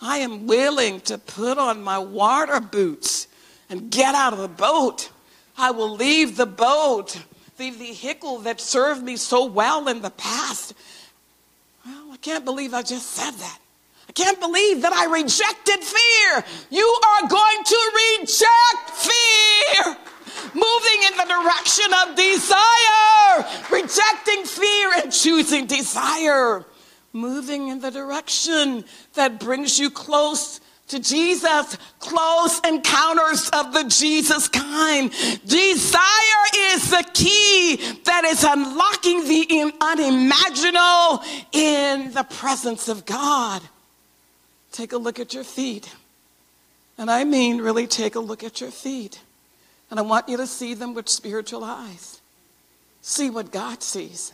I 0.00 0.18
am 0.18 0.46
willing 0.46 1.00
to 1.02 1.18
put 1.18 1.58
on 1.58 1.82
my 1.82 1.98
water 1.98 2.60
boots 2.60 3.26
and 3.68 3.90
get 3.90 4.14
out 4.14 4.32
of 4.32 4.38
the 4.38 4.46
boat. 4.46 5.10
I 5.56 5.72
will 5.72 5.92
leave 5.92 6.36
the 6.36 6.46
boat 6.46 7.20
the 7.56 7.70
vehicle 7.70 8.38
that 8.40 8.60
served 8.60 9.02
me 9.02 9.16
so 9.16 9.46
well 9.46 9.88
in 9.88 10.00
the 10.00 10.10
past. 10.10 10.72
Well, 11.84 12.12
I 12.12 12.16
can't 12.18 12.44
believe 12.44 12.74
I 12.74 12.82
just 12.82 13.10
said 13.10 13.32
that. 13.32 13.58
I 14.08 14.12
can't 14.12 14.38
believe 14.38 14.82
that 14.82 14.92
I 14.92 15.06
rejected 15.06 15.82
fear. 15.82 16.44
You 16.70 17.00
are 17.08 17.28
going 17.28 17.64
to 17.64 17.90
reject 18.20 18.90
fear. 18.90 19.96
Moving 20.54 21.02
in 21.06 21.16
the 21.16 21.24
direction 21.24 21.92
of 22.02 22.16
desire, 22.16 23.44
rejecting 23.70 24.44
fear 24.44 24.92
and 25.02 25.12
choosing 25.12 25.66
desire. 25.66 26.64
Moving 27.12 27.68
in 27.68 27.80
the 27.80 27.90
direction 27.90 28.84
that 29.14 29.40
brings 29.40 29.78
you 29.78 29.90
close 29.90 30.60
to 30.88 30.98
Jesus, 30.98 31.76
close 32.00 32.60
encounters 32.66 33.50
of 33.50 33.72
the 33.72 33.84
Jesus 33.84 34.48
kind. 34.48 35.10
Desire 35.46 36.44
is 36.54 36.90
the 36.90 37.04
key 37.14 37.76
that 38.04 38.24
is 38.24 38.42
unlocking 38.44 39.24
the 39.24 39.72
unimaginable 39.80 41.22
in 41.52 42.12
the 42.12 42.24
presence 42.24 42.88
of 42.88 43.04
God. 43.04 43.62
Take 44.72 44.92
a 44.92 44.98
look 44.98 45.18
at 45.18 45.34
your 45.34 45.44
feet. 45.44 45.94
And 46.96 47.10
I 47.10 47.24
mean, 47.24 47.60
really 47.60 47.86
take 47.86 48.14
a 48.14 48.20
look 48.20 48.42
at 48.42 48.60
your 48.60 48.70
feet. 48.70 49.20
And 49.90 49.98
I 49.98 50.02
want 50.02 50.28
you 50.28 50.36
to 50.36 50.46
see 50.46 50.74
them 50.74 50.94
with 50.94 51.08
spiritual 51.08 51.64
eyes. 51.64 52.20
See 53.00 53.30
what 53.30 53.50
God 53.50 53.82
sees. 53.82 54.32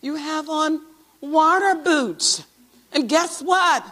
You 0.00 0.14
have 0.14 0.48
on 0.48 0.80
water 1.20 1.74
boots. 1.74 2.44
And 2.92 3.08
guess 3.08 3.42
what? 3.42 3.84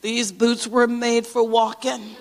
These 0.00 0.32
boots 0.32 0.66
were 0.66 0.86
made 0.86 1.26
for 1.26 1.46
walking. 1.46 2.16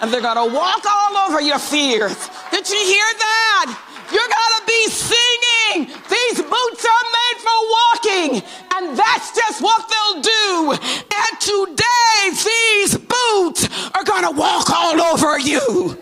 And 0.00 0.12
they're 0.12 0.20
going 0.20 0.36
to 0.36 0.54
walk 0.54 0.84
all 0.86 1.16
over 1.28 1.40
your 1.40 1.58
fears. 1.58 2.28
Did 2.50 2.68
you 2.68 2.76
hear 2.76 3.06
that? 3.18 3.82
You're 4.12 4.28
going 4.28 4.54
to 4.58 4.66
be 4.66 4.86
singing. 4.90 6.02
These 6.08 6.42
boots 6.42 6.86
are 6.86 7.06
made 7.18 7.38
for 7.40 7.58
walking. 7.78 8.42
And 8.76 8.98
that's 8.98 9.34
just 9.34 9.62
what 9.62 9.88
they'll 9.88 10.22
do. 10.22 10.72
And 10.72 11.40
today, 11.40 12.30
these 12.30 12.98
boots 12.98 13.90
are 13.94 14.04
going 14.04 14.24
to 14.24 14.38
walk 14.38 14.70
all 14.70 15.00
over 15.00 15.38
you. 15.38 15.98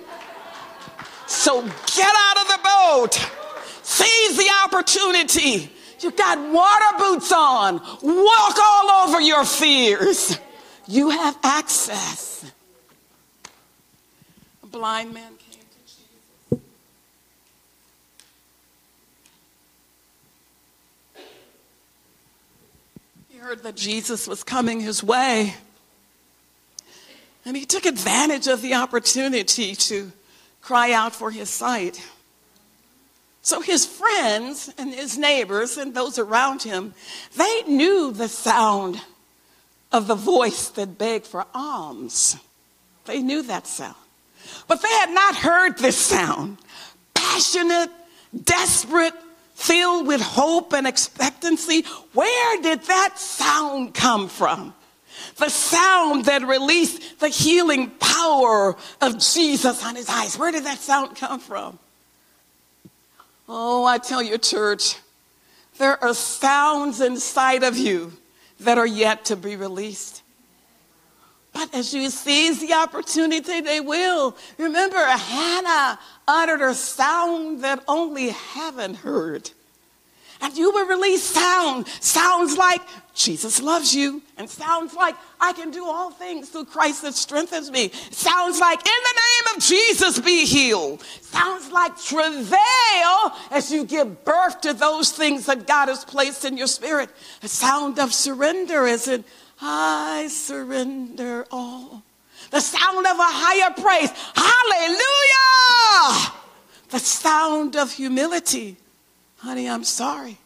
So 1.35 1.61
get 1.62 2.14
out 2.16 2.37
of 2.40 2.49
the 2.49 2.61
boat. 2.64 3.31
Seize 3.83 4.37
the 4.37 4.51
opportunity. 4.64 5.70
You 6.01 6.11
got 6.12 6.38
water 6.53 6.99
boots 6.99 7.33
on. 7.33 7.81
Walk 8.03 8.57
all 8.59 9.09
over 9.09 9.20
your 9.20 9.44
fears. 9.44 10.38
You 10.87 11.11
have 11.11 11.37
access. 11.42 12.51
A 14.62 14.66
blind 14.66 15.12
man 15.12 15.33
came 15.37 15.61
to 15.61 15.79
Jesus. 15.83 16.62
He 23.29 23.38
heard 23.38 23.62
that 23.64 23.77
Jesus 23.77 24.27
was 24.27 24.42
coming 24.44 24.81
his 24.81 25.03
way. 25.03 25.55
And 27.44 27.57
he 27.57 27.66
took 27.66 27.85
advantage 27.85 28.47
of 28.47 28.62
the 28.62 28.75
opportunity 28.75 29.75
to 29.75 30.12
cry 30.64 30.92
out 30.92 31.14
for 31.14 31.31
his 31.31 31.50
sight. 31.50 32.03
So 33.42 33.61
his 33.61 33.85
friends 33.85 34.72
and 34.79 34.94
his 34.94 35.18
neighbors 35.18 35.77
and 35.77 35.94
those 35.94 36.18
around 36.18 36.62
him, 36.62 36.94
they 37.37 37.62
knew 37.66 38.11
the 38.11 38.29
sound 38.29 39.03
of 39.92 40.07
the 40.07 40.14
voice 40.14 40.70
that 40.70 40.96
begged 40.96 41.27
for 41.27 41.44
alms. 41.53 42.37
They 43.05 43.20
knew 43.20 43.42
that 43.42 43.66
sound. 43.66 43.96
But 44.66 44.81
they 44.81 44.88
had 44.88 45.11
not 45.11 45.37
heard 45.37 45.77
this 45.77 45.98
sound. 45.98 46.57
Passionate, 47.12 47.90
desperate, 48.44 49.12
filled 49.55 50.07
with 50.07 50.22
hope 50.22 50.72
and 50.72 50.87
expectancy. 50.87 51.83
Where 52.14 52.62
did 52.62 52.83
that 52.85 53.18
sound 53.18 53.92
come 53.92 54.29
from? 54.29 54.74
The 55.37 55.49
sound 55.49 56.27
that 56.27 56.47
released 56.47 57.18
the 57.18 57.29
healing 57.29 57.90
power 57.90 58.77
of 59.01 59.18
Jesus 59.18 59.85
on 59.85 59.97
his 59.97 60.09
eyes. 60.09 60.38
Where 60.38 60.53
did 60.53 60.64
that 60.64 60.79
sound 60.79 61.16
come 61.16 61.40
from? 61.40 61.79
Oh, 63.49 63.85
I 63.85 63.99
tell 63.99 64.23
you, 64.23 64.38
church, 64.38 64.97
there 65.79 66.03
are 66.03 66.14
sounds 66.14 67.01
inside 67.01 67.62
of 67.62 67.77
you 67.77 68.12
that 68.61 68.79
are 68.79 68.87
yet 68.87 69.25
to 69.27 69.37
be 69.37 69.57
released. 69.57 70.23
But 71.53 71.73
as 71.75 71.94
you 71.94 72.11
seize 72.11 72.61
the 72.61 72.73
opportunity, 72.75 73.61
they 73.61 73.81
will. 73.81 74.37
Remember, 74.59 74.99
Hannah 74.99 75.99
uttered 76.27 76.62
a 76.62 76.75
sound 76.75 77.62
that 77.62 77.83
only 77.87 78.31
heaven 78.31 78.94
heard. 78.94 79.51
And 80.44 80.54
you 80.59 80.70
will 80.72 80.87
release 80.87 81.22
sound. 81.22 81.88
Sounds 82.00 82.59
like 82.59 82.83
Jesus 83.14 83.62
loves 83.62 83.94
you. 83.94 84.20
And 84.37 84.48
sounds 84.50 84.92
like 84.92 85.16
I 85.40 85.54
can 85.54 85.70
do 85.70 85.87
all 85.87 86.11
things 86.11 86.50
through 86.50 86.66
Christ 86.66 87.00
that 87.00 87.14
strengthens 87.14 87.70
me. 87.70 87.88
Sounds 88.11 88.61
like 88.61 88.78
in 88.78 88.85
the 88.85 89.20
name 89.22 89.57
of 89.57 89.62
Jesus 89.62 90.20
be 90.20 90.44
healed. 90.44 91.02
Sounds 91.22 91.72
like 91.72 91.98
travail 91.98 93.33
as 93.50 93.72
you 93.72 93.87
give 93.87 94.22
birth 94.26 94.61
to 94.61 94.74
those 94.74 95.12
things 95.12 95.46
that 95.46 95.66
God 95.66 95.88
has 95.88 96.04
placed 96.04 96.44
in 96.44 96.59
your 96.59 96.66
spirit. 96.66 97.09
A 97.42 97.48
sound 97.48 97.98
of 97.98 98.12
surrender 98.12 98.87
as 98.87 99.09
in 99.09 99.24
I 99.62 100.28
surrender 100.28 101.46
all. 101.50 102.02
The 102.50 102.61
sound 102.61 103.07
of 103.07 103.16
a 103.16 103.33
higher 103.33 103.72
praise. 103.80 104.11
Hallelujah. 104.37 106.33
The 106.90 106.98
sound 106.98 107.76
of 107.76 107.92
humility. 107.92 108.76
Honey, 109.44 109.68
I'm 109.68 109.85
sorry. 109.85 110.38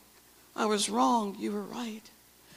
I 0.57 0.67
was 0.67 0.91
wrong. 0.91 1.37
You 1.39 1.53
were 1.53 1.63
right. 1.63 2.03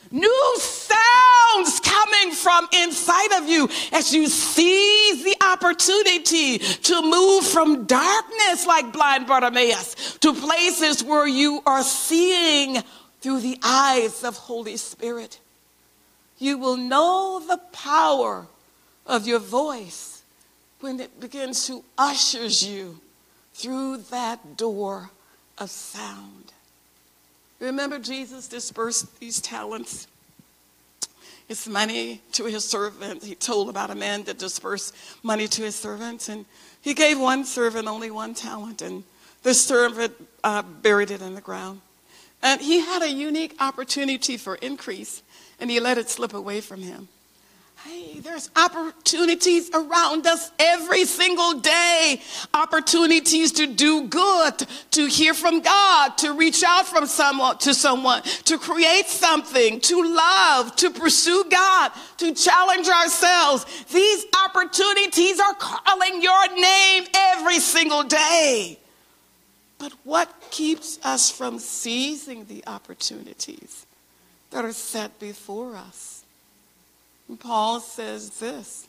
New 0.10 0.56
sounds 0.58 1.80
coming 1.82 2.32
from 2.34 2.68
inside 2.74 3.40
of 3.40 3.48
you 3.48 3.70
as 3.92 4.12
you 4.12 4.26
seize 4.26 5.24
the 5.24 5.36
opportunity 5.40 6.58
to 6.58 7.02
move 7.04 7.46
from 7.46 7.86
darkness 7.86 8.66
like 8.66 8.92
blind 8.92 9.28
Bartimaeus 9.28 10.18
to 10.22 10.34
places 10.34 11.04
where 11.04 11.28
you 11.28 11.62
are 11.68 11.84
seeing 11.84 12.82
through 13.22 13.42
the 13.42 13.60
eyes 13.62 14.24
of 14.24 14.36
Holy 14.36 14.78
Spirit. 14.78 15.40
You 16.40 16.58
will 16.58 16.76
know 16.76 17.40
the 17.48 17.60
power 17.72 18.48
of 19.06 19.28
your 19.28 19.38
voice 19.38 20.24
when 20.80 21.00
it 21.00 21.20
begins 21.20 21.68
to 21.68 21.84
ushers 22.00 22.68
you 22.68 23.00
through 23.54 23.98
that 24.10 24.58
door 24.58 25.12
of 25.62 25.70
sound. 25.70 26.52
Remember, 27.60 28.00
Jesus 28.00 28.48
dispersed 28.48 29.20
these 29.20 29.40
talents, 29.40 30.08
his 31.48 31.68
money 31.70 32.22
to 32.32 32.46
his 32.46 32.66
servants. 32.66 33.26
He 33.26 33.36
told 33.36 33.70
about 33.70 33.92
a 33.92 33.96
man 33.96 34.24
that 34.24 34.40
dispersed 34.40 34.96
money 35.22 35.48
to 35.50 35.62
his 35.62 35.76
servants, 35.76 36.30
and 36.30 36.46
he 36.82 36.96
gave 36.96 37.20
one 37.20 37.46
servant 37.46 37.88
only 37.88 38.10
one 38.10 38.34
talent, 38.34 38.82
and 38.82 39.04
the 39.44 39.54
servant 39.54 40.14
uh, 40.44 40.64
buried 40.64 41.12
it 41.12 41.22
in 41.22 41.36
the 41.36 41.42
ground. 41.42 41.82
And 42.42 42.60
he 42.60 42.80
had 42.80 43.04
a 43.04 43.12
unique 43.12 43.56
opportunity 43.60 44.38
for 44.38 44.56
increase, 44.56 45.22
and 45.60 45.70
he 45.70 45.80
let 45.80 46.00
it 46.00 46.10
slip 46.10 46.34
away 46.34 46.60
from 46.60 46.82
him. 46.82 47.08
Hey, 47.84 48.20
there's 48.20 48.52
opportunities 48.56 49.72
around 49.74 50.28
us 50.28 50.52
every 50.60 51.06
single 51.06 51.60
day. 51.60 52.22
Opportunities 52.54 53.54
to 53.54 53.66
do 53.66 54.08
good, 54.08 54.68
to 54.92 55.08
hear 55.08 55.34
from 55.34 55.62
God, 55.62 56.16
to 56.20 56.34
reach 56.34 56.64
out 56.64 56.86
from 56.86 57.08
someone 57.08 57.58
to 57.58 57.74
someone, 57.74 58.22
to 58.46 58.60
create 58.60 59.08
something, 59.08 59.80
to 59.80 60.04
love, 60.04 60.76
to 60.76 60.92
pursue 60.92 61.44
God, 61.50 61.92
to 62.18 62.36
challenge 62.36 62.88
ourselves. 62.88 63.66
These 63.92 64.26
opportunities 64.46 65.40
are 65.40 65.56
calling 65.56 66.22
your 66.22 66.54
name 66.56 67.06
every 67.16 67.60
single 67.60 68.04
day. 68.04 68.78
But 69.80 69.94
what 70.04 70.32
keeps 70.52 71.00
us 71.04 71.32
from 71.32 71.58
seizing 71.58 72.46
the 72.46 72.64
opportunities 72.68 73.88
that 74.52 74.66
are 74.66 74.72
set 74.72 75.20
before 75.20 75.76
us? 75.76 76.21
Paul 77.40 77.80
says 77.80 78.40
this 78.40 78.88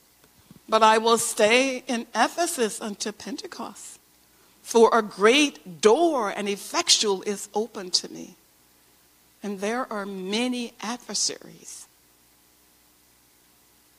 But 0.68 0.82
I 0.82 0.98
will 0.98 1.18
stay 1.18 1.82
in 1.86 2.06
Ephesus 2.14 2.80
until 2.80 3.12
Pentecost, 3.12 3.98
for 4.62 4.90
a 4.92 5.02
great 5.02 5.80
door 5.80 6.30
and 6.30 6.48
effectual 6.48 7.22
is 7.22 7.48
open 7.54 7.90
to 7.90 8.12
me, 8.12 8.36
and 9.42 9.60
there 9.60 9.90
are 9.92 10.06
many 10.06 10.72
adversaries. 10.80 11.86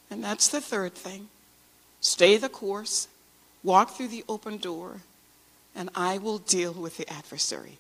And 0.10 0.24
that's 0.24 0.48
the 0.48 0.62
third 0.62 0.94
thing. 0.94 1.30
Stay 2.00 2.38
the 2.38 2.50
course, 2.50 3.08
walk 3.64 3.92
through 3.92 4.10
the 4.10 4.24
open 4.30 4.58
door, 4.58 5.02
and 5.76 5.90
I 5.96 6.18
will 6.18 6.38
deal 6.38 6.74
with 6.74 6.98
the 6.98 7.12
adversary. 7.12 7.80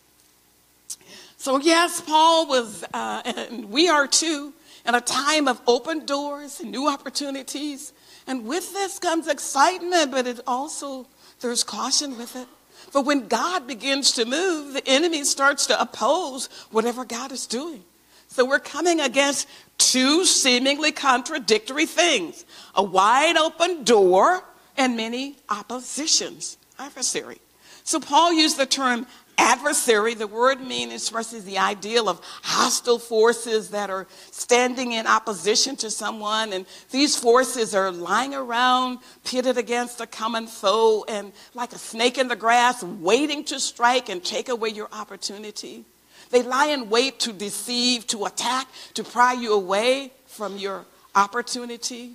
So, 1.38 1.60
yes, 1.60 2.02
Paul 2.02 2.48
was, 2.48 2.84
uh, 2.94 3.22
and 3.26 3.70
we 3.70 3.90
are 3.90 4.08
too, 4.08 4.54
in 4.86 4.96
a 4.96 5.02
time 5.02 5.48
of 5.48 5.62
open 5.68 6.06
doors 6.06 6.60
and 6.60 6.72
new 6.72 6.88
opportunities. 6.88 7.94
And 8.28 8.46
with 8.46 8.74
this 8.74 9.00
comes 9.00 9.28
excitement, 9.28 10.12
but 10.12 10.28
it 10.28 10.40
also, 10.46 11.08
there's 11.42 11.64
caution 11.64 12.18
with 12.18 12.36
it. 12.36 12.48
For 12.92 13.02
when 13.02 13.28
God 13.28 13.66
begins 13.66 14.12
to 14.14 14.26
move, 14.26 14.74
the 14.74 14.88
enemy 14.88 15.24
starts 15.24 15.66
to 15.68 15.82
oppose 15.82 16.48
whatever 16.72 17.06
God 17.06 17.32
is 17.32 17.48
doing. 17.48 17.84
So 18.28 18.46
we're 18.46 18.60
coming 18.60 19.00
against 19.00 19.48
two 19.78 20.26
seemingly 20.26 20.92
contradictory 20.92 21.86
things 21.86 22.46
a 22.76 22.84
wide 22.84 23.38
open 23.38 23.84
door 23.84 24.44
and 24.76 24.98
many 24.98 25.38
oppositions, 25.50 26.58
adversary. 26.80 27.38
So 27.84 28.00
Paul 28.00 28.34
used 28.34 28.58
the 28.58 28.66
term 28.66 29.06
adversary, 29.38 30.14
the 30.14 30.28
word 30.28 30.62
mean 30.62 30.92
expresses 30.92 31.46
the 31.46 31.58
ideal 31.58 32.10
of 32.10 32.20
hostile 32.42 33.00
forces 33.00 33.70
that 33.70 33.90
are 33.90 34.08
standing 34.32 34.92
in 34.92 35.08
opposition 35.08 35.76
to 35.78 35.90
someone. 35.90 36.54
And 36.54 36.66
these 36.92 37.16
forces 37.16 37.74
are 37.74 37.92
lying 37.92 38.34
around, 38.34 39.00
pitted 39.24 39.58
against 39.58 40.02
a 40.02 40.08
common 40.08 40.48
foe, 40.48 41.06
and 41.08 41.32
like 41.54 41.74
a 41.74 41.78
snake 41.78 42.18
in 42.18 42.28
the 42.28 42.36
grass, 42.36 42.84
waiting 42.84 43.44
to 43.46 43.60
strike 43.60 44.10
and 44.10 44.24
take 44.24 44.50
away 44.50 44.70
your 44.70 44.90
opportunity. 44.92 45.86
They 46.30 46.42
lie 46.42 46.68
in 46.68 46.90
wait 46.90 47.20
to 47.22 47.34
deceive, 47.34 48.08
to 48.08 48.26
attack, 48.26 48.68
to 48.96 49.04
pry 49.04 49.34
you 49.34 49.54
away 49.54 50.12
from 50.26 50.58
your 50.58 50.86
opportunity. 51.16 52.14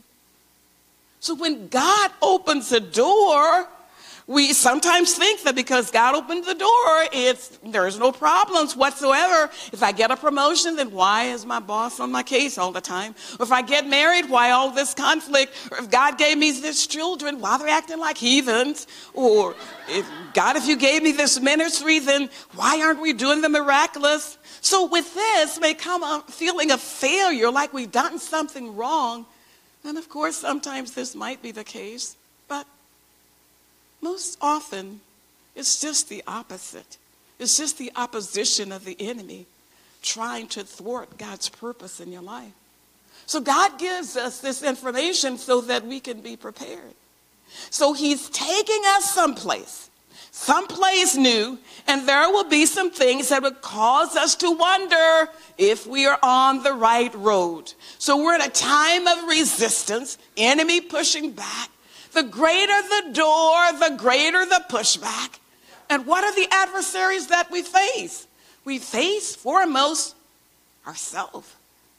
So 1.21 1.35
when 1.35 1.69
God 1.69 2.11
opens 2.21 2.73
a 2.73 2.81
door, 2.81 3.69
we 4.29 4.53
sometimes 4.53 5.15
think 5.15 5.43
that 5.45 5.57
because 5.57 5.91
God 5.91 6.15
opened 6.15 6.45
the 6.45 6.55
door, 6.55 7.09
it's 7.15 7.59
there's 7.65 7.99
no 7.99 8.13
problems 8.13 8.77
whatsoever. 8.77 9.51
If 9.73 9.83
I 9.83 9.93
get 9.93 10.11
a 10.11 10.17
promotion, 10.17 10.77
then 10.77 10.91
why 10.91 11.25
is 11.25 11.47
my 11.47 11.61
boss 11.61 11.99
on 11.99 12.13
my 12.13 12.23
case 12.23 12.59
all 12.59 12.71
the 12.71 12.83
time? 12.83 13.15
Or 13.41 13.45
if 13.45 13.53
I 13.53 13.63
get 13.63 13.89
married, 13.89 14.29
why 14.29 14.51
all 14.51 14.71
this 14.71 14.93
conflict? 14.93 15.55
Or 15.71 15.79
if 15.79 15.91
God 15.91 16.19
gave 16.19 16.37
me 16.37 16.53
this 16.53 16.87
children, 16.87 17.41
why 17.41 17.57
they're 17.57 17.69
acting 17.69 17.99
like 17.99 18.19
heathens? 18.19 18.87
Or 19.15 19.57
if 19.89 20.07
God, 20.35 20.57
if 20.57 20.67
you 20.69 20.77
gave 20.77 21.03
me 21.03 21.13
this 21.13 21.41
ministry, 21.41 21.99
then 21.99 22.29
why 22.55 22.83
aren't 22.83 23.01
we 23.01 23.15
doing 23.15 23.41
the 23.41 23.49
miraculous? 23.49 24.37
So 24.61 24.87
with 24.87 25.15
this 25.15 25.59
may 25.59 25.73
come 25.73 26.03
a 26.03 26.23
feeling 26.29 26.71
of 26.71 26.83
failure, 26.83 27.51
like 27.51 27.73
we've 27.73 27.91
done 27.91 28.19
something 28.19 28.77
wrong. 28.77 29.25
And 29.85 29.97
of 29.97 30.11
course, 30.11 30.37
sometimes 30.37 30.93
this 30.93 31.15
might 31.15 31.41
be 31.41 31.51
the 31.51 31.65
case. 31.65 32.17
Most 34.01 34.39
often, 34.41 35.01
it's 35.55 35.81
just 35.81 36.09
the 36.09 36.23
opposite. 36.27 36.97
It's 37.39 37.57
just 37.57 37.79
the 37.79 37.93
opposition 37.97 38.73
of 38.73 38.85
the 38.85 38.97
enemy 39.01 39.47
trying 40.03 40.47
to 40.49 40.63
thwart 40.63 41.19
God's 41.19 41.49
purpose 41.49 42.01
in 42.01 42.13
your 42.13 42.23
life. 42.23 42.53
So 43.27 43.41
God 43.41 43.79
gives 43.79 44.17
us 44.17 44.41
this 44.41 44.63
information 44.63 45.37
so 45.37 45.61
that 45.63 45.87
we 45.87 46.01
can 46.01 46.21
be 46.21 46.37
prepared. 46.37 46.95
So 47.71 47.93
he's 47.93 48.29
taking 48.31 48.81
us 48.87 49.13
someplace, 49.13 49.91
someplace 50.31 51.17
new, 51.17 51.59
and 51.87 52.09
there 52.09 52.31
will 52.31 52.49
be 52.49 52.67
some 52.67 52.91
things 52.91 53.29
that 53.29 53.43
would 53.43 53.61
cause 53.61 54.17
us 54.17 54.35
to 54.37 54.51
wonder 54.51 55.29
if 55.57 55.87
we 55.87 56.07
are 56.07 56.19
on 56.23 56.63
the 56.63 56.73
right 56.73 57.15
road. 57.15 57.73
So 57.99 58.23
we're 58.23 58.35
in 58.35 58.43
a 58.43 58.49
time 58.49 59.07
of 59.07 59.29
resistance, 59.29 60.19
enemy 60.37 60.81
pushing 60.81 61.33
back, 61.33 61.71
the 62.13 62.23
greater 62.23 62.83
the 62.83 63.13
door, 63.13 63.73
the 63.73 63.95
greater 63.97 64.45
the 64.45 64.65
pushback. 64.69 65.39
And 65.91 66.07
what 66.07 66.25
are 66.25 66.35
the 66.35 66.49
adversaries 66.51 67.29
that 67.29 67.51
we 67.51 67.63
face? 67.63 68.27
We 68.65 68.79
face 68.79 69.35
foremost 69.35 70.15
ourselves. 70.87 71.55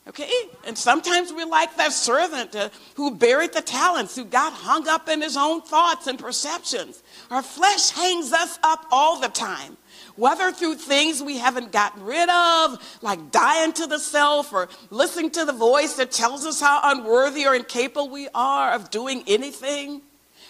Okay? 0.09 0.49
And 0.65 0.75
sometimes 0.75 1.31
we're 1.31 1.45
like 1.45 1.77
that 1.77 1.93
servant 1.93 2.55
uh, 2.55 2.69
who 2.95 3.11
buried 3.11 3.53
the 3.53 3.61
talents, 3.61 4.15
who 4.15 4.25
got 4.25 4.53
hung 4.53 4.87
up 4.87 5.07
in 5.07 5.21
his 5.21 5.37
own 5.37 5.61
thoughts 5.61 6.07
and 6.07 6.17
perceptions. 6.17 7.03
Our 7.29 7.43
flesh 7.43 7.91
hangs 7.91 8.33
us 8.33 8.57
up 8.63 8.87
all 8.91 9.19
the 9.19 9.27
time, 9.27 9.77
whether 10.15 10.51
through 10.51 10.75
things 10.75 11.21
we 11.21 11.37
haven't 11.37 11.71
gotten 11.71 12.03
rid 12.03 12.27
of, 12.27 12.99
like 13.03 13.29
dying 13.29 13.71
to 13.73 13.85
the 13.85 13.99
self, 13.99 14.51
or 14.51 14.67
listening 14.89 15.29
to 15.31 15.45
the 15.45 15.53
voice 15.53 15.93
that 15.93 16.11
tells 16.11 16.43
us 16.43 16.59
how 16.59 16.79
unworthy 16.83 17.45
or 17.45 17.53
incapable 17.53 18.09
we 18.09 18.27
are 18.33 18.73
of 18.73 18.89
doing 18.89 19.23
anything. 19.27 20.01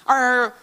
Our 0.07 0.55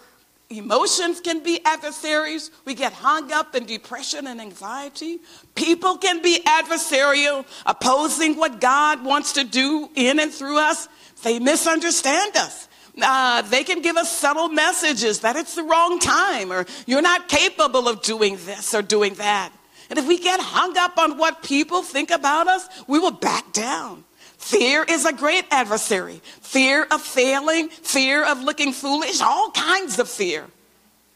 emotions 0.49 1.19
can 1.19 1.43
be 1.43 1.59
adversaries. 1.65 2.51
We 2.65 2.73
get 2.73 2.93
hung 2.93 3.31
up 3.31 3.55
in 3.55 3.65
depression 3.65 4.27
and 4.27 4.39
anxiety. 4.39 5.19
People 5.55 5.97
can 5.97 6.21
be 6.21 6.39
adversarial, 6.45 7.45
opposing 7.65 8.35
what 8.37 8.61
God 8.61 9.03
wants 9.03 9.33
to 9.33 9.43
do 9.43 9.89
in 9.95 10.19
and 10.19 10.31
through 10.31 10.59
us. 10.59 10.87
They 11.23 11.39
misunderstand 11.39 12.37
us. 12.37 12.67
Uh, 13.01 13.41
they 13.43 13.63
can 13.63 13.81
give 13.81 13.95
us 13.95 14.11
subtle 14.11 14.49
messages 14.49 15.19
that 15.19 15.35
it's 15.35 15.55
the 15.55 15.63
wrong 15.63 15.99
time 15.99 16.51
or 16.51 16.65
you're 16.87 17.01
not 17.01 17.27
capable 17.27 17.87
of 17.87 18.01
doing 18.01 18.37
this 18.45 18.73
or 18.73 18.81
doing 18.81 19.13
that. 19.15 19.51
And 19.89 19.99
if 19.99 20.07
we 20.07 20.17
get 20.19 20.39
hung 20.39 20.77
up 20.77 20.97
on 20.97 21.17
what 21.17 21.43
people 21.43 21.83
think 21.83 22.09
about 22.09 22.47
us, 22.47 22.67
we 22.87 22.99
will 22.99 23.11
back 23.11 23.53
down. 23.53 24.03
Fear 24.37 24.85
is 24.87 25.05
a 25.05 25.13
great 25.13 25.45
adversary. 25.51 26.21
Fear 26.41 26.87
of 26.91 27.01
failing, 27.01 27.69
fear 27.69 28.23
of 28.23 28.41
looking 28.41 28.71
foolish, 28.71 29.19
all 29.21 29.51
kinds 29.51 29.99
of 29.99 30.07
fear. 30.07 30.45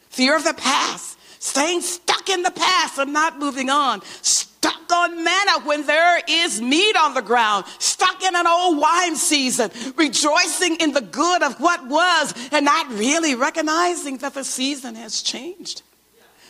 Fear 0.09 0.35
of 0.35 0.43
the 0.43 0.53
past, 0.53 1.17
staying 1.39 1.81
stuck 1.81 2.29
in 2.29 2.43
the 2.43 2.51
past 2.51 2.97
and 2.97 3.13
not 3.13 3.39
moving 3.39 3.69
on. 3.69 4.01
Stuck 4.21 4.91
on 4.91 5.23
manna 5.23 5.59
when 5.63 5.85
there 5.85 6.21
is 6.27 6.61
meat 6.61 6.95
on 6.97 7.13
the 7.13 7.21
ground. 7.21 7.65
Stuck 7.79 8.21
in 8.23 8.35
an 8.35 8.47
old 8.47 8.77
wine 8.77 9.15
season, 9.15 9.71
rejoicing 9.95 10.75
in 10.77 10.91
the 10.91 11.01
good 11.01 11.43
of 11.43 11.59
what 11.59 11.87
was 11.87 12.33
and 12.51 12.65
not 12.65 12.89
really 12.89 13.35
recognizing 13.35 14.17
that 14.17 14.33
the 14.33 14.43
season 14.43 14.95
has 14.95 15.21
changed. 15.21 15.83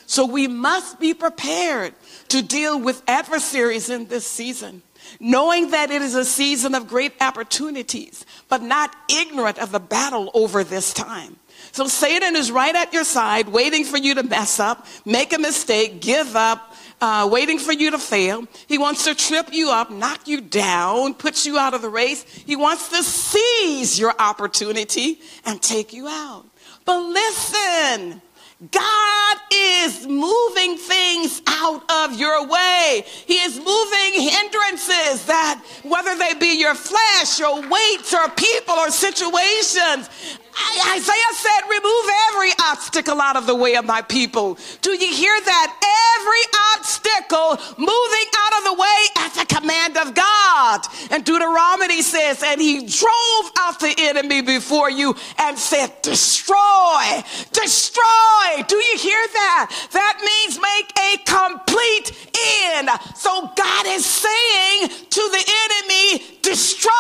So 0.08 0.26
we 0.26 0.48
must 0.48 1.00
be 1.00 1.14
prepared 1.14 1.94
to 2.30 2.42
deal 2.42 2.80
with 2.80 3.04
adversaries 3.08 3.90
in 3.90 4.08
this 4.08 4.26
season 4.26 4.82
knowing 5.20 5.72
that 5.72 5.92
it 5.92 6.02
is 6.02 6.16
a 6.16 6.26
season 6.26 6.76
of 6.76 6.88
great 6.88 7.14
opportunities, 7.22 8.26
but 8.50 8.62
not 8.62 8.96
ignorant 9.10 9.60
of 9.60 9.72
the 9.72 9.80
battle 9.80 10.32
over 10.34 10.64
this 10.64 10.94
time. 10.94 11.38
So 11.72 11.88
Satan 11.88 12.36
is 12.36 12.52
right 12.52 12.76
at 12.76 12.94
your 12.94 13.04
side, 13.04 13.50
waiting 13.50 13.86
for 13.86 13.98
you 13.98 14.16
to 14.16 14.24
mess 14.24 14.60
up, 14.60 14.86
make 15.06 15.32
a 15.34 15.40
mistake, 15.40 16.02
give 16.02 16.36
up, 16.36 16.76
uh, 17.02 17.28
waiting 17.32 17.60
for 17.60 17.72
you 17.72 17.92
to 17.92 17.98
fail. 17.98 18.46
He 18.68 18.78
wants 18.78 19.06
to 19.06 19.16
trip 19.16 19.48
you 19.52 19.70
up, 19.70 19.90
knock 19.90 20.28
you 20.28 20.42
down, 20.42 21.14
put 21.14 21.46
you 21.46 21.58
out 21.58 21.74
of 21.74 21.82
the 21.82 21.90
race. 21.90 22.24
He 22.24 22.56
wants 22.56 22.90
to 22.90 23.04
seize 23.04 24.00
your 24.00 24.14
opportunity 24.20 25.20
and 25.46 25.62
take 25.62 25.94
you 25.94 26.08
out. 26.08 26.46
But 26.86 27.00
listen, 27.00 28.22
God 28.70 29.38
is 29.52 30.06
moving 30.06 30.78
things 30.78 31.42
out 31.48 31.82
of 31.90 32.20
your 32.20 32.46
way. 32.46 33.04
He 33.26 33.36
is 33.42 33.58
moving 33.58 34.22
hindrances 34.22 35.26
that, 35.26 35.64
whether 35.82 36.16
they 36.16 36.36
be 36.36 36.60
your 36.60 36.76
flesh 36.76 37.40
your 37.40 37.68
weights 37.68 38.14
or 38.14 38.30
people 38.30 38.76
or 38.76 38.92
situations, 38.92 40.10
Isaiah 40.94 41.34
said, 41.34 41.62
Remove 41.70 42.06
every 42.30 42.52
obstacle 42.70 43.20
out 43.20 43.36
of 43.36 43.48
the 43.48 43.56
way 43.56 43.76
of 43.76 43.86
my 43.86 44.02
people. 44.02 44.58
Do 44.82 44.92
you 44.92 45.12
hear 45.14 45.40
that? 45.42 45.70
Every 46.20 46.46
obstacle 46.76 47.58
moving 47.78 48.28
God. 50.72 50.88
And 51.10 51.24
Deuteronomy 51.24 52.02
says, 52.02 52.44
and 52.44 52.62
he 52.62 52.86
drove 52.86 53.52
out 53.60 53.80
the 53.80 53.94
enemy 53.98 54.42
before 54.42 54.90
you 54.90 55.16
and 55.38 55.58
said, 55.58 55.92
destroy, 56.02 57.24
destroy. 57.52 58.64
Do 58.68 58.76
you 58.76 58.98
hear 58.98 59.28
that? 59.34 59.90
That 59.92 60.18
means 60.22 60.60
make 60.60 60.92
a 60.98 61.18
complete 61.26 62.12
end. 62.74 62.90
So 63.16 63.52
God 63.56 63.86
is 63.88 64.06
saying 64.06 64.90
to 65.10 65.22
the 65.32 65.54
enemy, 65.64 66.24
destroy, 66.42 66.92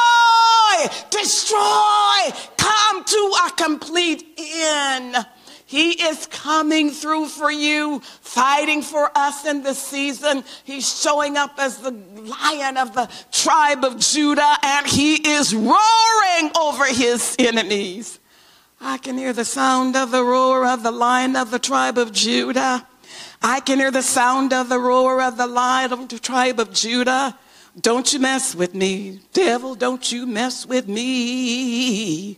destroy, 1.09 2.32
come 2.57 3.03
to 3.03 3.34
a 3.47 3.51
complete 3.57 4.26
end. 4.38 5.15
He 5.72 5.91
is 5.91 6.28
coming 6.28 6.91
through 6.91 7.28
for 7.28 7.49
you, 7.49 8.01
fighting 8.19 8.82
for 8.82 9.09
us 9.15 9.45
in 9.45 9.63
this 9.63 9.82
season. 9.82 10.43
He's 10.65 11.01
showing 11.01 11.38
up 11.38 11.53
as 11.57 11.78
the 11.78 11.91
lion 11.91 12.76
of 12.76 12.93
the 12.93 13.09
tribe 13.32 13.86
of 13.86 13.97
Judah, 13.97 14.57
and 14.61 14.86
he 14.86 15.15
is 15.15 15.55
roaring 15.55 16.51
over 16.59 16.84
his 16.88 17.38
enemies. 17.39 18.19
I 18.82 18.97
can 18.97 19.17
hear 19.17 19.32
the 19.32 19.45
sound 19.45 19.95
of 19.95 20.11
the 20.11 20.26
roar 20.26 20.67
of 20.67 20.84
the 20.84 20.91
lion 20.91 21.38
of 21.38 21.51
the 21.51 21.59
tribe 21.59 21.97
of 21.97 22.11
Judah. 22.11 22.86
I 23.41 23.61
can 23.61 23.80
hear 23.80 23.91
the 23.91 24.03
sound 24.03 24.51
of 24.51 24.67
the 24.67 24.78
roar 24.78 25.22
of 25.22 25.38
the 25.38 25.47
lion 25.47 25.93
of 25.93 26.09
the 26.09 26.19
tribe 26.19 26.59
of 26.59 26.74
Judah. 26.74 27.39
Don't 27.80 28.11
you 28.11 28.19
mess 28.19 28.53
with 28.53 28.76
me, 28.76 29.22
devil, 29.32 29.76
don't 29.76 30.11
you 30.11 30.28
mess 30.28 30.65
with 30.65 30.89
me. 30.89 32.38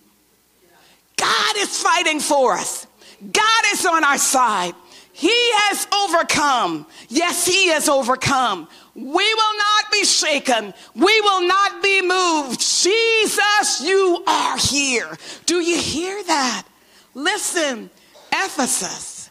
God 1.17 1.57
is 1.57 1.81
fighting 1.81 2.19
for 2.19 2.53
us. 2.53 2.85
God 3.31 3.63
is 3.71 3.85
on 3.85 4.03
our 4.03 4.17
side. 4.17 4.73
He 5.13 5.29
has 5.29 5.87
overcome. 5.93 6.87
Yes, 7.07 7.45
He 7.45 7.69
has 7.69 7.87
overcome. 7.87 8.67
We 8.95 9.03
will 9.33 9.57
not 9.57 9.91
be 9.91 10.05
shaken. 10.05 10.73
We 10.95 11.21
will 11.21 11.47
not 11.47 11.81
be 11.83 12.01
moved. 12.01 12.59
Jesus, 12.59 13.81
you 13.83 14.23
are 14.27 14.57
here. 14.57 15.17
Do 15.45 15.59
you 15.59 15.77
hear 15.77 16.23
that? 16.23 16.65
Listen, 17.13 17.89
Ephesus 18.31 19.29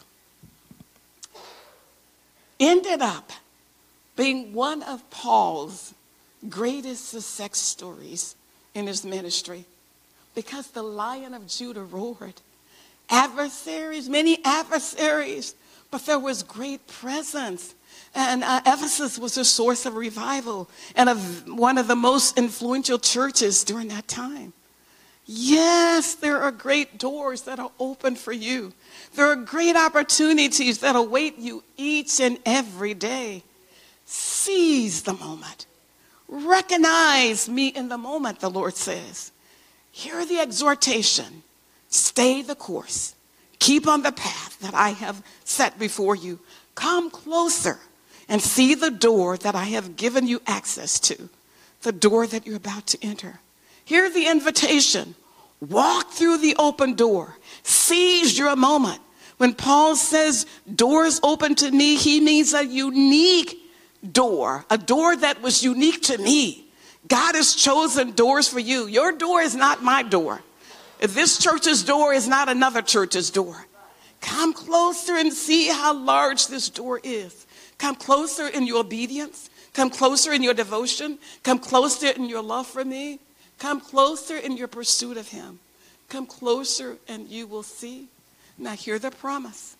ended 2.59 3.01
up 3.01 3.31
being 4.15 4.53
one 4.53 4.83
of 4.83 5.09
Paul's 5.09 5.93
greatest 6.49 7.09
success 7.09 7.57
stories 7.57 8.35
in 8.73 8.87
his 8.87 9.05
ministry 9.05 9.65
because 10.35 10.71
the 10.71 10.83
lion 10.83 11.33
of 11.33 11.47
Judah 11.47 11.83
roared 11.83 12.41
adversaries, 13.09 14.09
many 14.09 14.43
adversaries, 14.43 15.55
but 15.91 16.05
there 16.05 16.19
was 16.19 16.43
great 16.43 16.87
presence. 16.87 17.75
And 18.15 18.43
uh, 18.43 18.61
Ephesus 18.65 19.17
was 19.17 19.37
a 19.37 19.45
source 19.45 19.85
of 19.85 19.95
revival 19.95 20.69
and 20.95 21.09
of 21.09 21.47
one 21.47 21.77
of 21.77 21.87
the 21.87 21.95
most 21.95 22.37
influential 22.37 22.99
churches 22.99 23.63
during 23.63 23.87
that 23.89 24.07
time. 24.07 24.53
Yes, 25.25 26.15
there 26.15 26.41
are 26.41 26.51
great 26.51 26.97
doors 26.97 27.43
that 27.43 27.59
are 27.59 27.71
open 27.79 28.15
for 28.15 28.33
you. 28.33 28.73
There 29.15 29.25
are 29.27 29.35
great 29.35 29.75
opportunities 29.75 30.79
that 30.79 30.95
await 30.95 31.37
you 31.37 31.63
each 31.77 32.19
and 32.19 32.37
every 32.45 32.93
day. 32.93 33.43
Seize 34.05 35.03
the 35.03 35.13
moment. 35.13 35.65
Recognize 36.27 37.47
me 37.47 37.67
in 37.67 37.87
the 37.87 37.97
moment, 37.97 38.41
the 38.41 38.49
Lord 38.49 38.75
says. 38.75 39.31
Hear 39.91 40.25
the 40.25 40.39
exhortation. 40.39 41.43
Stay 41.93 42.41
the 42.41 42.55
course. 42.55 43.13
Keep 43.59 43.87
on 43.87 44.01
the 44.01 44.11
path 44.11 44.59
that 44.61 44.73
I 44.73 44.89
have 44.89 45.21
set 45.43 45.77
before 45.77 46.15
you. 46.15 46.39
Come 46.73 47.11
closer 47.11 47.77
and 48.27 48.41
see 48.41 48.73
the 48.73 48.89
door 48.89 49.37
that 49.37 49.53
I 49.53 49.65
have 49.65 49.95
given 49.95 50.25
you 50.25 50.41
access 50.47 50.99
to, 51.01 51.29
the 51.83 51.91
door 51.91 52.25
that 52.25 52.47
you're 52.47 52.55
about 52.55 52.87
to 52.87 52.97
enter. 53.05 53.41
Hear 53.85 54.09
the 54.09 54.25
invitation. 54.25 55.13
Walk 55.61 56.09
through 56.09 56.39
the 56.39 56.55
open 56.57 56.95
door. 56.95 57.37
Seize 57.61 58.39
your 58.39 58.55
moment. 58.55 58.99
When 59.37 59.53
Paul 59.53 59.95
says 59.95 60.47
doors 60.75 61.19
open 61.21 61.53
to 61.55 61.69
me, 61.69 61.95
he 61.95 62.19
means 62.19 62.55
a 62.55 62.65
unique 62.65 63.55
door, 64.11 64.65
a 64.71 64.79
door 64.79 65.15
that 65.15 65.43
was 65.43 65.63
unique 65.63 66.01
to 66.03 66.17
me. 66.17 66.65
God 67.07 67.35
has 67.35 67.53
chosen 67.53 68.13
doors 68.13 68.47
for 68.47 68.59
you. 68.59 68.87
Your 68.87 69.11
door 69.11 69.41
is 69.41 69.53
not 69.53 69.83
my 69.83 70.01
door. 70.01 70.41
This 71.03 71.37
church's 71.37 71.83
door 71.83 72.13
is 72.13 72.29
not 72.29 72.47
another 72.47 72.81
church's 72.81 73.29
door. 73.29 73.67
Come 74.21 74.53
closer 74.53 75.17
and 75.17 75.33
see 75.33 75.67
how 75.67 75.93
large 75.93 76.47
this 76.47 76.69
door 76.69 77.01
is. 77.03 77.45
Come 77.77 77.95
closer 77.95 78.47
in 78.47 78.65
your 78.65 78.79
obedience. 78.79 79.49
Come 79.73 79.89
closer 79.89 80.31
in 80.31 80.41
your 80.41 80.53
devotion. 80.53 81.19
Come 81.43 81.59
closer 81.59 82.07
in 82.07 82.29
your 82.29 82.41
love 82.41 82.67
for 82.67 82.85
me. 82.85 83.19
Come 83.59 83.81
closer 83.81 84.37
in 84.37 84.55
your 84.55 84.69
pursuit 84.69 85.17
of 85.17 85.27
Him. 85.27 85.59
Come 86.07 86.25
closer 86.25 86.95
and 87.09 87.27
you 87.27 87.47
will 87.47 87.63
see. 87.63 88.07
Now, 88.57 88.71
hear 88.71 88.97
the 88.97 89.11
promise 89.11 89.75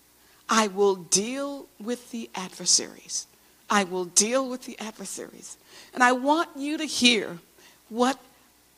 I 0.50 0.68
will 0.68 0.96
deal 0.96 1.68
with 1.80 2.12
the 2.12 2.30
adversaries. 2.36 3.28
I 3.70 3.86
will 3.86 4.06
deal 4.06 4.50
with 4.50 4.66
the 4.66 4.78
adversaries. 4.78 5.56
And 5.94 6.04
I 6.04 6.12
want 6.12 6.50
you 6.58 6.78
to 6.78 6.86
hear 6.86 7.40
what 7.88 8.20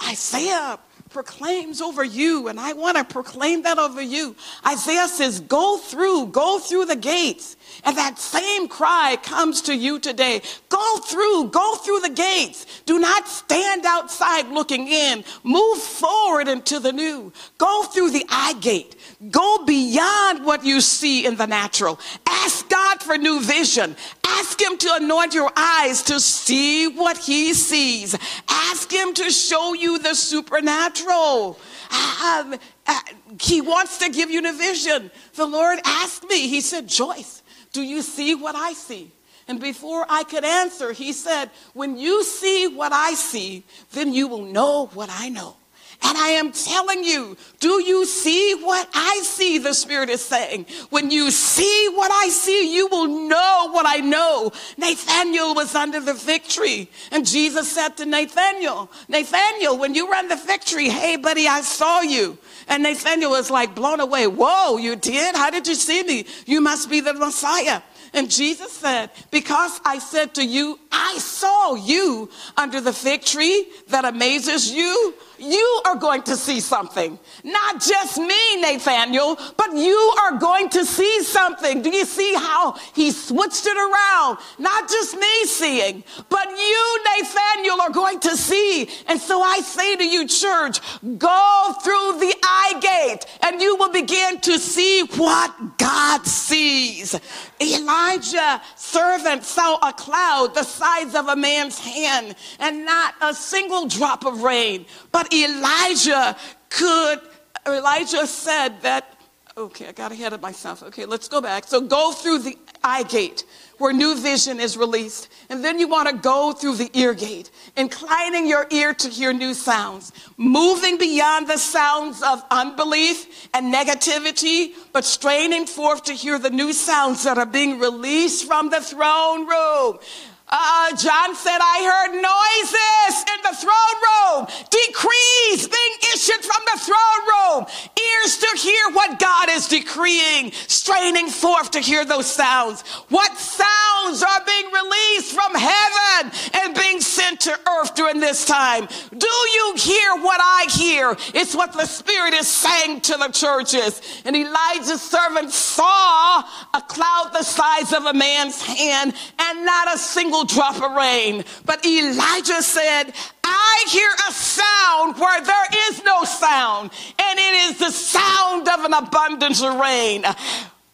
Isaiah 0.04 0.78
proclaims 1.16 1.80
over 1.80 2.04
you, 2.04 2.50
and 2.50 2.60
I 2.60 2.74
want 2.74 2.98
to 2.98 3.06
proclaim 3.06 3.62
that 3.62 3.80
over 3.80 4.02
you. 4.02 4.36
Isaiah 4.68 5.08
says, 5.08 5.40
Go 5.40 5.78
through, 5.78 6.26
go 6.28 6.60
through 6.60 6.88
the 6.88 6.98
gates. 6.98 7.56
And 7.86 7.96
that 7.96 8.20
same 8.20 8.68
cry 8.68 9.18
comes 9.24 9.62
to 9.64 9.76
you 9.76 9.98
today. 9.98 10.42
Go 10.68 10.98
through, 10.98 11.52
go 11.52 11.76
through 11.76 12.02
the 12.02 12.10
gates. 12.10 12.82
Do 12.86 13.00
not 13.00 13.30
stand 13.30 13.86
outside 13.86 14.50
looking 14.50 14.90
in. 14.90 15.24
Move 15.46 15.78
forward 15.78 16.50
into 16.50 16.82
the 16.82 16.92
new. 16.92 17.32
Go 17.58 17.84
through 17.84 18.12
the 18.12 18.26
eye 18.28 18.56
gate. 18.60 18.98
Go 19.32 19.64
beyond 19.66 20.46
what 20.46 20.66
you 20.66 20.82
see 20.82 21.26
in 21.26 21.36
the 21.36 21.48
natural. 21.48 22.00
Ask 22.26 22.70
God 22.70 23.02
for 23.02 23.18
new 23.18 23.42
vision. 23.42 23.96
Ask 24.26 24.62
Him 24.62 24.78
to 24.78 24.96
anoint 24.96 25.34
your 25.34 25.52
eyes 25.56 26.04
to 26.04 26.20
see 26.20 26.88
what 26.88 27.18
He 27.18 27.54
sees. 27.54 28.16
Ask 28.50 28.92
Him 28.92 29.14
to 29.14 29.32
show 29.32 29.74
you 29.74 30.00
the 30.00 30.16
supernatural. 30.16 31.58
Um, 31.92 32.56
uh, 32.88 33.00
he 33.40 33.62
wants 33.62 34.00
to 34.00 34.10
give 34.10 34.30
you 34.30 34.42
the 34.42 34.54
vision. 34.54 35.12
The 35.36 35.46
Lord 35.46 35.80
asked 35.86 36.28
me, 36.28 36.48
He 36.48 36.62
said, 36.62 36.88
Joyce, 36.88 37.42
do 37.72 37.82
you 37.82 38.02
see 38.02 38.36
what 38.36 38.56
I 38.56 38.74
see? 38.74 39.12
And 39.48 39.60
before 39.60 40.06
I 40.10 40.24
could 40.24 40.44
answer, 40.44 40.92
He 40.92 41.14
said, 41.14 41.52
When 41.74 41.98
you 41.98 42.24
see 42.24 42.68
what 42.68 42.92
I 42.92 43.14
see, 43.14 43.64
then 43.92 44.14
you 44.14 44.28
will 44.28 44.44
know 44.44 44.88
what 44.94 45.10
I 45.12 45.30
know. 45.30 45.56
And 46.04 46.18
I 46.18 46.30
am 46.30 46.52
telling 46.52 47.04
you, 47.04 47.38
do 47.60 47.82
you 47.82 48.06
see 48.06 48.56
what 48.56 48.90
I 48.94 49.22
see? 49.24 49.58
The 49.58 49.74
Spirit 49.74 50.10
is 50.10 50.24
saying. 50.24 50.66
When 50.90 51.12
you 51.12 51.32
see 51.32 51.90
what 51.94 52.12
I 52.12 52.30
see, 52.30 52.76
you 52.76 52.88
will 52.88 53.28
know 53.28 53.70
what 53.72 53.86
I 53.88 53.98
know. 53.98 54.52
Nathaniel 54.78 55.54
was 55.56 55.74
under 55.76 56.00
the 56.00 56.14
fig 56.14 56.44
tree. 56.44 56.90
And 57.12 57.26
Jesus 57.26 57.72
said 57.72 57.98
to 57.98 58.06
Nathaniel, 58.06 58.92
Nathaniel, 59.08 59.78
when 59.78 59.96
you 59.96 60.06
on 60.16 60.28
the 60.30 60.38
fig 60.38 60.62
tree, 60.62 60.90
hey, 60.90 61.18
buddy, 61.18 61.48
I 61.48 61.62
saw 61.62 62.02
you. 62.02 62.38
And 62.68 62.84
Nathaniel 62.84 63.32
was 63.32 63.52
like 63.52 63.76
blown 63.76 64.00
away. 64.00 64.28
Whoa, 64.28 64.78
you 64.78 64.96
did? 64.96 65.36
How 65.36 65.50
did 65.50 65.68
you 65.68 65.76
see 65.76 66.04
me? 66.04 66.26
You 66.46 66.62
must 66.62 66.90
be 66.90 67.00
the 67.00 67.14
Messiah. 67.14 67.82
And 68.14 68.32
Jesus 68.32 68.72
said, 68.72 69.12
Because 69.30 69.80
I 69.86 70.00
said 70.00 70.36
to 70.36 70.46
you, 70.46 70.80
I 70.92 71.18
saw 71.18 71.76
you 71.76 72.30
under 72.56 72.80
the 72.80 72.94
fig 72.94 73.24
tree 73.24 73.68
that 73.90 74.06
amazes 74.06 74.72
you, 74.72 75.14
you 75.40 75.82
are 75.86 75.96
going 75.96 76.24
to 76.24 76.36
see 76.36 76.60
something. 76.60 77.20
Not 77.44 77.82
just 77.82 78.18
me, 78.18 78.62
Nathaniel, 78.62 79.38
but 79.58 79.76
you 79.76 80.14
are 80.24 80.38
going 80.38 80.70
to 80.70 80.86
see 80.86 81.24
something. 81.24 81.82
Do 81.82 81.90
you 81.90 82.06
see 82.06 82.34
how 82.36 82.74
he 82.94 83.12
switched 83.12 83.66
it 83.66 83.78
around? 83.78 84.38
Not 84.60 84.90
just 84.90 85.18
me 85.18 85.46
seeing, 85.46 86.04
but 86.30 86.50
you, 86.50 87.00
Nathaniel, 87.18 87.82
are 87.82 87.92
going 87.92 88.20
to 88.22 88.36
see. 88.36 88.90
And 89.08 89.20
so 89.20 89.42
I 89.42 89.60
say 89.60 89.96
to 89.96 90.08
you, 90.08 90.28
church, 90.28 90.80
go 91.18 91.74
through 91.84 92.20
the 92.20 92.36
eye 92.44 92.80
gate 92.82 93.26
and 93.42 93.62
you 93.62 93.76
will 93.76 93.92
begin 93.92 94.40
to 94.42 94.60
see 94.60 95.02
what 95.16 95.78
God 95.78 96.26
sees. 96.26 97.20
Elijah, 97.62 98.62
servant, 98.76 99.44
saw 99.44 99.78
a 99.88 99.94
cloud 99.94 100.54
the 100.54 100.64
size 100.64 101.16
of 101.16 101.28
a 101.28 101.36
man's 101.36 101.80
hand 101.80 102.36
and 102.60 102.86
not 102.86 103.16
a 103.22 103.34
single 103.34 103.88
drop 103.88 104.26
of 104.26 104.44
rain. 104.44 104.86
But 105.12 105.25
Elijah 105.34 106.36
could, 106.70 107.20
Elijah 107.68 108.28
said 108.28 108.82
that, 108.82 109.18
okay, 109.58 109.88
I 109.88 109.92
got 109.92 110.12
ahead 110.12 110.34
of 110.34 110.42
myself. 110.42 110.84
Okay, 110.84 111.06
let's 111.06 111.28
go 111.28 111.42
back. 111.42 111.66
So 111.66 111.82
go 111.82 112.12
through 112.12 112.40
the 112.40 112.58
eye 112.84 113.04
gate 113.04 113.46
where 113.78 113.94
new 113.94 114.20
vision 114.20 114.60
is 114.60 114.78
released. 114.78 115.28
And 115.50 115.64
then 115.64 115.80
you 115.80 115.88
want 115.88 116.10
to 116.10 116.16
go 116.16 116.54
through 116.54 116.76
the 116.76 116.90
ear 116.94 117.14
gate, 117.14 117.52
inclining 117.76 118.48
your 118.48 118.68
ear 118.72 118.94
to 118.94 119.10
hear 119.10 119.34
new 119.34 119.54
sounds, 119.54 120.12
moving 120.38 120.98
beyond 120.98 121.48
the 121.48 121.58
sounds 121.58 122.22
of 122.22 122.44
unbelief 122.52 123.50
and 123.54 123.74
negativity, 123.74 124.74
but 124.94 125.06
straining 125.06 125.66
forth 125.66 126.04
to 126.04 126.14
hear 126.14 126.40
the 126.40 126.50
new 126.50 126.74
sounds 126.74 127.24
that 127.24 127.38
are 127.38 127.46
being 127.46 127.80
released 127.80 128.48
from 128.48 128.70
the 128.70 128.82
throne 128.82 129.48
room. 129.48 130.00
Uh, 130.48 130.96
John 130.96 131.36
said, 131.36 131.58
I 131.60 131.82
heard 131.90 132.22
noises 132.22 133.26
in 133.34 133.42
the 133.42 133.56
throne 133.58 133.98
room, 134.06 134.48
decrees 134.70 135.68
being 135.68 135.96
issued 136.14 136.46
from 136.46 136.62
the 136.72 136.80
throne 136.80 137.22
room, 137.28 137.66
ears 137.98 138.38
to 138.38 138.58
hear 138.58 138.92
what 138.92 139.18
God 139.20 139.50
is 139.50 139.68
decreeing, 139.68 140.52
straining 140.68 141.30
forth 141.30 141.72
to 141.72 141.80
hear 141.80 142.06
those 142.06 142.28
sounds. 142.28 142.82
What 143.10 143.36
sounds 143.38 144.22
are 144.22 144.46
being 144.46 144.72
released 144.72 145.34
from 145.34 145.56
heaven 145.56 146.32
and 146.54 146.76
being 146.76 147.02
sent 147.02 147.42
to 147.42 147.60
earth 147.80 147.96
during 147.96 148.20
this 148.20 148.46
time? 148.46 148.88
Do 149.18 149.28
you 149.28 149.74
hear 149.78 150.16
what 150.22 150.40
I 150.44 150.68
hear? 150.70 151.16
It's 151.34 151.56
what 151.56 151.74
the 151.74 151.86
Spirit 151.86 152.34
is 152.36 152.48
saying 152.48 153.02
to 153.02 153.18
the 153.18 153.30
churches. 153.30 154.02
And 154.26 154.36
Elijah's 154.36 155.02
servant 155.02 155.52
saw 155.52 156.44
a 156.74 156.82
cloud 156.88 157.32
the 157.34 157.44
size 157.44 157.94
of 157.94 158.06
a 158.06 158.14
man's 158.14 158.62
hand 158.62 159.14
and 159.40 159.66
not 159.66 159.94
a 159.94 159.98
single 159.98 160.35
drop 160.44 160.76
of 160.82 160.92
rain. 160.92 161.44
But 161.66 161.86
Elijah 161.86 162.62
said, 162.62 163.14
I 163.44 163.86
hear 163.90 164.10
a 164.28 164.32
sound 164.34 165.18
where 165.18 165.42
there 165.42 165.68
is 165.90 166.04
no 166.04 166.24
sound, 166.24 166.92
and 167.18 167.40
it 167.40 167.70
is 167.70 167.80
the 167.80 167.92
sound 167.92 168.68
of 168.68 168.84
an 168.84 168.94
abundance 168.94 169.62
of 169.62 169.76
rain. 169.76 170.26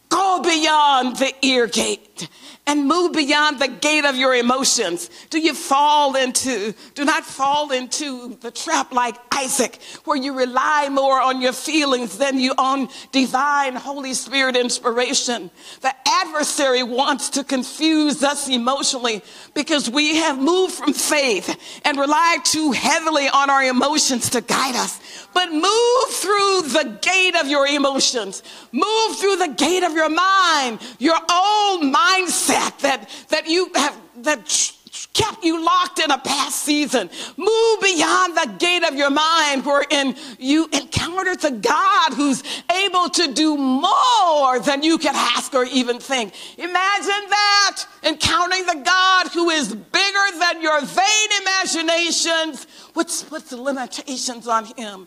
Go 0.08 0.42
beyond 0.42 1.16
the 1.16 1.34
ear 1.42 1.66
gate 1.66 2.28
and 2.72 2.88
move 2.88 3.12
beyond 3.12 3.58
the 3.58 3.68
gate 3.68 4.06
of 4.06 4.16
your 4.16 4.34
emotions. 4.34 5.10
Do 5.28 5.38
you 5.38 5.52
fall 5.52 6.16
into, 6.16 6.72
do 6.94 7.04
not 7.04 7.22
fall 7.22 7.70
into 7.70 8.38
the 8.40 8.50
trap 8.50 8.92
like 8.92 9.14
Isaac, 9.30 9.78
where 10.06 10.16
you 10.16 10.32
rely 10.34 10.88
more 10.88 11.20
on 11.20 11.42
your 11.42 11.52
feelings 11.52 12.16
than 12.16 12.40
you 12.40 12.54
on 12.56 12.88
divine 13.12 13.76
Holy 13.76 14.14
Spirit 14.14 14.56
inspiration. 14.56 15.50
The 15.82 15.94
adversary 16.08 16.82
wants 16.82 17.28
to 17.30 17.44
confuse 17.44 18.24
us 18.24 18.48
emotionally 18.48 19.22
because 19.52 19.90
we 19.90 20.16
have 20.16 20.38
moved 20.38 20.72
from 20.72 20.94
faith 20.94 21.54
and 21.84 21.98
rely 21.98 22.38
too 22.42 22.72
heavily 22.72 23.28
on 23.28 23.50
our 23.50 23.62
emotions 23.64 24.30
to 24.30 24.40
guide 24.40 24.76
us. 24.76 24.98
But 25.34 25.52
move 25.52 26.08
through 26.08 26.62
the 26.68 26.98
gate 27.02 27.36
of 27.36 27.48
your 27.48 27.66
emotions. 27.66 28.42
Move 28.72 29.16
through 29.16 29.36
the 29.36 29.54
gate 29.58 29.82
of 29.82 29.92
your 29.92 30.08
mind, 30.08 30.80
your 30.98 31.16
old 31.16 31.82
mindset 31.82 32.61
that, 32.80 33.08
that 33.28 33.46
you 33.46 33.70
have, 33.74 33.98
that 34.18 34.72
kept 35.14 35.42
you 35.44 35.64
locked 35.64 35.98
in 35.98 36.10
a 36.10 36.18
past 36.18 36.62
season. 36.62 37.08
Move 37.36 37.80
beyond 37.80 38.36
the 38.36 38.54
gate 38.58 38.84
of 38.84 38.94
your 38.94 39.10
mind 39.10 39.64
wherein 39.64 40.14
you 40.38 40.68
encounter 40.72 41.34
the 41.36 41.50
God 41.50 42.12
who's 42.14 42.42
able 42.84 43.08
to 43.08 43.32
do 43.32 43.56
more 43.56 44.58
than 44.60 44.82
you 44.82 44.98
can 44.98 45.14
ask 45.14 45.54
or 45.54 45.64
even 45.64 45.98
think. 45.98 46.34
Imagine 46.58 47.28
that, 47.28 47.84
encountering 48.04 48.66
the 48.66 48.82
God 48.84 49.28
who 49.28 49.50
is 49.50 49.68
bigger 49.74 50.38
than 50.38 50.62
your 50.62 50.80
vain 50.82 51.28
imaginations 51.40 52.66
what's 52.94 53.50
the 53.50 53.60
limitations 53.60 54.46
on 54.46 54.66
him? 54.76 55.06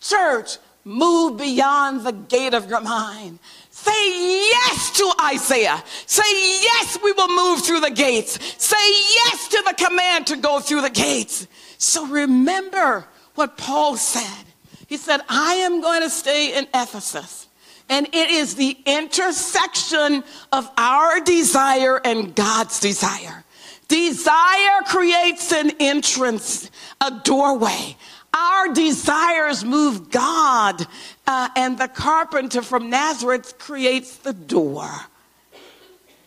Church, 0.00 0.58
move 0.84 1.38
beyond 1.38 2.04
the 2.04 2.12
gate 2.12 2.54
of 2.54 2.68
your 2.68 2.80
mind. 2.80 3.38
Say 3.82 4.48
yes 4.50 4.90
to 4.98 5.12
Isaiah. 5.22 5.82
Say 6.04 6.22
yes, 6.62 6.98
we 7.02 7.12
will 7.12 7.34
move 7.34 7.64
through 7.64 7.80
the 7.80 7.90
gates. 7.90 8.38
Say 8.62 8.76
yes 8.76 9.48
to 9.48 9.62
the 9.66 9.72
command 9.72 10.26
to 10.26 10.36
go 10.36 10.60
through 10.60 10.82
the 10.82 10.90
gates. 10.90 11.46
So 11.78 12.06
remember 12.06 13.06
what 13.36 13.56
Paul 13.56 13.96
said. 13.96 14.44
He 14.86 14.98
said, 14.98 15.22
I 15.30 15.54
am 15.54 15.80
going 15.80 16.02
to 16.02 16.10
stay 16.10 16.58
in 16.58 16.66
Ephesus. 16.74 17.48
And 17.88 18.06
it 18.12 18.30
is 18.30 18.54
the 18.54 18.76
intersection 18.84 20.24
of 20.52 20.70
our 20.76 21.20
desire 21.20 22.00
and 22.04 22.34
God's 22.34 22.80
desire. 22.80 23.44
Desire 23.88 24.82
creates 24.86 25.52
an 25.52 25.72
entrance, 25.80 26.70
a 27.00 27.10
doorway. 27.24 27.96
Our 28.32 28.72
desires 28.72 29.64
move 29.64 30.10
God, 30.10 30.86
uh, 31.26 31.48
and 31.56 31.78
the 31.78 31.88
carpenter 31.88 32.62
from 32.62 32.88
Nazareth 32.88 33.58
creates 33.58 34.16
the 34.16 34.32
door. 34.32 34.88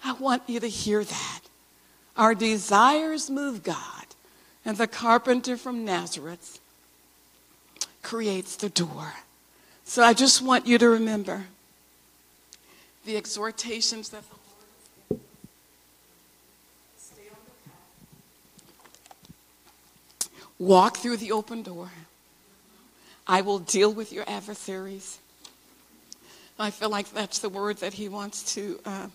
I 0.04 0.14
want 0.14 0.44
you 0.48 0.60
to 0.60 0.68
hear 0.68 1.04
that. 1.04 1.40
Our 2.18 2.36
desires 2.36 3.30
move 3.30 3.64
God, 3.64 4.06
and 4.66 4.78
the 4.78 4.88
carpenter 4.88 5.56
from 5.56 5.86
Nazareth 5.86 6.60
creates 8.02 8.58
the 8.58 8.70
door. 8.70 9.14
So 9.86 10.04
I 10.04 10.14
just 10.14 10.42
want 10.42 10.68
you 10.68 10.78
to 10.78 10.90
remember 10.90 11.46
the 13.06 13.18
exhortations 13.18 14.10
that 14.10 14.30
the 14.30 14.43
Walk 20.60 20.98
through 20.98 21.18
the 21.18 21.32
open 21.32 21.64
door. 21.64 21.90
I 23.26 23.42
will 23.42 23.60
deal 23.60 23.92
with 23.92 24.12
your 24.12 24.26
adversaries. 24.28 25.20
I 26.60 26.70
feel 26.70 26.90
like 26.90 27.12
that's 27.12 27.40
the 27.40 27.50
word 27.50 27.78
that 27.78 27.94
he 27.94 28.10
wants 28.10 28.54
to 28.54 28.80
uh, 28.86 29.08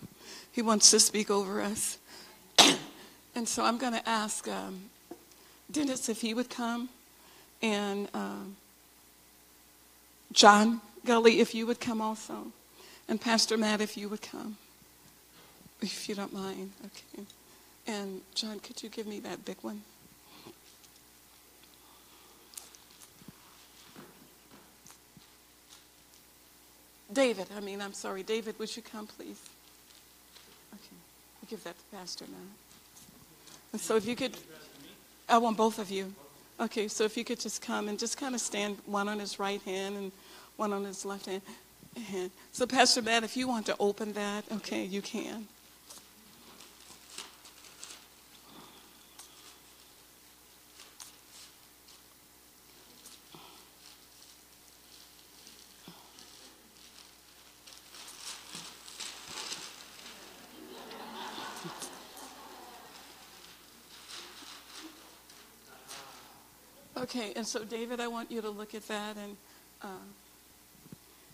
he 0.51 0.61
wants 0.61 0.91
to 0.91 0.99
speak 0.99 1.31
over 1.31 1.61
us. 1.61 1.97
and 3.35 3.47
so 3.47 3.63
I'm 3.63 3.77
going 3.77 3.93
to 3.93 4.09
ask 4.09 4.47
um, 4.47 4.89
Dennis 5.71 6.09
if 6.09 6.21
he 6.21 6.33
would 6.33 6.49
come, 6.49 6.89
and 7.61 8.09
um, 8.13 8.57
John 10.33 10.81
Gully 11.05 11.39
if 11.39 11.55
you 11.55 11.65
would 11.65 11.79
come 11.79 12.01
also, 12.01 12.51
and 13.07 13.21
Pastor 13.21 13.57
Matt 13.57 13.79
if 13.79 13.95
you 13.95 14.09
would 14.09 14.21
come, 14.21 14.57
if 15.81 16.09
you 16.09 16.15
don't 16.15 16.33
mind. 16.33 16.71
Okay. 16.85 17.23
And 17.87 18.21
John, 18.35 18.59
could 18.59 18.83
you 18.83 18.89
give 18.89 19.07
me 19.07 19.19
that 19.21 19.45
big 19.45 19.57
one? 19.61 19.81
David, 27.11 27.47
I 27.55 27.59
mean, 27.59 27.81
I'm 27.81 27.93
sorry. 27.93 28.23
David, 28.23 28.57
would 28.59 28.75
you 28.75 28.83
come, 28.83 29.07
please? 29.07 29.41
Okay. 30.73 30.95
I'll 31.41 31.49
give 31.49 31.63
that 31.63 31.75
to 31.77 31.97
Pastor 31.97 32.25
now. 32.29 32.37
And 33.71 33.81
so 33.81 33.95
if 33.95 34.05
you 34.05 34.15
could, 34.15 34.37
I 35.27 35.37
want 35.37 35.57
both 35.57 35.79
of 35.79 35.89
you. 35.89 36.13
Okay, 36.59 36.87
so 36.87 37.05
if 37.05 37.15
you 37.15 37.23
could 37.23 37.39
just 37.39 37.61
come 37.61 37.87
and 37.87 37.97
just 37.97 38.17
kind 38.17 38.35
of 38.35 38.41
stand 38.41 38.77
one 38.85 39.07
on 39.07 39.19
his 39.19 39.39
right 39.39 39.61
hand 39.61 39.95
and 39.95 40.11
one 40.57 40.73
on 40.73 40.83
his 40.83 41.05
left 41.05 41.25
hand. 41.25 42.31
So, 42.51 42.67
Pastor 42.67 43.01
Matt, 43.01 43.23
if 43.23 43.37
you 43.37 43.47
want 43.47 43.65
to 43.67 43.75
open 43.79 44.13
that, 44.13 44.43
okay, 44.51 44.83
you 44.83 45.01
can. 45.01 45.47
Okay, 67.19 67.33
and 67.35 67.45
so 67.45 67.65
David, 67.65 67.99
I 67.99 68.07
want 68.07 68.31
you 68.31 68.39
to 68.39 68.49
look 68.49 68.73
at 68.73 68.87
that, 68.87 69.17
and 69.17 69.35
uh, 69.83 69.87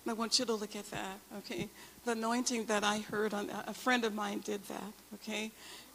I 0.08 0.14
want 0.14 0.40
you 0.40 0.46
to 0.46 0.56
look 0.56 0.76
at 0.76 0.90
that. 0.90 1.20
Okay, 1.38 1.70
the 2.06 2.14
anointing 2.14 2.66
that 2.66 2.84
I 2.84 3.02
heard 3.02 3.36
on 3.36 3.52
a 3.68 3.74
friend 3.74 4.04
of 4.04 4.16
mine 4.16 4.40
did 4.40 4.64
that. 4.68 4.94
Okay, 5.14 5.52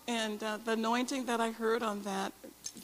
and 0.06 0.40
uh, 0.44 0.58
the 0.64 0.72
anointing 0.72 1.26
that 1.26 1.40
I 1.40 1.50
heard 1.50 1.82
on 1.82 2.02
that 2.02 2.32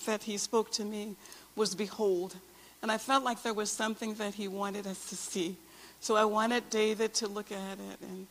that 0.04 0.24
he 0.24 0.36
spoke 0.36 0.72
to 0.72 0.84
me 0.84 1.14
was 1.54 1.76
behold, 1.76 2.34
and 2.82 2.90
I 2.90 2.98
felt 2.98 3.22
like 3.22 3.40
there 3.44 3.54
was 3.54 3.70
something 3.70 4.14
that 4.14 4.34
he 4.34 4.48
wanted 4.48 4.84
us 4.88 5.08
to 5.10 5.14
see. 5.14 5.54
So 6.00 6.16
I 6.16 6.24
wanted 6.24 6.68
David 6.70 7.14
to 7.14 7.28
look 7.28 7.52
at 7.52 7.78
it 7.78 8.00
and 8.02 8.26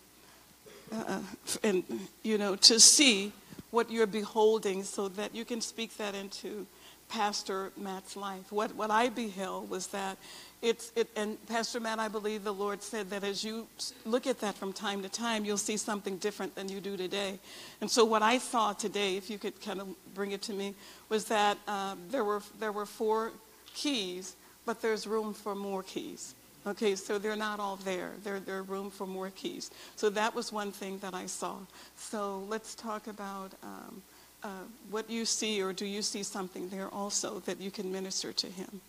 uh, 0.92 1.20
and 1.64 1.84
you 2.24 2.38
know 2.38 2.58
to 2.58 2.82
see 2.82 3.32
what 3.72 3.90
you're 3.90 4.06
beholding, 4.06 4.84
so 4.84 5.08
that 5.08 5.34
you 5.34 5.46
can 5.46 5.62
speak 5.62 5.96
that 5.96 6.14
into 6.14 6.68
Pastor 7.10 7.72
Matt's 7.78 8.16
life. 8.16 8.52
What, 8.52 8.76
what 8.76 8.92
I 8.92 9.10
beheld 9.10 9.70
was 9.70 9.88
that 9.88 10.18
it's, 10.62 10.92
it, 10.96 11.08
and 11.16 11.44
Pastor 11.48 11.80
Matt, 11.80 12.00
I 12.00 12.08
believe 12.08 12.44
the 12.44 12.54
Lord 12.54 12.82
said 12.82 13.10
that 13.12 13.24
as 13.24 13.44
you 13.44 13.68
look 14.06 14.26
at 14.26 14.40
that 14.40 14.56
from 14.56 14.74
time 14.74 15.04
to 15.04 15.10
time, 15.10 15.46
you'll 15.46 15.58
see 15.58 15.78
something 15.78 16.18
different 16.18 16.56
than 16.56 16.70
you 16.70 16.82
do 16.82 16.98
today. 16.98 17.40
And 17.82 17.90
so 17.90 18.04
what 18.04 18.24
I 18.24 18.40
saw 18.40 18.74
today, 18.74 19.16
if 19.16 19.30
you 19.30 19.38
could 19.38 19.62
kind 19.62 19.80
of 19.80 19.88
bring 20.14 20.32
it 20.32 20.42
to 20.44 20.54
me, 20.54 20.74
was 21.10 21.26
that 21.26 21.58
um, 21.68 22.00
there, 22.10 22.24
were, 22.24 22.42
there 22.60 22.72
were 22.72 22.86
four 22.86 23.32
keys, 23.74 24.36
but 24.66 24.82
there's 24.82 25.06
room 25.06 25.34
for 25.34 25.54
more 25.54 25.84
keys. 25.84 26.34
Okay, 26.68 26.96
so 26.96 27.20
they're 27.20 27.36
not 27.36 27.60
all 27.60 27.76
there. 27.76 28.14
There, 28.24 28.40
there's 28.40 28.68
room 28.68 28.90
for 28.90 29.06
more 29.06 29.30
keys. 29.30 29.70
So 29.96 30.10
that 30.10 30.34
was 30.34 30.52
one 30.52 30.72
thing 30.72 30.98
that 31.00 31.14
I 31.14 31.28
saw. 31.28 31.58
So 31.96 32.40
let's 32.50 32.74
talk 32.74 33.06
about 33.06 33.52
um, 33.62 34.02
uh, 34.46 34.50
what 34.92 35.10
you 35.10 35.26
see, 35.26 35.60
or 35.62 35.74
do 35.74 35.86
you 35.86 36.04
see 36.04 36.22
something 36.22 36.70
there 36.70 36.88
also 36.90 37.40
that 37.48 37.60
you 37.60 37.72
can 37.72 37.92
minister 37.92 38.32
to 38.32 38.46
him? 38.46 38.82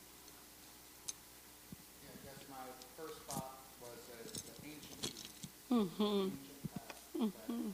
Yeah, 2.04 2.10
I 2.12 2.18
guess 2.28 2.44
my 2.50 2.66
first 2.98 3.18
thought 3.24 3.56
was 3.80 3.96
that 4.12 4.28
the 4.36 4.68
ancient, 4.68 5.16
mm-hmm. 5.72 6.28
mm-hmm. 7.24 7.72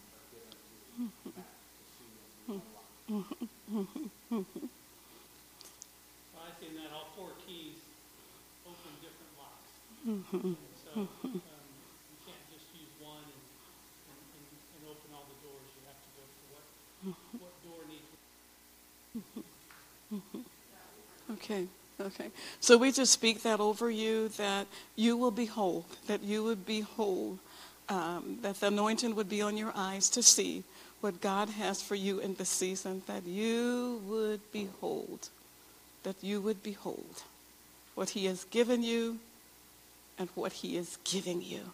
I 6.38 6.50
see 6.60 6.70
that 6.78 6.90
all 6.94 7.08
four 7.16 7.34
keys 7.44 7.82
open 8.64 8.92
different 9.02 9.32
locks. 9.34 9.74
And 10.06 10.22
so 10.30 11.02
um, 11.02 11.08
you 11.34 12.18
can't 12.22 12.46
just 12.54 12.70
use 12.78 12.94
one 13.02 13.26
and, 13.26 13.42
and, 14.06 14.22
and, 14.38 14.46
and 14.78 14.82
open 14.86 15.10
all 15.18 15.26
the 15.26 15.34
doors. 15.42 15.66
You 15.74 15.82
have 15.90 15.98
to 15.98 16.10
go 16.14 16.22
for 16.30 16.46
what, 16.54 16.62
what 17.42 17.54
door 17.66 17.82
needs. 17.90 18.06
Okay, 21.42 21.66
okay. 22.00 22.30
So 22.60 22.78
we 22.78 22.92
just 22.92 23.12
speak 23.12 23.42
that 23.42 23.58
over 23.58 23.90
you 23.90 24.28
that 24.30 24.66
you 24.94 25.16
will 25.16 25.30
be 25.32 25.46
whole, 25.46 25.86
that 26.06 26.22
you 26.22 26.44
would 26.44 26.64
be 26.64 26.80
whole, 26.80 27.38
um, 27.88 28.38
that 28.42 28.60
the 28.60 28.68
anointing 28.68 29.16
would 29.16 29.28
be 29.28 29.42
on 29.42 29.56
your 29.56 29.72
eyes 29.74 30.08
to 30.10 30.22
see 30.22 30.62
what 31.00 31.20
God 31.20 31.48
has 31.48 31.82
for 31.82 31.96
you 31.96 32.20
in 32.20 32.34
this 32.34 32.48
season, 32.48 33.02
that 33.06 33.26
you 33.26 34.00
would 34.06 34.40
behold, 34.52 35.30
that 36.04 36.22
you 36.22 36.40
would 36.40 36.62
behold 36.62 37.24
what 37.96 38.10
He 38.10 38.26
has 38.26 38.44
given 38.44 38.84
you 38.84 39.18
and 40.16 40.28
what 40.36 40.52
He 40.52 40.76
is 40.76 40.96
giving 41.02 41.42
you. 41.42 41.72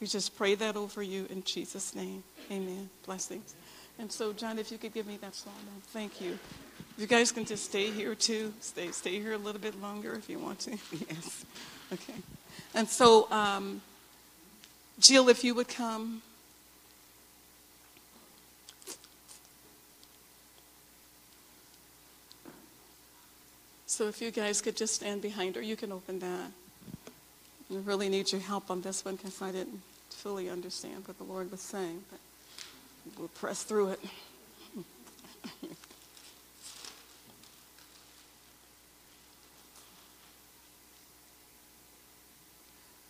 We 0.00 0.06
just 0.06 0.36
pray 0.38 0.54
that 0.54 0.76
over 0.76 1.02
you 1.02 1.26
in 1.28 1.42
Jesus' 1.42 1.92
name. 1.96 2.22
Amen. 2.52 2.88
Blessings. 3.04 3.54
And 3.98 4.12
so, 4.12 4.32
John, 4.32 4.60
if 4.60 4.70
you 4.70 4.78
could 4.78 4.94
give 4.94 5.08
me 5.08 5.18
that 5.20 5.34
song, 5.34 5.52
thank 5.92 6.20
you. 6.20 6.38
You 6.98 7.06
guys 7.06 7.30
can 7.30 7.44
just 7.44 7.66
stay 7.66 7.92
here 7.92 8.16
too. 8.16 8.52
Stay, 8.60 8.90
stay 8.90 9.20
here 9.20 9.32
a 9.32 9.38
little 9.38 9.60
bit 9.60 9.80
longer 9.80 10.14
if 10.14 10.28
you 10.28 10.40
want 10.40 10.58
to. 10.60 10.72
yes. 11.08 11.44
Okay. 11.92 12.14
And 12.74 12.88
so, 12.88 13.30
um, 13.30 13.80
Jill, 14.98 15.28
if 15.28 15.44
you 15.44 15.54
would 15.54 15.68
come. 15.68 16.22
So 23.86 24.08
if 24.08 24.20
you 24.20 24.32
guys 24.32 24.60
could 24.60 24.76
just 24.76 24.96
stand 24.96 25.22
behind 25.22 25.54
her, 25.54 25.62
you 25.62 25.76
can 25.76 25.92
open 25.92 26.18
that. 26.18 26.50
I 27.70 27.76
really 27.84 28.08
need 28.08 28.32
your 28.32 28.40
help 28.40 28.72
on 28.72 28.80
this 28.80 29.04
one 29.04 29.14
because 29.14 29.40
I 29.40 29.52
didn't 29.52 29.82
fully 30.10 30.50
understand 30.50 31.06
what 31.06 31.16
the 31.18 31.24
Lord 31.24 31.52
was 31.52 31.60
saying, 31.60 32.02
but 32.10 32.18
we'll 33.16 33.28
press 33.28 33.62
through 33.62 33.90
it. 33.90 34.00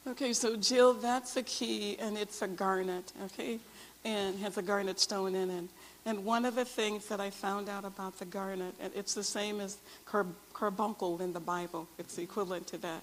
Okay, 0.09 0.33
so 0.33 0.57
Jill, 0.57 0.95
that's 0.95 1.37
a 1.37 1.43
key, 1.43 1.99
and 2.01 2.17
it's 2.17 2.41
a 2.41 2.49
garnet, 2.49 3.13
okay, 3.27 3.59
and 4.07 4.39
has 4.39 4.57
a 4.57 4.63
garnet 4.63 4.99
stone 4.99 5.35
in 5.35 5.51
it. 5.51 5.65
And 6.07 6.25
one 6.25 6.47
of 6.47 6.55
the 6.55 6.65
things 6.65 7.09
that 7.09 7.21
I 7.21 7.29
found 7.29 7.69
out 7.69 7.85
about 7.85 8.19
the 8.19 8.25
garnet, 8.25 8.75
and 8.81 8.91
it's 8.97 9.13
the 9.13 9.23
same 9.23 9.61
as 9.61 9.77
car- 10.07 10.25
carbuncle 10.55 11.21
in 11.21 11.35
the 11.35 11.41
Bible, 11.41 11.87
it's 11.99 12.17
equivalent 12.17 12.67
to 12.69 12.79
that. 12.79 13.03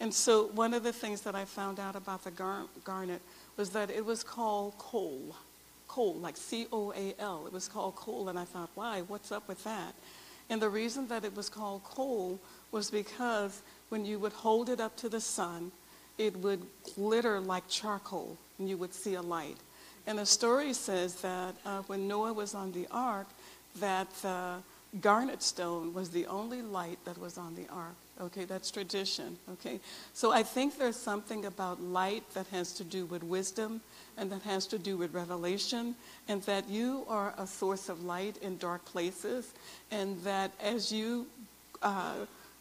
And 0.00 0.14
so 0.14 0.46
one 0.54 0.72
of 0.72 0.82
the 0.82 0.94
things 0.94 1.20
that 1.22 1.34
I 1.34 1.44
found 1.44 1.78
out 1.78 1.94
about 1.94 2.24
the 2.24 2.30
gar- 2.30 2.64
garnet 2.84 3.20
was 3.58 3.68
that 3.70 3.90
it 3.90 4.06
was 4.06 4.22
called 4.22 4.78
coal, 4.78 5.36
coal, 5.88 6.14
like 6.14 6.38
C-O-A-L. 6.38 7.46
It 7.46 7.52
was 7.52 7.68
called 7.68 7.96
coal, 7.96 8.30
and 8.30 8.38
I 8.38 8.46
thought, 8.46 8.70
why? 8.74 9.02
What's 9.02 9.30
up 9.30 9.46
with 9.46 9.62
that? 9.64 9.92
And 10.48 10.62
the 10.62 10.70
reason 10.70 11.06
that 11.08 11.22
it 11.22 11.36
was 11.36 11.50
called 11.50 11.84
coal 11.84 12.40
was 12.72 12.90
because 12.90 13.60
when 13.90 14.06
you 14.06 14.18
would 14.18 14.32
hold 14.32 14.70
it 14.70 14.80
up 14.80 14.96
to 14.98 15.10
the 15.10 15.20
sun, 15.20 15.70
it 16.18 16.36
would 16.36 16.62
glitter 16.94 17.40
like 17.40 17.68
charcoal 17.68 18.36
and 18.58 18.68
you 18.68 18.76
would 18.76 18.94
see 18.94 19.14
a 19.14 19.22
light. 19.22 19.56
And 20.06 20.18
the 20.18 20.26
story 20.26 20.72
says 20.72 21.16
that 21.22 21.54
uh, 21.64 21.82
when 21.82 22.06
Noah 22.06 22.32
was 22.32 22.54
on 22.54 22.72
the 22.72 22.86
ark, 22.90 23.26
that 23.80 24.08
the 24.22 24.56
garnet 25.00 25.42
stone 25.42 25.92
was 25.92 26.10
the 26.10 26.26
only 26.26 26.62
light 26.62 26.98
that 27.04 27.18
was 27.18 27.36
on 27.36 27.54
the 27.54 27.66
ark. 27.72 27.94
Okay, 28.18 28.44
that's 28.44 28.70
tradition. 28.70 29.36
Okay, 29.52 29.78
so 30.14 30.32
I 30.32 30.42
think 30.42 30.78
there's 30.78 30.96
something 30.96 31.44
about 31.44 31.82
light 31.82 32.22
that 32.32 32.46
has 32.46 32.72
to 32.74 32.84
do 32.84 33.04
with 33.04 33.22
wisdom 33.22 33.82
and 34.16 34.32
that 34.32 34.42
has 34.42 34.66
to 34.68 34.78
do 34.78 34.96
with 34.96 35.12
revelation, 35.12 35.94
and 36.26 36.42
that 36.44 36.66
you 36.70 37.04
are 37.08 37.34
a 37.36 37.46
source 37.46 37.90
of 37.90 38.04
light 38.04 38.38
in 38.40 38.56
dark 38.56 38.82
places, 38.86 39.52
and 39.90 40.18
that 40.22 40.52
as 40.62 40.90
you 40.90 41.26
uh, 41.82 42.14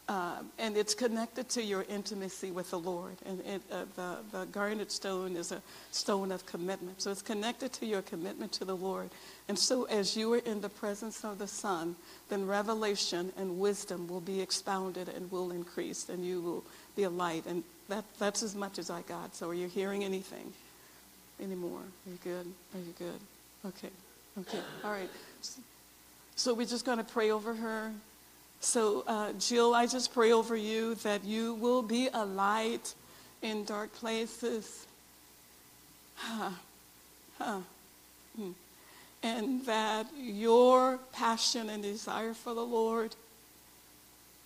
uh, 0.07 0.37
and 0.59 0.77
it's 0.77 0.93
connected 0.93 1.49
to 1.49 1.63
your 1.63 1.83
intimacy 1.89 2.51
with 2.51 2.69
the 2.69 2.79
Lord. 2.79 3.15
And 3.25 3.39
it, 3.41 3.61
uh, 3.71 3.85
the, 3.95 4.17
the 4.31 4.45
garnet 4.45 4.91
stone 4.91 5.35
is 5.35 5.51
a 5.51 5.61
stone 5.91 6.31
of 6.31 6.45
commitment. 6.45 7.01
So 7.01 7.09
it's 7.09 7.23
connected 7.23 7.73
to 7.73 7.85
your 7.85 8.03
commitment 8.03 8.51
to 8.53 8.65
the 8.65 8.75
Lord. 8.75 9.09
And 9.47 9.57
so 9.57 9.85
as 9.85 10.15
you 10.15 10.31
are 10.33 10.39
in 10.39 10.61
the 10.61 10.69
presence 10.69 11.23
of 11.23 11.39
the 11.39 11.47
Son, 11.47 11.95
then 12.29 12.45
revelation 12.45 13.31
and 13.37 13.59
wisdom 13.59 14.07
will 14.07 14.21
be 14.21 14.41
expounded 14.41 15.09
and 15.09 15.31
will 15.31 15.51
increase, 15.51 16.07
and 16.09 16.23
you 16.23 16.39
will 16.41 16.63
be 16.95 17.03
a 17.03 17.09
light. 17.09 17.45
And 17.47 17.63
that, 17.89 18.05
that's 18.19 18.43
as 18.43 18.55
much 18.55 18.77
as 18.77 18.89
I 18.91 19.01
got. 19.03 19.35
So 19.35 19.49
are 19.49 19.55
you 19.55 19.67
hearing 19.67 20.03
anything 20.03 20.53
anymore? 21.41 21.81
Are 21.81 22.11
you 22.11 22.19
good? 22.23 22.45
Are 22.75 22.79
you 22.79 22.93
good? 22.97 23.19
Okay. 23.65 23.89
Okay. 24.39 24.59
All 24.83 24.91
right. 24.91 25.09
So 26.35 26.53
we're 26.53 26.67
just 26.67 26.85
going 26.85 26.97
to 26.99 27.03
pray 27.03 27.31
over 27.31 27.55
her. 27.55 27.91
So, 28.59 29.03
uh, 29.07 29.33
Jill, 29.33 29.73
I 29.73 29.85
just 29.85 30.13
pray 30.13 30.31
over 30.31 30.55
you 30.55 30.95
that 30.95 31.23
you 31.23 31.53
will 31.55 31.81
be 31.81 32.09
a 32.13 32.25
light 32.25 32.93
in 33.41 33.63
dark 33.63 33.93
places. 33.93 34.85
Huh. 36.15 36.49
Huh. 37.37 37.59
Hmm. 38.37 38.51
And 39.21 39.65
that 39.65 40.07
your 40.17 40.99
passion 41.11 41.69
and 41.69 41.83
desire 41.83 42.33
for 42.33 42.53
the 42.53 42.63
Lord 42.63 43.13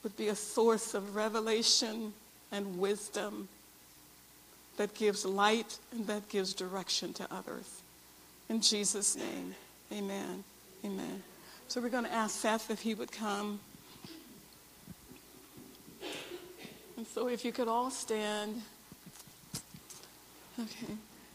would 0.01 0.17
be 0.17 0.29
a 0.29 0.35
source 0.35 0.95
of 0.95 1.15
revelation 1.15 2.13
and 2.51 2.79
wisdom 2.79 3.47
that 4.77 4.95
gives 4.95 5.23
light 5.23 5.77
and 5.91 6.07
that 6.07 6.27
gives 6.29 6.55
direction 6.55 7.13
to 7.13 7.27
others. 7.31 7.81
In 8.49 8.61
Jesus' 8.61 9.15
name, 9.15 9.53
amen. 9.91 10.43
Amen. 10.83 11.21
So 11.67 11.81
we're 11.81 11.89
going 11.89 12.05
to 12.05 12.13
ask 12.13 12.39
Seth 12.39 12.71
if 12.71 12.81
he 12.81 12.95
would 12.95 13.11
come. 13.11 13.59
And 16.99 17.07
so 17.07 17.29
if 17.29 17.45
you 17.45 17.53
could 17.53 17.69
all 17.69 17.89
stand. 17.89 18.61
Okay. 20.59 20.93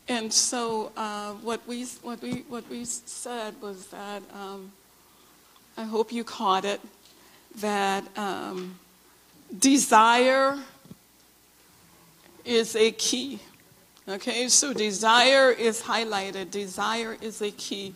And 0.08 0.30
so 0.30 0.92
uh, 0.94 1.32
what, 1.36 1.66
we, 1.66 1.86
what, 2.02 2.20
we, 2.20 2.44
what 2.50 2.68
we 2.68 2.84
said 2.84 3.54
was 3.62 3.86
that 3.86 4.22
um, 4.34 4.72
I 5.78 5.84
hope 5.84 6.12
you 6.12 6.22
caught 6.22 6.66
it 6.66 6.82
that 7.62 8.04
um, 8.18 8.78
desire 9.58 10.58
is 12.44 12.76
a 12.76 12.90
key. 12.90 13.40
Okay, 14.06 14.48
so 14.48 14.74
desire 14.74 15.50
is 15.50 15.80
highlighted, 15.80 16.50
desire 16.50 17.16
is 17.22 17.40
a 17.40 17.52
key. 17.52 17.94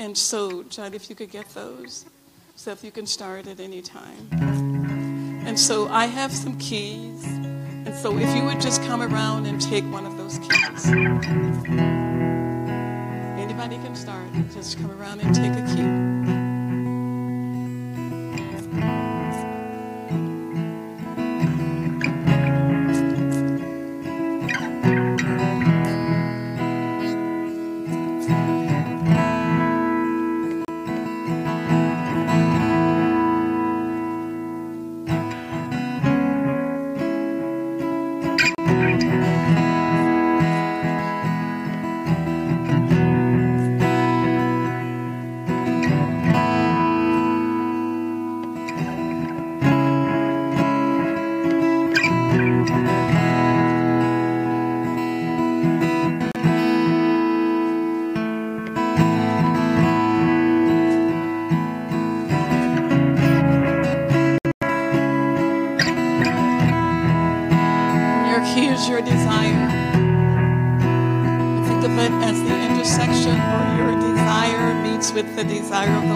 And 0.00 0.18
so, 0.18 0.64
Judd, 0.64 0.92
if 0.92 1.08
you 1.08 1.14
could 1.14 1.30
get 1.30 1.48
those, 1.50 2.04
so 2.56 2.72
if 2.72 2.82
you 2.82 2.90
can 2.90 3.06
start 3.06 3.46
at 3.46 3.60
any 3.60 3.80
time. 3.80 4.45
And 5.46 5.58
so 5.58 5.86
I 5.88 6.06
have 6.06 6.32
some 6.32 6.58
keys. 6.58 7.24
And 7.24 7.94
so 7.94 8.18
if 8.18 8.36
you 8.36 8.44
would 8.46 8.60
just 8.60 8.82
come 8.82 9.00
around 9.00 9.46
and 9.46 9.60
take 9.60 9.84
one 9.92 10.04
of 10.04 10.16
those 10.16 10.40
keys. 10.40 10.86
Anybody 13.38 13.76
can 13.76 13.94
start. 13.94 14.26
Just 14.52 14.76
come 14.78 14.90
around 14.90 15.20
and 15.20 15.32
take 15.32 15.52
a 15.52 15.62
key. 15.72 16.25
Desire 75.76 75.98
of 75.98 76.08
the 76.08 76.15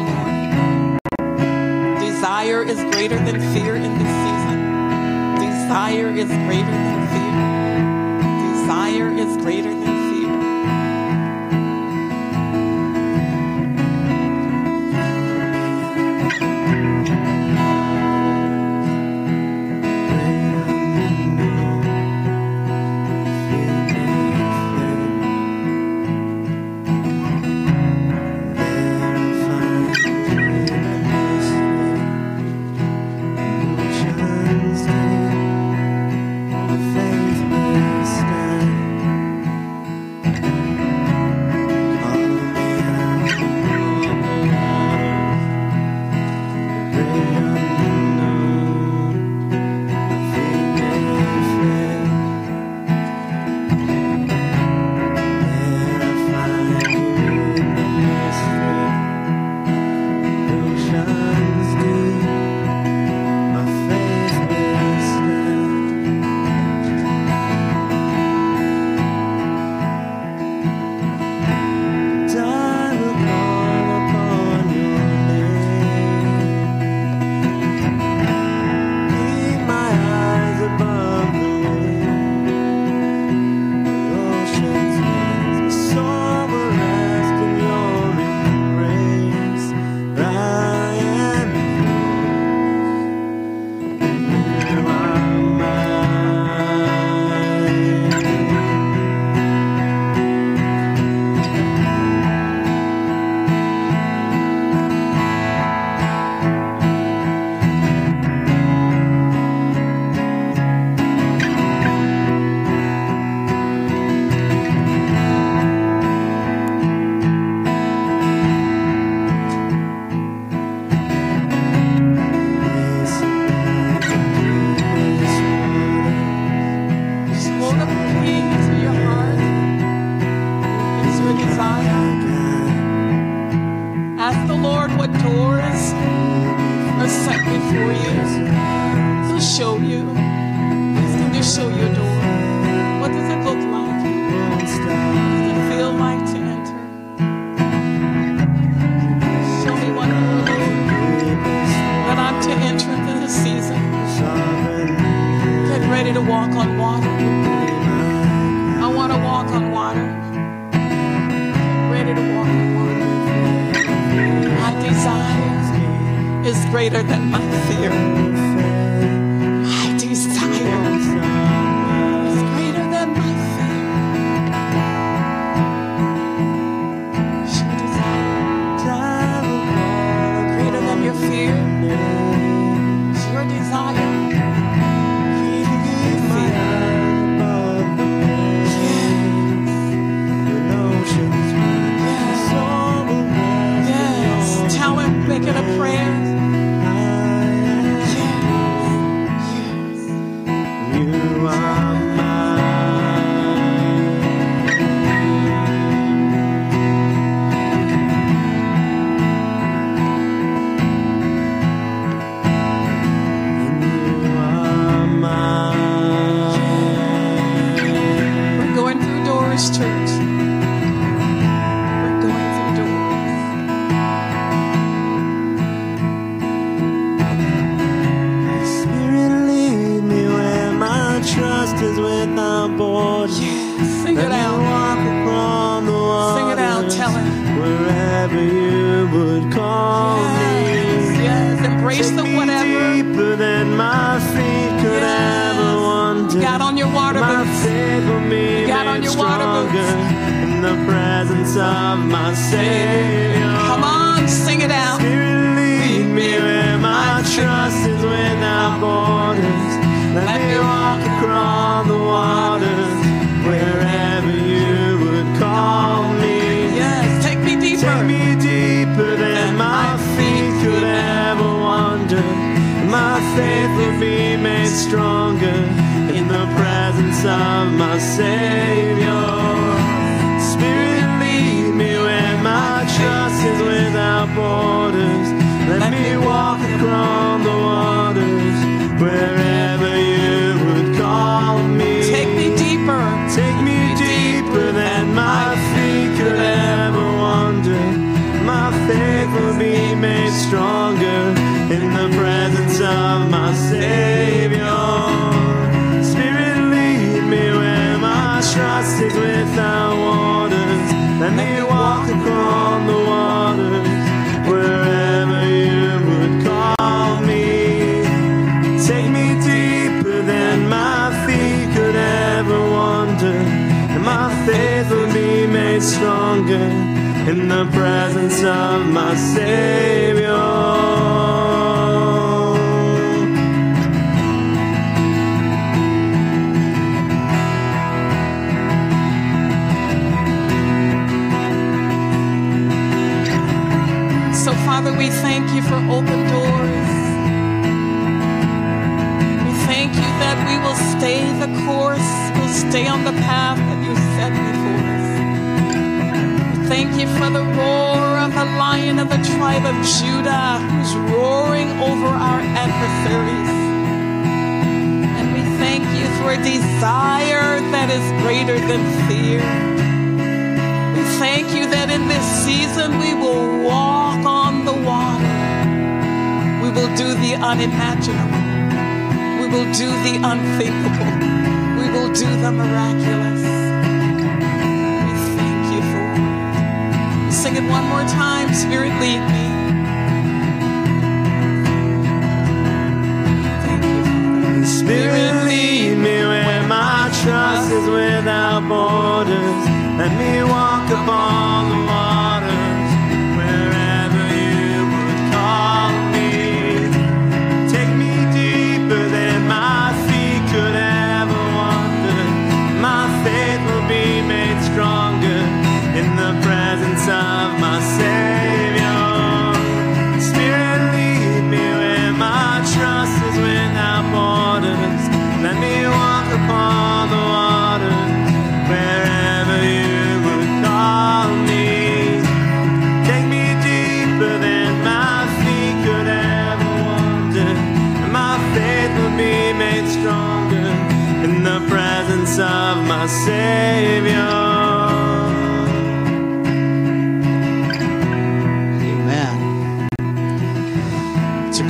borders. 398.91 399.65
Let 400.01 400.13
me 400.21 400.43
walk 400.53 400.70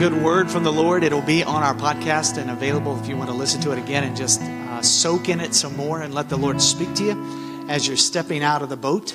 good 0.01 0.23
word 0.23 0.51
from 0.51 0.65
the 0.65 0.73
Lord. 0.73 1.05
It'll 1.05 1.21
be 1.21 1.45
on 1.45 1.63
our 1.63 1.75
podcast 1.75 2.39
and 2.39 2.51
available 2.51 2.99
if 2.99 3.07
you 3.07 3.19
want 3.19 3.29
to 3.29 3.37
listen 3.37 3.61
to 3.61 3.73
it 3.73 3.79
again 3.79 4.03
and 4.03 4.17
just 4.17 4.41
uh, 4.41 4.81
soak 4.81 5.29
in 5.29 5.41
it 5.41 5.55
some 5.55 5.77
more 5.77 6.01
and 6.01 6.15
let 6.15 6.31
the 6.31 6.39
Lord 6.39 6.63
speak 6.63 6.95
to 6.95 7.05
you 7.05 7.67
as 7.69 7.87
you're 7.87 7.99
stepping 7.99 8.43
out 8.43 8.63
of 8.63 8.71
the 8.71 8.79
boat 8.79 9.15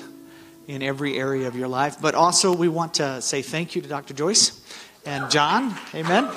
in 0.68 0.84
every 0.84 1.18
area 1.18 1.48
of 1.48 1.56
your 1.56 1.68
life. 1.68 1.98
But 2.00 2.14
also, 2.14 2.56
we 2.56 2.70
want 2.70 2.94
to 2.96 3.20
say 3.24 3.42
thank 3.42 3.74
you 3.76 3.82
to 3.82 3.88
Dr. 3.88 4.14
Joyce 4.14 4.62
and 5.08 5.32
John. 5.32 5.76
Amen. 5.96 6.30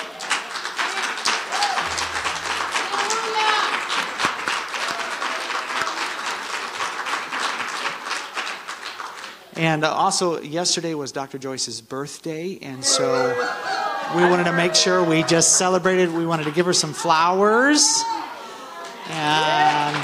And 9.57 9.85
also, 9.85 10.41
yesterday 10.41 10.95
was 10.95 11.13
Dr. 11.13 11.37
Joyce's 11.37 11.83
birthday, 11.83 12.59
and 12.63 12.83
so 12.83 13.35
we 14.17 14.23
wanted 14.23 14.45
to 14.45 14.53
make 14.53 14.75
sure 14.75 15.05
we 15.05 15.23
just 15.25 15.59
celebrated. 15.59 16.11
We 16.13 16.25
wanted 16.25 16.45
to 16.45 16.51
give 16.51 16.65
her 16.67 16.73
some 16.73 16.95
flowers. 16.95 18.03
And 19.11 19.97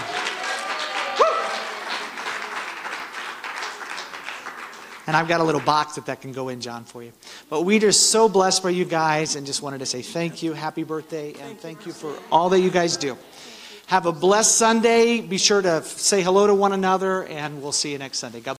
and 5.06 5.16
I've 5.16 5.28
got 5.28 5.40
a 5.40 5.44
little 5.44 5.60
box 5.60 5.94
that 5.94 6.06
that 6.06 6.20
can 6.20 6.32
go 6.32 6.48
in, 6.50 6.60
John, 6.60 6.84
for 6.84 7.02
you. 7.02 7.12
But 7.48 7.62
we 7.62 7.76
are 7.76 7.80
just 7.80 8.10
so 8.10 8.28
blessed 8.28 8.62
by 8.62 8.70
you 8.70 8.84
guys, 8.84 9.36
and 9.36 9.46
just 9.46 9.62
wanted 9.62 9.78
to 9.78 9.86
say 9.86 10.02
thank 10.02 10.42
you, 10.42 10.52
happy 10.52 10.82
birthday, 10.82 11.34
and 11.40 11.58
thank 11.58 11.86
you 11.86 11.92
for 11.92 12.14
all 12.30 12.50
that 12.50 12.60
you 12.60 12.70
guys 12.70 12.96
do. 12.96 13.16
Have 13.86 14.06
a 14.06 14.12
blessed 14.12 14.56
Sunday. 14.56 15.20
Be 15.20 15.38
sure 15.38 15.62
to 15.62 15.82
say 15.82 16.22
hello 16.22 16.46
to 16.46 16.54
one 16.54 16.72
another, 16.72 17.24
and 17.24 17.62
we'll 17.62 17.72
see 17.72 17.92
you 17.92 17.98
next 17.98 18.18
Sunday. 18.18 18.40
God 18.40 18.56